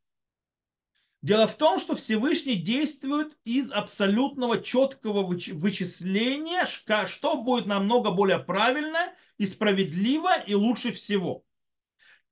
Дело 1.21 1.47
в 1.47 1.57
том, 1.57 1.79
что 1.79 1.95
Всевышний 1.95 2.55
действует 2.55 3.37
из 3.43 3.71
абсолютного 3.71 4.61
четкого 4.61 5.25
вычисления, 5.25 6.65
что 6.65 7.43
будет 7.43 7.65
намного 7.65 8.11
более 8.11 8.39
правильно 8.39 9.13
и 9.37 9.45
справедливо 9.45 10.39
и 10.39 10.53
лучше 10.55 10.93
всего. 10.93 11.43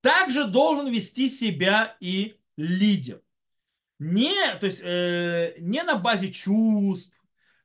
Также 0.00 0.44
должен 0.44 0.90
вести 0.90 1.28
себя 1.28 1.96
и 2.00 2.38
лидер. 2.56 3.20
Не, 3.98 4.54
то 4.58 4.66
есть, 4.66 4.80
э, 4.82 5.56
не 5.58 5.82
на 5.82 5.96
базе 5.96 6.32
чувств, 6.32 7.18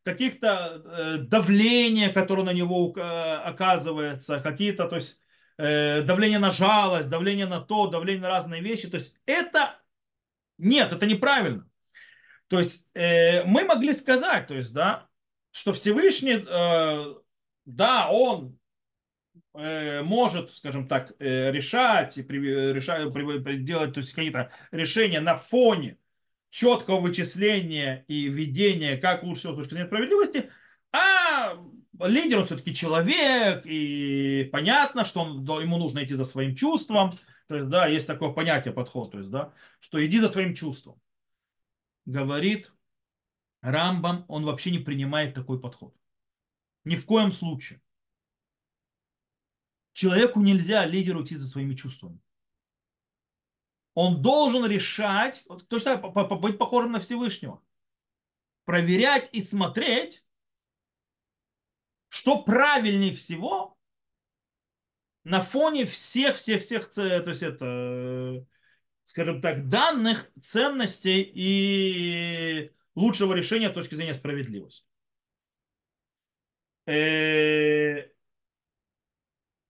каких-то 0.03 0.82
э, 0.84 1.17
давления, 1.19 2.11
которое 2.11 2.43
на 2.43 2.53
него 2.53 2.93
э, 2.95 3.01
оказывается, 3.01 4.41
какие-то, 4.41 4.88
то 4.88 4.95
есть, 4.95 5.19
э, 5.57 6.01
давление 6.01 6.39
на 6.39 6.51
жалость, 6.51 7.09
давление 7.09 7.45
на 7.45 7.61
то, 7.61 7.88
давление 7.88 8.24
на 8.24 8.30
разные 8.30 8.61
вещи. 8.61 8.89
То 8.89 8.97
есть, 8.97 9.15
это 9.26 9.80
нет, 10.64 10.91
это 10.91 11.05
неправильно. 11.05 11.68
То 12.47 12.59
есть, 12.59 12.88
э, 12.93 13.43
мы 13.43 13.66
могли 13.66 13.93
сказать, 13.93 14.47
то 14.47 14.55
есть, 14.55 14.74
да, 14.74 15.07
что 15.51 15.74
Всевышний, 15.74 16.45
э, 16.47 17.16
да, 17.66 18.09
он 18.09 18.57
Э, 19.55 20.01
может, 20.01 20.51
скажем 20.51 20.88
так, 20.88 21.14
э, 21.20 21.51
решать 21.51 22.18
и 22.18 22.22
решать, 22.24 23.64
делать 23.64 23.93
то 23.93 23.99
есть 23.99 24.11
какие-то 24.11 24.51
решения 24.72 25.20
на 25.20 25.36
фоне 25.36 25.97
четкого 26.49 26.99
вычисления 26.99 28.03
и 28.07 28.30
ведения, 28.30 28.97
как 28.97 29.24
лучше 29.24 29.41
всего 29.41 29.53
с 29.53 29.57
точки 29.57 29.74
зрения 29.74 29.88
справедливости, 29.88 30.49
а 30.91 31.55
лидер 31.99 32.39
он 32.39 32.45
все-таки 32.45 32.74
человек, 32.74 33.61
и 33.66 34.49
понятно, 34.51 35.05
что 35.05 35.22
он, 35.22 35.43
ему 35.61 35.78
нужно 35.78 36.03
идти 36.03 36.16
за 36.16 36.26
своим 36.26 36.55
чувством. 36.55 37.18
То 37.48 37.56
есть, 37.56 37.70
да, 37.70 37.88
есть 37.88 38.08
такое 38.08 38.32
понятие, 38.32 38.74
подход, 38.74 39.12
то 39.12 39.18
есть, 39.18 39.30
да, 39.30 39.54
что 39.80 40.04
иди 40.04 40.20
за 40.20 40.28
своим 40.28 40.54
чувством. 40.54 41.02
Говорит 42.06 42.74
Рамбам, 43.62 44.26
он 44.28 44.46
вообще 44.46 44.72
не 44.72 44.80
принимает 44.80 45.34
такой 45.34 45.60
подход. 45.60 45.96
Ни 46.84 46.96
в 46.96 47.06
коем 47.06 47.32
случае. 47.32 47.82
Человеку 49.94 50.41
нельзя 50.41 50.86
лидеру 50.86 51.24
идти 51.24 51.36
за 51.36 51.48
своими 51.48 51.76
чувствами. 51.76 52.20
Он 53.94 54.22
должен 54.22 54.66
решать, 54.66 55.46
точно 55.68 55.98
быть 55.98 56.58
похожим 56.58 56.94
на 56.94 57.00
Всевышнего. 57.00 57.62
Проверять 58.66 59.30
и 59.32 59.41
смотреть, 59.41 60.26
что 62.10 62.44
правильнее 62.44 63.14
всего 63.14 63.72
на 65.24 65.41
фоне 65.41 65.86
всех-всех-всех, 65.86 66.89
то 66.89 67.30
есть 67.30 67.43
это, 67.43 68.45
скажем 69.05 69.41
так, 69.41 69.69
данных, 69.69 70.30
ценностей 70.41 71.21
и 71.34 72.71
лучшего 72.95 73.34
решения 73.34 73.69
с 73.69 73.74
точки 73.74 73.95
зрения 73.95 74.13
справедливости. 74.13 74.86
Э, 76.86 78.09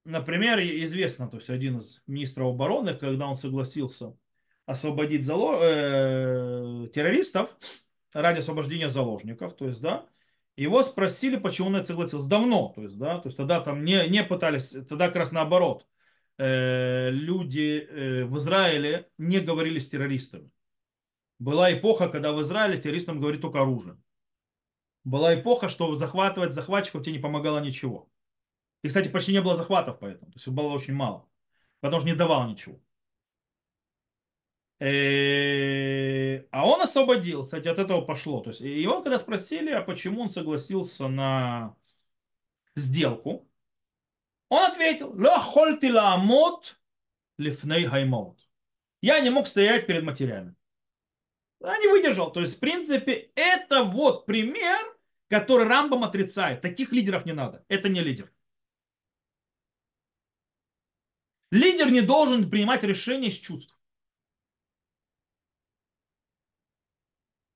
например, 0.03 0.59
известно, 0.59 1.29
то 1.29 1.37
есть 1.37 1.49
один 1.49 1.77
из 1.77 2.01
министров 2.07 2.53
обороны, 2.53 2.95
когда 2.95 3.27
он 3.27 3.35
согласился 3.35 4.17
освободить 4.65 5.25
зало... 5.25 5.59
э, 5.61 6.87
террористов 6.93 7.49
ради 8.13 8.39
освобождения 8.39 8.89
заложников, 8.89 9.55
то 9.55 9.67
есть, 9.67 9.81
да, 9.81 10.07
его 10.55 10.83
спросили, 10.83 11.37
почему 11.37 11.69
он 11.69 11.77
это 11.77 11.87
согласился. 11.87 12.29
Давно, 12.29 12.71
то 12.75 12.81
есть, 12.83 12.97
да, 12.97 13.19
то 13.19 13.27
есть 13.27 13.37
тогда 13.37 13.61
там 13.61 13.83
не, 13.83 14.07
не 14.07 14.23
пытались, 14.23 14.69
тогда 14.69 15.07
как 15.07 15.17
раз 15.17 15.31
наоборот, 15.31 15.87
э, 16.37 17.09
люди 17.11 17.79
э, 17.79 18.25
в 18.25 18.37
Израиле 18.37 19.09
не 19.17 19.39
говорили 19.39 19.79
с 19.79 19.89
террористами. 19.89 20.51
Была 21.39 21.73
эпоха, 21.73 22.07
когда 22.09 22.31
в 22.31 22.41
Израиле 22.41 22.77
террористам 22.77 23.19
говорит 23.19 23.41
только 23.41 23.61
оружие. 23.61 23.97
Была 25.03 25.35
эпоха, 25.35 25.69
что 25.69 25.95
захватывать 25.95 26.53
захватчиков 26.53 27.03
тебе 27.03 27.13
не 27.17 27.21
помогало 27.21 27.59
ничего. 27.59 28.09
И, 28.83 28.87
кстати, 28.87 29.09
почти 29.09 29.33
не 29.33 29.41
было 29.41 29.55
захватов 29.55 29.97
поэтому. 29.99 30.31
То 30.31 30.37
есть 30.37 30.47
было 30.47 30.69
очень 30.69 30.93
мало. 30.93 31.27
Потому 31.81 31.99
что 31.99 32.09
не 32.09 32.15
давал 32.15 32.47
ничего. 32.47 32.79
Э, 34.83 36.45
а 36.51 36.67
он 36.67 36.81
освободил, 36.81 37.45
кстати, 37.45 37.69
от 37.69 37.79
этого 37.79 38.01
пошло. 38.01 38.41
То 38.41 38.49
есть 38.49 38.59
его 38.59 39.01
когда 39.01 39.17
спросили, 39.17 39.71
а 39.71 39.81
почему 39.81 40.21
он 40.21 40.29
согласился 40.29 41.07
на 41.07 41.77
сделку, 42.75 43.47
он 44.49 44.63
ответил, 44.65 45.13
ла 45.13 45.41
ламот 45.93 46.77
лифней 47.37 47.85
хаймот. 47.85 48.37
Я 49.01 49.21
не 49.21 49.29
мог 49.29 49.47
стоять 49.47 49.87
перед 49.87 50.03
матерями. 50.03 50.53
Я 51.61 51.77
не 51.77 51.87
выдержал. 51.87 52.33
То 52.33 52.41
есть, 52.41 52.57
в 52.57 52.59
принципе, 52.59 53.31
это 53.35 53.83
вот 53.85 54.25
пример, 54.25 54.79
который 55.29 55.65
Рамбам 55.65 56.03
отрицает. 56.03 56.61
Таких 56.61 56.91
лидеров 56.91 57.25
не 57.25 57.31
надо. 57.31 57.63
Это 57.69 57.87
не 57.87 58.01
лидер. 58.01 58.33
Лидер 61.51 61.89
не 61.89 62.01
должен 62.01 62.49
принимать 62.49 62.83
решения 62.83 63.29
из 63.29 63.37
чувств. 63.37 63.72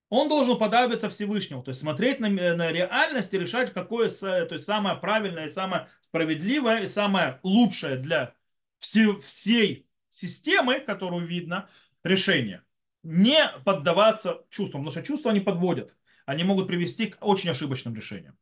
Он 0.09 0.29
должен 0.29 0.57
подобиться 0.57 1.09
Всевышнему, 1.09 1.63
то 1.63 1.69
есть 1.69 1.81
смотреть 1.81 2.19
на, 2.19 2.29
на 2.29 2.71
реальность 2.71 3.33
и 3.33 3.39
решать, 3.39 3.73
какое 3.73 4.09
то 4.09 4.47
есть 4.49 4.65
самое 4.65 4.95
правильное, 4.95 5.49
самое 5.49 5.89
справедливое 6.01 6.83
и 6.83 6.87
самое 6.87 7.39
лучшее 7.43 7.97
для 7.97 8.33
все, 8.79 9.19
всей 9.19 9.87
системы, 10.09 10.79
которую 10.79 11.25
видно, 11.25 11.69
решение. 12.03 12.63
Не 13.03 13.49
поддаваться 13.65 14.45
чувствам, 14.49 14.83
потому 14.83 14.91
что 14.91 15.03
чувства 15.03 15.31
они 15.31 15.41
подводят. 15.41 15.95
Они 16.25 16.43
могут 16.43 16.67
привести 16.67 17.07
к 17.07 17.17
очень 17.25 17.49
ошибочным 17.49 17.95
решениям. 17.95 18.37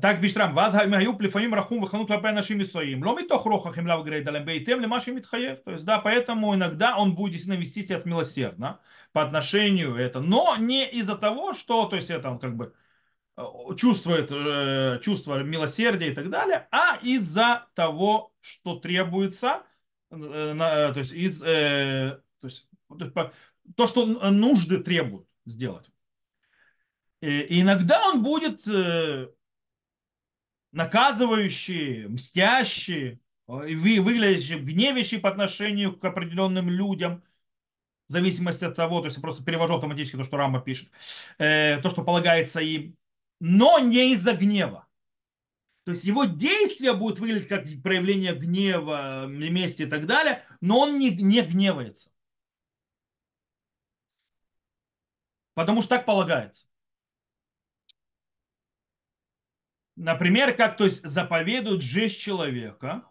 Так 0.00 0.20
Биштрам, 0.20 0.56
ואז 0.56 0.74
הם 0.74 0.94
היו 0.94 1.12
לפעמים 1.20 1.54
רחום 1.54 1.82
וחנות 1.82 2.08
כלפי 2.08 2.28
אנשים 2.28 2.58
מסוימים, 2.58 3.04
לא 3.04 3.16
מתוך 3.16 3.44
רוח 3.44 3.66
החמלה 3.66 4.00
וגרידה, 4.00 4.30
אלא 4.30 4.40
בהתאם 4.40 4.80
למה 4.80 5.00
שמתחייב. 5.00 5.56
То 5.64 5.70
есть, 5.70 5.84
да, 5.84 5.98
поэтому 5.98 6.54
иногда 6.54 6.96
он 6.96 7.14
будет 7.14 7.32
действительно 7.32 7.60
вести 7.60 7.82
себя 7.82 8.00
милосердно 8.04 8.80
по 9.12 9.22
отношению 9.22 9.96
это, 9.96 10.20
но 10.20 10.56
не 10.56 10.86
из-за 10.90 11.16
того, 11.16 11.54
что, 11.54 11.86
то 11.86 11.96
есть, 11.96 12.10
это 12.10 12.28
он 12.30 12.38
как 12.38 12.54
бы 12.56 12.74
чувствует 13.76 14.30
э, 14.30 14.98
чувство 15.00 15.42
милосердия 15.42 16.10
и 16.10 16.14
так 16.14 16.28
далее, 16.28 16.68
а 16.70 16.98
из-за 17.02 17.66
того, 17.74 18.32
что 18.40 18.76
требуется, 18.76 19.62
э, 20.10 20.52
на, 20.52 20.92
то 20.92 21.00
есть, 21.00 21.12
из, 21.12 21.42
э, 21.42 22.20
то, 22.40 22.46
есть, 22.46 22.68
то, 23.74 23.86
что 23.86 24.06
нужды 24.06 24.78
требуют 24.78 25.26
сделать. 25.46 25.90
И 27.22 27.60
иногда 27.62 28.08
он 28.08 28.22
будет 28.22 28.66
э, 28.68 29.28
наказывающие, 30.73 32.09
мстящие, 32.09 33.19
э, 33.47 33.75
выглядящие, 33.75 34.59
гневящие 34.59 35.21
по 35.21 35.29
отношению 35.29 35.97
к 35.97 36.03
определенным 36.03 36.69
людям, 36.69 37.23
в 38.09 38.11
зависимости 38.11 38.65
от 38.65 38.75
того, 38.75 38.99
то 38.99 39.05
есть 39.05 39.17
я 39.17 39.21
просто 39.21 39.43
перевожу 39.43 39.75
автоматически 39.75 40.17
то, 40.17 40.23
что 40.23 40.37
Рама 40.37 40.61
пишет, 40.61 40.89
э, 41.37 41.79
то, 41.81 41.89
что 41.89 42.03
полагается 42.03 42.59
им, 42.59 42.97
но 43.39 43.79
не 43.79 44.13
из-за 44.13 44.33
гнева. 44.33 44.87
То 45.85 45.91
есть 45.91 46.03
его 46.03 46.25
действия 46.25 46.93
будут 46.93 47.19
выглядеть 47.19 47.47
как 47.47 47.65
проявление 47.83 48.33
гнева, 48.33 49.25
мести 49.27 49.83
и 49.83 49.85
так 49.85 50.05
далее, 50.05 50.43
но 50.61 50.79
он 50.79 50.97
не, 50.97 51.09
не 51.11 51.41
гневается. 51.41 52.09
Потому 55.53 55.81
что 55.81 55.97
так 55.97 56.05
полагается. 56.05 56.65
Например, 59.95 60.55
как 60.55 60.77
то 60.77 60.85
есть 60.85 61.03
заповедует 61.03 61.81
жесть 61.81 62.19
человека, 62.19 63.03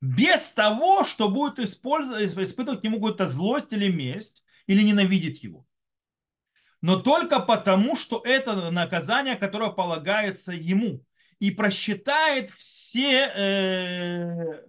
без 0.00 0.50
того, 0.50 1.04
что 1.04 1.28
будет 1.28 1.58
использовать, 1.58 2.24
испытывать 2.24 2.80
к 2.80 2.84
нему 2.84 2.96
какую-то 2.96 3.28
злость 3.28 3.72
или 3.72 3.88
месть, 3.88 4.44
или 4.66 4.82
ненавидеть 4.82 5.42
его. 5.42 5.66
Но 6.80 7.00
только 7.00 7.40
потому, 7.40 7.96
что 7.96 8.20
это 8.24 8.70
наказание, 8.70 9.36
которое 9.36 9.70
полагается 9.70 10.52
ему. 10.52 11.02
И 11.38 11.50
просчитает 11.50 12.50
все 12.50 13.26
э, 13.26 14.64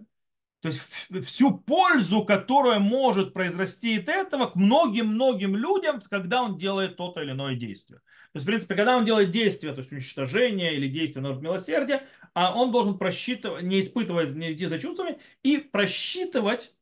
то 0.66 0.68
есть 0.68 1.26
всю 1.26 1.58
пользу, 1.58 2.24
которая 2.24 2.80
может 2.80 3.32
произрасти 3.32 3.98
от 3.98 4.08
этого 4.08 4.46
к 4.46 4.56
многим-многим 4.56 5.54
людям, 5.54 6.00
когда 6.10 6.42
он 6.42 6.58
делает 6.58 6.96
то-то 6.96 7.22
или 7.22 7.30
иное 7.30 7.54
действие. 7.54 8.00
То 8.36 8.38
есть, 8.38 8.44
в 8.44 8.48
принципе, 8.48 8.74
когда 8.74 8.98
он 8.98 9.06
делает 9.06 9.30
действие, 9.30 9.72
то 9.72 9.80
есть 9.80 9.92
уничтожение 9.92 10.74
или 10.74 10.88
действие 10.88 11.22
на 11.22 11.32
милосердия, 11.40 12.06
а 12.34 12.54
он 12.54 12.70
должен 12.70 12.98
просчитывать, 12.98 13.62
не 13.62 13.80
испытывать, 13.80 14.34
не 14.34 14.52
идти 14.52 14.66
за 14.66 14.78
чувствами, 14.78 15.18
и 15.42 15.56
просчитывать 15.56 16.74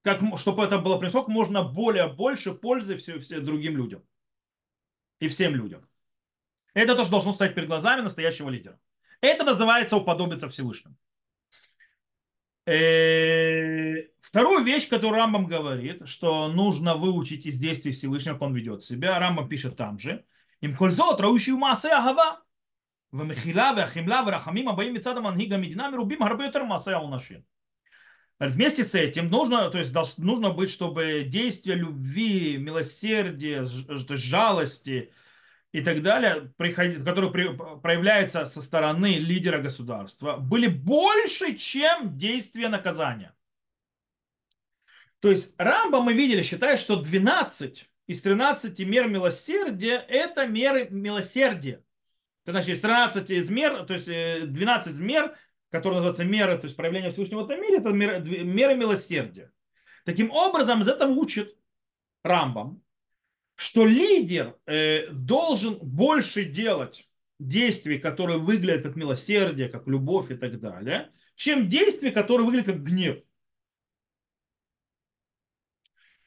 как, 0.00 0.22
чтобы 0.38 0.64
это 0.64 0.78
было 0.78 0.96
принесло 0.96 1.20
как 1.20 1.28
можно 1.28 1.62
более 1.62 2.10
больше 2.10 2.54
пользы 2.54 2.96
все, 2.96 3.18
все 3.18 3.40
другим 3.40 3.76
людям 3.76 4.02
и 5.20 5.28
всем 5.28 5.54
людям. 5.54 5.86
Это 6.72 6.94
то, 6.94 7.02
что 7.02 7.10
должно 7.10 7.32
стоять 7.32 7.54
перед 7.54 7.68
глазами 7.68 8.00
настоящего 8.00 8.48
лидера. 8.48 8.80
Это 9.20 9.44
называется 9.44 9.98
уподобиться 9.98 10.48
Всевышнему. 10.48 10.96
Э, 12.66 14.08
вторую 14.20 14.64
вещь, 14.64 14.88
которую 14.88 15.18
Рамбам 15.18 15.46
говорит, 15.46 16.08
что 16.08 16.48
нужно 16.48 16.96
выучить 16.96 17.46
из 17.46 17.58
действий 17.58 17.92
Всевышнего, 17.92 18.34
как 18.34 18.42
он 18.42 18.54
ведет 18.54 18.82
себя. 18.82 19.18
Рамбам 19.18 19.48
пишет 19.48 19.76
там 19.76 19.98
же. 19.98 20.24
Им 20.60 20.76
кользот, 20.76 21.20
рающую 21.20 21.56
массе 21.56 21.90
агава. 21.90 22.42
Вамихила, 23.12 23.72
вахимла, 23.74 24.22
варахамим, 24.22 24.68
абаим, 24.68 24.94
мецадам, 24.94 25.28
ангига, 25.28 25.56
мединами, 25.56 25.94
рубим, 25.94 26.18
гарбетер, 26.18 26.64
массе 26.64 26.92
аунашин. 26.92 27.46
Вместе 28.38 28.84
с 28.84 28.94
этим 28.94 29.30
нужно, 29.30 29.70
то 29.70 29.78
есть 29.78 29.94
нужно 30.18 30.50
быть, 30.50 30.70
чтобы 30.70 31.24
действия 31.26 31.74
любви, 31.74 32.58
милосердия, 32.58 33.64
жалости– 33.64 35.12
и 35.72 35.80
так 35.82 36.02
далее, 36.02 36.52
которые 37.04 37.54
проявляются 37.80 38.46
со 38.46 38.62
стороны 38.62 39.14
лидера 39.18 39.58
государства, 39.58 40.36
были 40.36 40.68
больше, 40.68 41.54
чем 41.54 42.16
действия 42.16 42.68
наказания. 42.68 43.34
То 45.20 45.30
есть 45.30 45.54
Рамба 45.58 46.00
мы 46.00 46.12
видели, 46.12 46.42
считает, 46.42 46.78
что 46.78 46.96
12 46.96 47.90
из 48.06 48.22
13 48.22 48.78
мер 48.80 49.08
милосердия– 49.08 50.04
это 50.08 50.46
меры 50.46 50.88
милосердия. 50.90 51.82
Это 52.44 52.52
значит, 52.52 52.76
из 52.76 52.80
13 52.80 53.30
из 53.30 53.48
то 53.48 53.94
есть 53.94 54.52
12 54.52 54.92
из 54.92 55.00
мер 55.00 55.36
которые 55.70 56.00
называются 56.00 56.24
меры, 56.24 56.56
то 56.58 56.64
есть 56.64 56.76
проявление 56.76 57.10
Всевышнего 57.10 57.42
в 57.42 57.50
этом 57.50 57.60
мире, 57.60 57.78
это 57.78 57.90
меры, 57.90 58.20
меры 58.20 58.74
милосердия. 58.74 59.52
Таким 60.04 60.30
образом, 60.30 60.80
из 60.80 60.88
этого 60.88 61.10
учит 61.10 61.56
Рамбам, 62.22 62.82
что 63.56 63.84
лидер 63.86 64.56
э, 64.66 65.08
должен 65.10 65.78
больше 65.80 66.44
делать 66.44 67.08
действий, 67.38 67.98
которые 67.98 68.38
выглядят 68.38 68.82
как 68.82 68.96
милосердие, 68.96 69.68
как 69.68 69.86
любовь 69.88 70.30
и 70.30 70.36
так 70.36 70.60
далее, 70.60 71.10
чем 71.34 71.68
действия, 71.68 72.12
которые 72.12 72.46
выглядят 72.46 72.74
как 72.74 72.82
гнев. 72.82 73.22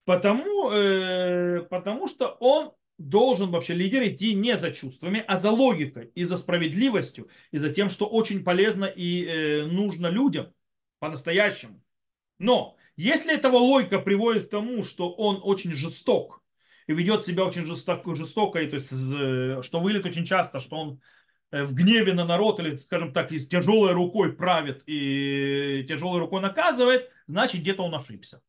Потому, 0.06 0.72
э, 0.72 1.62
потому 1.70 2.08
что 2.08 2.30
он 2.40 2.74
должен 2.98 3.52
вообще 3.52 3.76
лидер 3.76 4.04
идти 4.08 4.34
не 4.34 4.58
за 4.58 4.72
чувствами, 4.72 5.24
а 5.28 5.40
за 5.40 5.52
логикой 5.52 6.12
и 6.16 6.24
за 6.24 6.36
справедливостью, 6.36 7.30
и 7.52 7.60
за 7.60 7.72
тем, 7.72 7.92
что 7.92 8.08
очень 8.08 8.44
полезно 8.44 8.86
и 8.86 9.26
э, 9.26 9.66
нужно 9.66 10.08
людям 10.08 10.52
по-настоящему. 10.98 11.82
Но 12.40 12.76
если 12.96 13.34
этого 13.34 13.58
логика 13.58 14.00
приводит 14.00 14.48
к 14.48 14.50
тому, 14.50 14.84
что 14.84 15.12
он 15.14 15.40
очень 15.44 15.74
жесток 15.74 16.39
и 16.90 16.94
ведет 16.94 17.24
себя 17.24 17.46
очень 17.46 17.68
жестоко, 17.68 18.16
жестоко 18.16 18.60
и, 18.60 18.68
то 18.68 18.78
есть, 18.78 18.92
э, 18.92 19.62
что 19.62 19.80
выглядит 19.80 20.08
очень 20.08 20.26
часто, 20.26 20.60
что 20.60 20.76
он 20.76 21.02
э, 21.52 21.64
в 21.64 21.76
гневе 21.76 22.16
на 22.16 22.26
народ 22.26 22.60
или, 22.60 22.78
скажем 22.78 23.14
так, 23.14 23.32
с 23.32 23.48
тяжелой 23.48 23.94
рукой 23.94 24.34
правит 24.34 24.82
и 24.88 25.86
тяжелой 25.88 26.20
рукой 26.20 26.42
наказывает, 26.42 27.12
значит, 27.28 27.62
где-то 27.62 27.84
он 27.84 27.94
ошибся. 27.94 28.42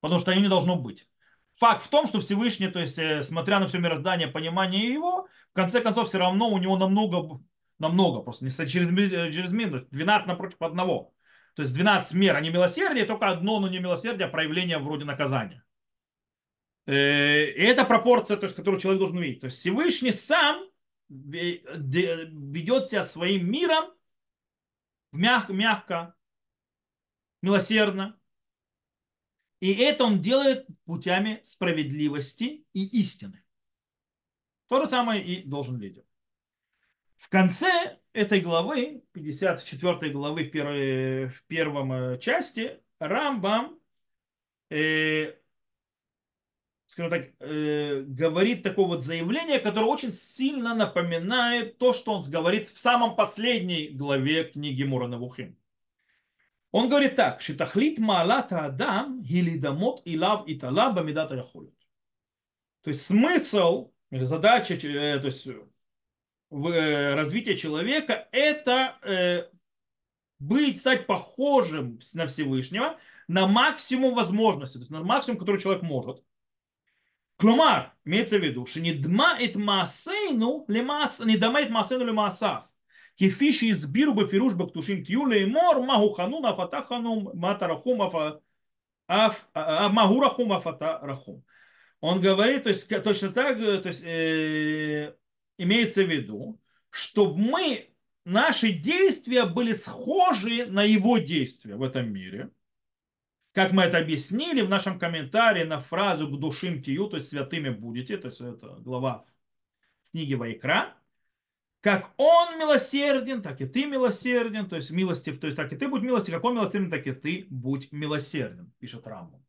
Потому 0.00 0.20
что 0.20 0.30
им 0.30 0.40
не 0.40 0.48
должно 0.48 0.76
быть. 0.76 1.08
Факт 1.54 1.82
в 1.82 1.88
том, 1.88 2.06
что 2.06 2.20
Всевышний, 2.20 2.68
то 2.68 2.78
есть, 2.78 2.96
э, 2.96 3.24
смотря 3.24 3.58
на 3.58 3.66
все 3.66 3.80
мироздание, 3.80 4.28
понимание 4.28 4.88
его, 4.88 5.26
в 5.50 5.52
конце 5.52 5.80
концов, 5.80 6.06
все 6.06 6.18
равно 6.18 6.48
у 6.48 6.58
него 6.58 6.78
намного, 6.78 7.40
намного, 7.80 8.20
просто 8.20 8.44
не 8.44 8.52
через, 8.52 8.88
через 9.34 9.50
минус, 9.50 9.82
12 9.90 10.28
напротив 10.28 10.62
одного. 10.62 11.12
То 11.56 11.62
есть 11.62 11.74
12 11.74 12.14
мер, 12.14 12.36
они 12.36 12.50
милосердие, 12.50 13.04
только 13.04 13.26
одно, 13.26 13.58
но 13.58 13.66
не 13.66 13.80
милосердие, 13.80 14.28
а 14.28 14.30
проявление 14.30 14.78
вроде 14.78 15.04
наказания. 15.04 15.65
Э, 16.86 17.50
и 17.50 17.62
это 17.62 17.84
пропорция, 17.84 18.36
то 18.36 18.44
есть, 18.46 18.56
которую 18.56 18.80
человек 18.80 19.00
должен 19.00 19.18
видеть. 19.18 19.40
То 19.40 19.46
есть 19.46 19.58
Всевышний 19.58 20.12
сам 20.12 20.64
ведет 21.08 22.88
себя 22.88 23.04
своим 23.04 23.50
миром 23.50 23.92
мягко, 25.12 25.52
мягко 25.52 26.14
милосердно, 27.42 28.18
и 29.60 29.72
это 29.72 30.04
он 30.04 30.20
делает 30.20 30.66
путями 30.84 31.40
справедливости 31.44 32.64
и 32.72 33.00
истины. 33.00 33.42
То 34.68 34.80
же 34.80 34.86
самое 34.88 35.24
и 35.24 35.42
должен 35.42 35.78
лидер. 35.78 36.04
В 37.16 37.28
конце 37.28 37.98
этой 38.12 38.40
главы, 38.40 39.02
54 39.12 40.12
главы 40.12 40.44
в, 40.44 40.50
первой, 40.50 41.28
в 41.28 41.42
первом 41.44 41.92
э, 41.92 42.18
части, 42.18 42.80
Рамбам 42.98 43.80
э, 44.70 45.34
скажем 46.86 47.10
так, 47.10 47.30
э, 47.40 48.02
говорит 48.06 48.62
такое 48.62 48.86
вот 48.86 49.02
заявление, 49.02 49.58
которое 49.58 49.86
очень 49.86 50.12
сильно 50.12 50.74
напоминает 50.74 51.78
то, 51.78 51.92
что 51.92 52.12
он 52.12 52.30
говорит 52.30 52.68
в 52.68 52.78
самом 52.78 53.16
последней 53.16 53.88
главе 53.88 54.44
книги 54.44 54.84
Мурана 54.84 55.18
Вухим. 55.18 55.56
Он 56.70 56.88
говорит 56.88 57.16
так, 57.16 57.40
шитахлит 57.40 57.98
маалата 57.98 58.64
адам 58.64 59.22
гилидамот 59.22 60.02
илав 60.04 60.44
итала 60.46 60.90
бамидата 60.92 61.34
яхолит. 61.34 61.74
То 62.82 62.90
есть 62.90 63.04
смысл 63.04 63.92
или 64.10 64.24
задача, 64.24 64.74
э, 64.74 65.18
то 65.18 65.26
есть 65.26 65.46
э, 65.46 67.14
развитие 67.14 67.56
человека 67.56 68.28
это 68.30 69.50
быть, 70.38 70.78
стать 70.78 71.06
похожим 71.06 71.98
на 72.12 72.26
Всевышнего 72.26 72.98
на 73.26 73.46
максимум 73.46 74.14
возможностей, 74.14 74.78
то 74.78 74.82
есть 74.82 74.90
на 74.90 75.02
максимум, 75.02 75.38
который 75.38 75.60
человек 75.60 75.82
может. 75.82 76.22
Кломар 77.36 77.94
имеется 78.04 78.38
в 78.38 78.42
виду, 78.42 78.66
что 78.66 78.80
не 78.80 78.92
дма 78.92 79.36
эт 79.38 79.56
маасейну 79.56 80.64
лемас, 80.68 81.20
не 81.20 81.36
дама 81.36 81.60
эт 81.60 81.70
маасейну 81.70 82.04
лемасав. 82.04 82.64
Кефиши 83.14 83.70
избиру 83.70 84.14
бы 84.14 84.26
фируш 84.26 84.54
бактушим 84.54 85.04
тюле 85.04 85.42
и 85.42 85.46
мор, 85.46 85.80
магухану 85.80 86.40
на 86.40 86.54
фатахану, 86.54 87.34
матарахум 87.34 88.02
а, 88.02 88.40
а, 89.08 89.36
а, 89.54 89.88
махурахум 89.88 90.52
афатарахум. 90.52 91.44
Он 92.00 92.20
говорит, 92.20 92.64
то 92.64 92.70
есть 92.70 92.88
точно 93.02 93.30
так, 93.30 93.58
э, 93.58 93.78
то 93.78 93.88
есть 93.88 94.02
э, 94.04 95.14
имеется 95.56 96.04
в 96.04 96.10
виду, 96.10 96.60
чтобы 96.90 97.38
мы, 97.38 97.90
наши 98.24 98.70
действия 98.70 99.46
были 99.46 99.72
схожи 99.72 100.66
на 100.66 100.82
его 100.82 101.18
действия 101.18 101.76
в 101.76 101.82
этом 101.82 102.12
мире– 102.12 102.50
как 103.56 103.72
мы 103.72 103.84
это 103.84 103.96
объяснили 103.96 104.60
в 104.60 104.68
нашем 104.68 104.98
комментарии 104.98 105.64
на 105.64 105.80
фразу 105.80 106.28
«к 106.28 106.38
душим 106.38 106.82
тию», 106.82 107.06
то 107.06 107.16
есть 107.16 107.30
«святыми 107.30 107.70
будете», 107.70 108.18
то 108.18 108.28
есть 108.28 108.38
это 108.42 108.76
глава 108.80 109.24
в 110.04 110.10
книге 110.10 110.36
Вайкра 110.36 110.94
как 111.80 112.12
он 112.18 112.58
милосерден, 112.58 113.40
так 113.40 113.60
и 113.62 113.66
ты 113.66 113.86
милосерден, 113.86 114.68
то 114.68 114.76
есть 114.76 114.90
милостив, 114.90 115.40
то 115.40 115.46
есть 115.46 115.56
так 115.56 115.72
и 115.72 115.76
ты 115.76 115.88
будь 115.88 116.02
милостив, 116.02 116.34
как 116.34 116.44
он 116.44 116.56
милосерден, 116.56 116.90
так 116.90 117.06
и 117.06 117.12
ты 117.12 117.46
будь 117.48 117.90
милосерден, 117.92 118.72
пишет 118.78 119.06
Рамбам. 119.06 119.42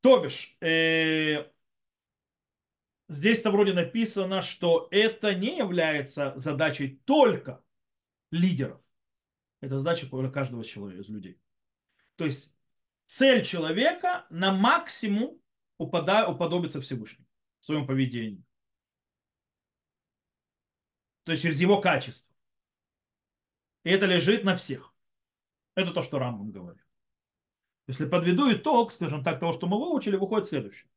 То 0.00 0.20
бишь, 0.20 0.56
э, 0.60 1.44
здесь-то 3.08 3.52
вроде 3.52 3.74
написано, 3.74 4.42
что 4.42 4.88
это 4.90 5.34
не 5.36 5.58
является 5.58 6.32
задачей 6.34 7.00
только 7.04 7.62
лидеров. 8.32 8.80
Это 9.60 9.78
задача 9.78 10.08
каждого 10.30 10.64
человека 10.64 11.02
из 11.02 11.08
людей. 11.08 11.38
То 12.16 12.24
есть 12.24 12.52
цель 13.06 13.44
человека 13.44 14.26
на 14.30 14.52
максимум 14.52 15.40
уподобиться 15.78 16.80
Всевышнему 16.80 17.26
в 17.60 17.64
своем 17.64 17.86
поведении 17.86 18.44
то 21.24 21.32
есть 21.32 21.42
через 21.42 21.60
его 21.60 21.80
качество. 21.80 22.34
И 23.84 23.90
это 23.90 24.06
лежит 24.06 24.44
на 24.44 24.56
всех. 24.56 24.94
Это 25.74 25.92
то, 25.92 26.02
что 26.02 26.18
Рамбам 26.18 26.50
говорит. 26.50 26.84
Если 27.88 28.06
подведу 28.06 28.52
итог, 28.52 28.92
скажем 28.92 29.24
так, 29.24 29.40
того, 29.40 29.52
что 29.52 29.66
мы 29.66 29.78
выучили, 29.78 30.16
выходит 30.16 30.48
следующее. 30.48 30.90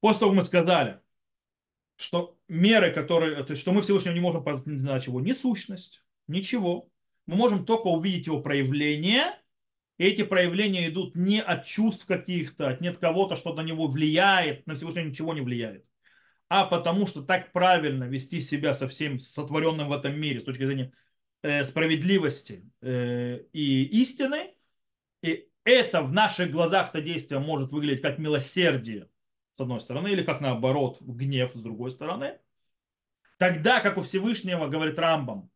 После 0.00 0.20
того, 0.20 0.32
как 0.32 0.38
мы 0.38 0.44
сказали, 0.44 1.00
что 1.96 2.38
меры, 2.48 2.92
которые, 2.92 3.42
то 3.44 3.52
есть, 3.52 3.62
что 3.62 3.72
мы 3.72 3.82
Всевышнего 3.82 4.14
не 4.14 4.20
можем 4.20 4.44
познать 4.44 5.06
его 5.06 5.20
ни 5.20 5.32
сущность, 5.32 6.04
ничего. 6.26 6.90
Мы 7.26 7.36
можем 7.36 7.64
только 7.64 7.86
увидеть 7.86 8.26
его 8.26 8.42
проявление, 8.42 9.39
эти 10.04 10.22
проявления 10.22 10.88
идут 10.88 11.14
не 11.14 11.40
от 11.40 11.64
чувств 11.64 12.06
каких-то, 12.06 12.68
от 12.68 12.80
нет 12.80 12.98
кого-то, 12.98 13.36
что 13.36 13.54
на 13.54 13.62
него 13.62 13.86
влияет, 13.86 14.66
на 14.66 14.74
Всевышнего 14.74 15.04
ничего 15.04 15.34
не 15.34 15.40
влияет 15.40 15.86
а 16.50 16.66
потому 16.66 17.06
что 17.06 17.22
так 17.22 17.52
правильно 17.52 18.04
вести 18.04 18.40
себя 18.40 18.74
со 18.74 18.88
всем 18.88 19.18
сотворенным 19.20 19.88
в 19.88 19.92
этом 19.92 20.20
мире 20.20 20.40
с 20.40 20.44
точки 20.44 20.66
зрения 20.66 20.92
э, 21.42 21.62
справедливости 21.62 22.68
э, 22.82 23.44
и 23.52 23.84
истины. 24.02 24.52
И 25.22 25.48
это 25.62 26.02
в 26.02 26.12
наших 26.12 26.50
глазах-то 26.50 27.00
действие 27.00 27.38
может 27.38 27.70
выглядеть 27.70 28.02
как 28.02 28.18
милосердие, 28.18 29.08
с 29.54 29.60
одной 29.60 29.80
стороны, 29.80 30.08
или 30.08 30.24
как 30.24 30.40
наоборот, 30.40 31.00
гнев, 31.00 31.52
с 31.54 31.62
другой 31.62 31.92
стороны. 31.92 32.40
Тогда, 33.38 33.78
как 33.78 33.96
у 33.96 34.02
Всевышнего, 34.02 34.66
говорит 34.66 34.98
Рамбам, 34.98 35.52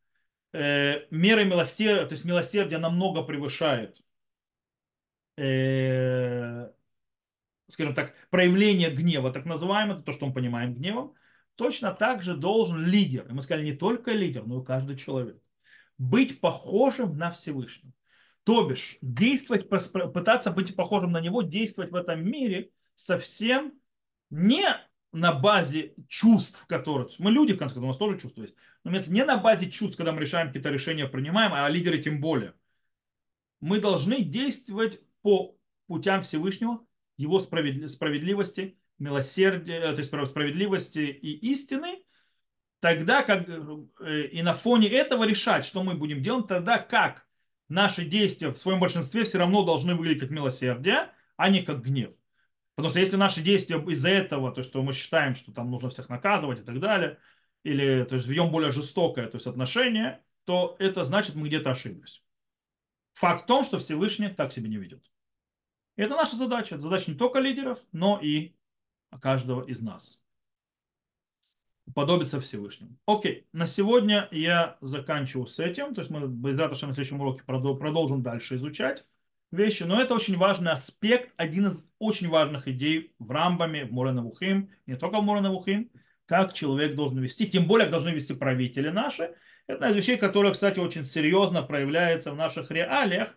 э, 0.52 1.06
меры 1.10 1.44
милосердия, 1.44 2.06
то 2.06 2.12
есть 2.12 2.24
милосердие 2.24 2.78
намного 2.78 3.22
превышает 3.22 4.00
э, 5.36 6.70
скажем 7.68 7.94
так, 7.94 8.14
проявление 8.30 8.90
гнева, 8.90 9.32
так 9.32 9.44
называемое, 9.44 10.02
то, 10.02 10.12
что 10.12 10.26
мы 10.26 10.32
понимаем 10.32 10.74
гневом, 10.74 11.14
точно 11.56 11.92
так 11.92 12.22
же 12.22 12.36
должен 12.36 12.84
лидер, 12.84 13.26
и 13.28 13.32
мы 13.32 13.42
сказали 13.42 13.64
не 13.64 13.74
только 13.74 14.12
лидер, 14.12 14.46
но 14.46 14.62
и 14.62 14.64
каждый 14.64 14.96
человек, 14.96 15.40
быть 15.98 16.40
похожим 16.40 17.16
на 17.16 17.30
Всевышнего. 17.30 17.92
То 18.44 18.68
бишь, 18.68 18.98
действовать, 19.00 19.68
пытаться 19.68 20.50
быть 20.50 20.76
похожим 20.76 21.12
на 21.12 21.20
него, 21.20 21.42
действовать 21.42 21.90
в 21.90 21.94
этом 21.94 22.24
мире 22.24 22.70
совсем 22.94 23.72
не 24.30 24.66
на 25.12 25.32
базе 25.32 25.94
чувств, 26.08 26.66
которые... 26.66 27.08
Мы 27.18 27.30
люди, 27.30 27.54
в 27.54 27.58
конце 27.58 27.74
концов, 27.74 27.84
у 27.84 27.88
нас 27.88 27.96
тоже 27.96 28.18
чувства 28.18 28.42
есть. 28.42 28.54
Но 28.82 28.90
не 28.90 29.24
на 29.24 29.38
базе 29.38 29.70
чувств, 29.70 29.96
когда 29.96 30.12
мы 30.12 30.20
решаем 30.20 30.48
какие-то 30.48 30.70
решения, 30.70 31.06
принимаем, 31.06 31.52
а 31.54 31.68
лидеры 31.68 31.98
тем 31.98 32.20
более. 32.20 32.54
Мы 33.60 33.80
должны 33.80 34.20
действовать 34.22 35.00
по 35.24 35.56
путям 35.86 36.20
Всевышнего, 36.20 36.80
его 37.16 37.40
справедливости, 37.40 38.78
милосердия, 38.98 39.78
э, 39.78 39.92
то 39.94 39.98
есть 40.00 40.10
справедливости 40.30 40.98
и 40.98 41.32
истины, 41.52 42.04
тогда 42.80 43.22
как 43.22 43.48
э, 43.48 44.26
и 44.26 44.42
на 44.42 44.52
фоне 44.52 44.88
этого 44.88 45.24
решать, 45.24 45.64
что 45.64 45.82
мы 45.82 45.94
будем 45.94 46.20
делать, 46.20 46.46
тогда 46.46 46.78
как 46.78 47.26
наши 47.70 48.04
действия 48.04 48.50
в 48.50 48.58
своем 48.58 48.80
большинстве 48.80 49.24
все 49.24 49.38
равно 49.38 49.64
должны 49.64 49.94
выглядеть 49.94 50.20
как 50.20 50.30
милосердие, 50.30 51.10
а 51.38 51.48
не 51.48 51.62
как 51.62 51.82
гнев. 51.82 52.12
Потому 52.74 52.90
что 52.90 53.00
если 53.00 53.16
наши 53.16 53.40
действия 53.40 53.78
из-за 53.78 54.10
этого, 54.10 54.52
то 54.52 54.58
есть 54.58 54.68
что 54.68 54.82
мы 54.82 54.92
считаем, 54.92 55.34
что 55.34 55.52
там 55.52 55.70
нужно 55.70 55.88
всех 55.88 56.10
наказывать 56.10 56.60
и 56.60 56.64
так 56.64 56.80
далее, 56.80 57.18
или 57.62 58.04
то 58.04 58.16
есть 58.16 58.26
ведем 58.26 58.50
более 58.50 58.72
жестокое 58.72 59.26
то 59.28 59.36
есть 59.36 59.46
отношение, 59.46 60.22
то 60.44 60.76
это 60.78 61.02
значит, 61.04 61.34
мы 61.34 61.48
где-то 61.48 61.70
ошиблись. 61.70 62.22
Факт 63.14 63.44
в 63.44 63.46
том, 63.46 63.64
что 63.64 63.78
Всевышний 63.78 64.28
так 64.28 64.52
себя 64.52 64.68
не 64.68 64.76
ведет. 64.76 65.02
Это 65.96 66.16
наша 66.16 66.36
задача. 66.36 66.78
Задача 66.78 67.10
не 67.10 67.16
только 67.16 67.38
лидеров, 67.38 67.78
но 67.92 68.18
и 68.20 68.54
каждого 69.20 69.62
из 69.64 69.80
нас. 69.80 70.20
Подобиться 71.94 72.40
Всевышнему. 72.40 72.96
Окей, 73.06 73.46
на 73.52 73.66
сегодня 73.66 74.28
я 74.30 74.78
заканчиваю 74.80 75.46
с 75.46 75.58
этим. 75.58 75.94
То 75.94 76.00
есть 76.00 76.10
мы, 76.10 76.26
без 76.26 76.56
на 76.56 76.74
следующем 76.74 77.20
уроке 77.20 77.42
продолжим 77.44 78.22
дальше 78.22 78.56
изучать 78.56 79.04
вещи. 79.52 79.84
Но 79.84 80.00
это 80.00 80.14
очень 80.14 80.36
важный 80.36 80.72
аспект, 80.72 81.32
один 81.36 81.66
из 81.66 81.90
очень 81.98 82.28
важных 82.28 82.68
идей 82.68 83.14
в 83.18 83.30
Рамбаме, 83.30 83.84
в 83.84 83.92
Муранавухим, 83.92 84.70
не 84.86 84.96
только 84.96 85.20
в 85.20 85.22
Муранавухим, 85.22 85.90
как 86.26 86.54
человек 86.54 86.96
должен 86.96 87.20
вести, 87.20 87.46
тем 87.46 87.66
более 87.66 87.88
должны 87.88 88.08
вести 88.08 88.34
правители 88.34 88.88
наши. 88.88 89.34
Это 89.66 89.76
одна 89.76 89.90
из 89.90 89.96
вещей, 89.96 90.16
которая, 90.16 90.52
кстати, 90.52 90.78
очень 90.78 91.04
серьезно 91.04 91.62
проявляется 91.62 92.32
в 92.32 92.36
наших 92.36 92.70
реалиях, 92.70 93.34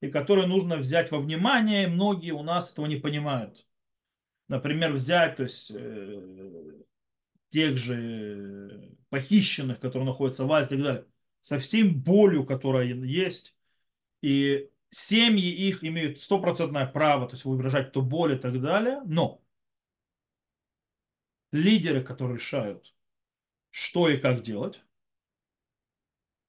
и 0.00 0.08
которые 0.08 0.46
нужно 0.46 0.76
взять 0.76 1.10
во 1.10 1.18
внимание, 1.18 1.88
многие 1.88 2.32
у 2.32 2.42
нас 2.42 2.72
этого 2.72 2.86
не 2.86 2.96
понимают. 2.96 3.66
Например, 4.48 4.92
взять 4.92 5.36
то 5.36 5.44
есть, 5.44 5.70
э, 5.70 6.82
тех 7.50 7.76
же 7.76 8.96
похищенных, 9.10 9.80
которые 9.80 10.06
находятся 10.06 10.44
в 10.44 10.52
Азии 10.52 10.74
и 10.74 10.76
так 10.76 10.82
далее, 10.82 11.06
со 11.40 11.58
всем 11.58 11.94
болью, 12.00 12.44
которая 12.44 12.86
есть, 12.86 13.54
и 14.22 14.70
семьи 14.90 15.50
их 15.50 15.84
имеют 15.84 16.20
стопроцентное 16.20 16.86
право, 16.86 17.28
то 17.28 17.34
есть 17.34 17.44
выражать 17.44 17.92
то 17.92 18.02
боль 18.02 18.34
и 18.34 18.38
так 18.38 18.60
далее, 18.60 19.02
но 19.04 19.42
лидеры, 21.52 22.02
которые 22.02 22.36
решают, 22.36 22.94
что 23.70 24.08
и 24.08 24.18
как 24.18 24.42
делать, 24.42 24.82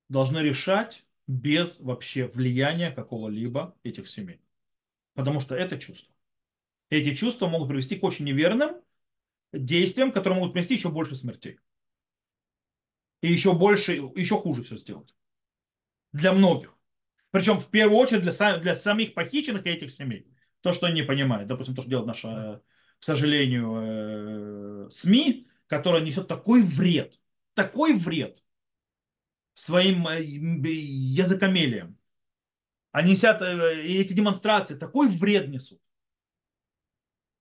должны 0.10 0.39
решать 0.39 1.06
без 1.32 1.80
вообще 1.80 2.28
влияния 2.28 2.92
какого-либо 2.92 3.78
этих 3.84 4.08
семей. 4.10 4.42
Потому 5.14 5.40
что 5.40 5.56
это 5.56 5.80
чувство. 5.80 6.14
Эти 6.90 7.14
чувства 7.16 7.48
могут 7.48 7.70
привести 7.70 7.96
к 7.96 8.04
очень 8.04 8.26
неверным 8.26 8.76
действиям, 9.54 10.12
которые 10.12 10.40
могут 10.40 10.54
принести 10.54 10.74
еще 10.74 10.90
больше 10.90 11.16
смертей. 11.16 11.60
И 13.22 13.32
еще 13.32 13.54
больше, 13.54 13.94
еще 13.94 14.36
хуже 14.36 14.64
все 14.64 14.76
сделать. 14.76 15.16
Для 16.12 16.34
многих. 16.34 16.78
Причем 17.30 17.60
в 17.60 17.70
первую 17.70 17.98
очередь 17.98 18.24
для, 18.24 18.58
для 18.58 18.76
самих 18.76 19.14
похищенных 19.14 19.66
этих 19.66 19.90
семей. 19.90 20.28
То, 20.60 20.74
что 20.74 20.88
они 20.88 21.02
не 21.02 21.08
понимают. 21.08 21.48
Допустим, 21.48 21.76
то, 21.76 21.82
что 21.82 21.90
делает 21.90 22.08
наша, 22.08 22.62
к 23.00 23.04
сожалению, 23.04 24.88
э, 24.88 24.90
СМИ, 24.92 25.48
которая 25.68 26.02
несет 26.02 26.28
такой 26.28 26.62
вред. 26.62 27.20
Такой 27.54 27.94
вред 27.94 28.44
своим 29.62 30.07
э, 30.07 30.22
языкомелием. 30.24 31.95
Они 32.91 33.12
несят, 33.12 33.41
э, 33.41 33.86
и 33.86 33.99
эти 33.99 34.14
демонстрации 34.14 34.76
такой 34.76 35.07
вред 35.07 35.49
несут. 35.49 35.80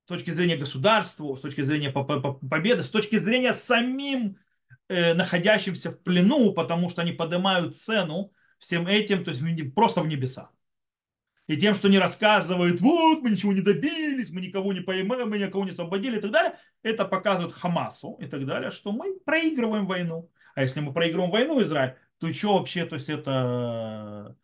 С 0.05 0.09
точки 0.09 0.31
зрения 0.31 0.57
государства, 0.57 1.35
с 1.35 1.41
точки 1.41 1.63
зрения 1.63 1.91
победы, 1.91 2.83
с 2.83 2.91
точки 2.91 3.17
зрения 3.17 3.55
самим 3.55 4.37
э, 4.89 5.15
находящимся 5.15 5.93
в 5.93 6.03
плену, 6.03 6.53
потому 6.53 6.91
что 6.91 7.01
они 7.01 7.13
поднимают 7.13 7.77
цену 7.77 8.33
всем 8.59 8.87
этим, 8.87 9.25
то 9.25 9.31
есть 9.31 9.75
просто 9.75 10.03
в 10.03 10.07
небеса. 10.07 10.51
И 11.47 11.57
тем, 11.57 11.75
что 11.75 11.89
не 11.89 11.99
рассказывают, 11.99 12.83
вот, 12.83 13.23
мы 13.23 13.31
ничего 13.31 13.55
не 13.55 13.63
добились, 13.63 14.31
мы 14.31 14.43
никого 14.43 14.75
не 14.75 14.81
поймали, 14.81 15.25
мы 15.25 15.39
никого 15.39 15.65
не 15.65 15.71
освободили 15.71 16.19
и 16.19 16.21
так 16.21 16.31
далее, 16.33 16.59
это 16.83 17.07
показывает 17.07 17.55
Хамасу 17.55 18.19
и 18.21 18.27
так 18.27 18.45
далее, 18.45 18.71
что 18.71 18.93
мы 18.93 19.19
проигрываем 19.21 19.87
войну. 19.87 20.31
А 20.55 20.63
если 20.63 20.81
мы 20.81 20.93
проигрываем 20.93 21.31
войну 21.31 21.63
Израиль, 21.63 21.97
то 22.21 22.33
что 22.35 22.59
вообще, 22.59 22.85
то 22.85 22.97
есть 22.97 23.09
это 23.09 24.37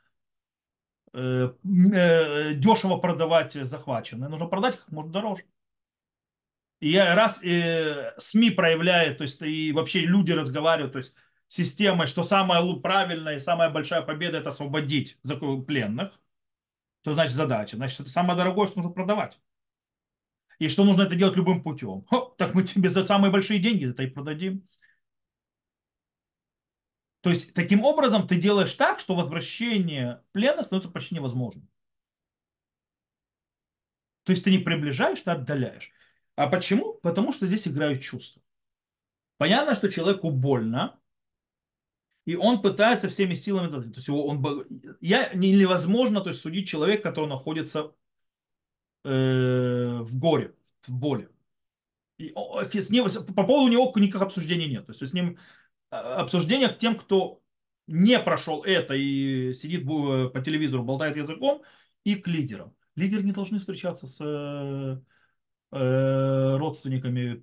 э, 1.12 1.53
э, 1.95 2.55
дешево 2.55 2.97
продавать 2.97 3.53
захваченное. 3.53 4.29
Нужно 4.29 4.47
продать 4.47 4.79
как 4.79 4.91
можно 4.91 5.12
дороже. 5.12 5.45
И 6.81 6.97
раз 6.97 7.43
э, 7.43 8.14
СМИ 8.18 8.51
проявляет, 8.51 9.18
то 9.18 9.24
есть 9.24 9.41
и 9.43 9.72
вообще 9.72 10.01
люди 10.01 10.33
разговаривают, 10.33 10.93
то 10.93 10.99
есть 10.99 11.14
системой, 11.49 12.07
что 12.07 12.22
самая 12.22 12.62
правильная 12.77 13.37
и 13.37 13.41
самая 13.41 13.70
большая 13.70 14.03
победа 14.03 14.39
это 14.39 14.49
освободить 14.49 15.18
пленных, 15.66 16.18
то 17.03 17.14
значит 17.14 17.35
задача, 17.35 17.77
значит 17.77 18.01
это 18.01 18.11
самое 18.11 18.39
дорогое, 18.39 18.66
что 18.66 18.79
нужно 18.79 18.93
продавать. 18.93 19.39
И 20.59 20.68
что 20.68 20.85
нужно 20.85 21.03
это 21.03 21.14
делать 21.14 21.37
любым 21.37 21.62
путем. 21.62 22.05
Хо, 22.09 22.35
так 22.39 22.55
мы 22.55 22.62
тебе 22.62 22.89
за 22.89 23.05
самые 23.05 23.31
большие 23.31 23.59
деньги 23.59 23.91
это 23.91 24.03
и 24.03 24.07
продадим. 24.07 24.66
То 27.27 27.31
есть, 27.31 27.55
таким 27.55 27.85
образом, 27.85 28.29
ты 28.29 28.37
делаешь 28.37 28.72
так, 28.74 29.01
что 29.01 29.16
возвращение 29.16 30.22
плена 30.31 30.62
становится 30.62 30.93
почти 30.93 31.16
невозможным. 31.16 31.68
То 34.22 34.31
есть, 34.31 34.45
ты 34.45 34.53
не 34.53 34.59
приближаешь, 34.59 35.22
ты 35.22 35.33
отдаляешь. 35.33 35.91
А 36.37 36.47
почему? 36.47 37.01
Потому 37.03 37.33
что 37.33 37.49
здесь 37.49 37.66
играют 37.66 38.01
чувства. 38.01 38.41
Понятно, 39.39 39.74
что 39.74 39.91
человеку 39.91 40.31
больно, 40.31 41.01
и 42.27 42.37
он 42.37 42.62
пытается 42.62 43.09
всеми 43.09 43.35
силами... 43.35 43.72
То 43.72 43.97
есть 43.97 44.09
он, 44.09 44.41
я, 45.01 45.33
невозможно 45.35 46.20
то 46.20 46.29
есть, 46.29 46.41
судить 46.41 46.68
человека, 46.68 47.03
который 47.09 47.29
находится 47.29 47.93
э, 49.03 49.99
в 49.99 50.16
горе, 50.16 50.55
в 50.83 50.93
боли. 50.93 51.29
И, 52.18 52.33
с 52.33 52.91
ним, 52.91 53.09
по 53.35 53.43
поводу 53.43 53.72
него 53.72 53.93
никаких 53.97 54.22
обсуждений 54.22 54.68
нет. 54.68 54.87
То 54.87 54.93
есть 54.93 55.09
с 55.09 55.12
ним 55.12 55.41
обсуждениях 55.91 56.78
тем, 56.78 56.97
кто 56.97 57.41
не 57.87 58.18
прошел 58.18 58.62
это 58.62 58.95
и 58.95 59.53
сидит 59.55 59.87
по 59.87 60.41
телевизору, 60.41 60.82
болтает 60.82 61.16
языком, 61.16 61.62
и 62.05 62.16
к 62.16 62.26
лидерам. 62.28 62.74
Лидеры 62.95 63.22
не 63.22 63.32
должны 63.32 63.59
встречаться 63.59 64.07
с 64.07 64.20
э, 64.24 65.01
э, 65.72 66.57
родственниками 66.57 67.34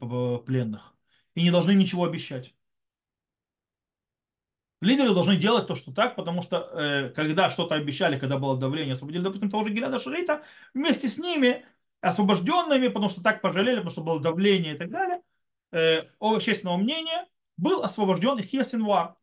пленных 0.45 0.93
и 1.35 1.43
не 1.43 1.51
должны 1.51 1.73
ничего 1.73 2.05
обещать. 2.05 2.53
Лидеры 4.81 5.13
должны 5.13 5.37
делать 5.37 5.67
то, 5.67 5.75
что 5.75 5.93
так, 5.93 6.15
потому 6.15 6.41
что 6.41 6.57
э, 6.57 7.09
когда 7.09 7.49
что-то 7.49 7.75
обещали, 7.75 8.19
когда 8.19 8.37
было 8.37 8.57
давление, 8.57 8.93
освободили, 8.93 9.23
допустим, 9.23 9.49
того 9.49 9.65
же 9.65 9.73
Гиляда 9.73 9.99
Шарита, 9.99 10.43
вместе 10.73 11.07
с 11.07 11.17
ними, 11.17 11.65
освобожденными, 12.01 12.89
потому 12.89 13.07
что 13.07 13.23
так 13.23 13.41
пожалели, 13.41 13.77
потому 13.77 13.91
что 13.91 14.03
было 14.03 14.19
давление 14.19 14.75
и 14.75 14.77
так 14.77 14.89
далее, 14.89 15.21
э, 15.71 16.01
общественного 16.19 16.75
мнения, 16.75 17.25
был 17.57 17.83
освобожден 17.83 18.39
Ихия 18.39 18.63
Синвар, 18.63 19.15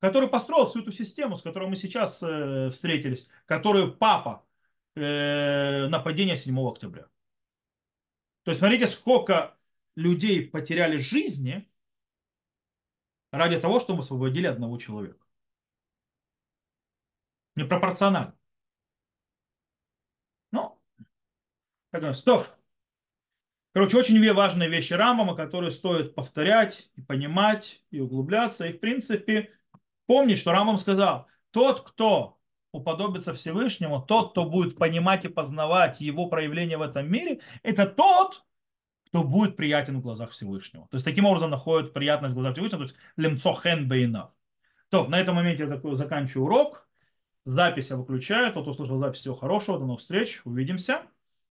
который 0.00 0.28
построил 0.28 0.66
всю 0.66 0.80
эту 0.82 0.92
систему, 0.92 1.36
с 1.36 1.42
которой 1.42 1.68
мы 1.68 1.76
сейчас 1.76 2.22
э, 2.22 2.70
встретились, 2.70 3.28
который 3.46 3.90
папа 3.92 4.46
э, 4.94 5.86
нападения 5.88 6.36
7 6.36 6.58
октября. 6.68 7.08
То 8.42 8.50
есть 8.50 8.60
смотрите, 8.60 8.86
сколько 8.86 9.56
людей 9.96 10.48
потеряли 10.48 10.96
жизни 10.96 11.68
ради 13.30 13.60
того, 13.60 13.80
чтобы 13.80 14.00
освободили 14.00 14.46
одного 14.46 14.78
человека. 14.78 15.24
Непропорционально. 17.56 18.34
Ну, 20.52 20.80
так, 21.90 22.14
стоп. 22.14 22.46
Короче, 23.72 23.98
очень 23.98 24.32
важные 24.32 24.68
вещи 24.68 24.94
Рамбама, 24.94 25.36
которые 25.36 25.70
стоит 25.70 26.14
повторять 26.14 26.90
и 26.96 27.02
понимать, 27.02 27.84
и 27.90 28.00
углубляться. 28.00 28.66
И, 28.66 28.72
в 28.72 28.80
принципе, 28.80 29.50
помнить, 30.06 30.38
что 30.38 30.52
Рамбам 30.52 30.76
сказал, 30.76 31.28
тот, 31.52 31.82
кто 31.82 32.38
уподобиться 32.72 33.34
Всевышнему, 33.34 34.02
тот, 34.02 34.32
кто 34.32 34.44
будет 34.44 34.76
понимать 34.76 35.24
и 35.24 35.28
познавать 35.28 36.00
его 36.00 36.26
проявление 36.26 36.78
в 36.78 36.82
этом 36.82 37.10
мире, 37.10 37.40
это 37.62 37.86
тот, 37.86 38.44
кто 39.06 39.22
будет 39.22 39.56
приятен 39.56 39.98
в 39.98 40.02
глазах 40.02 40.30
Всевышнего. 40.30 40.86
То 40.88 40.96
есть 40.96 41.04
таким 41.04 41.26
образом 41.26 41.50
находит 41.50 41.92
приятность 41.92 42.32
в 42.32 42.34
глазах 42.34 42.54
Всевышнего, 42.54 42.86
то 42.86 42.92
есть 42.92 42.96
лемцо 43.16 43.54
хен 43.54 43.88
бейнав. 43.88 44.30
То, 44.88 45.06
на 45.06 45.20
этом 45.20 45.36
моменте 45.36 45.64
я 45.64 45.94
заканчиваю 45.94 46.46
урок. 46.46 46.88
Запись 47.44 47.90
я 47.90 47.96
выключаю. 47.96 48.52
Тот, 48.52 48.64
кто 48.64 48.74
слушал 48.74 48.98
запись, 48.98 49.20
всего 49.20 49.36
хорошего. 49.36 49.78
До 49.78 49.86
новых 49.86 50.00
встреч. 50.00 50.40
Увидимся. 50.44 51.02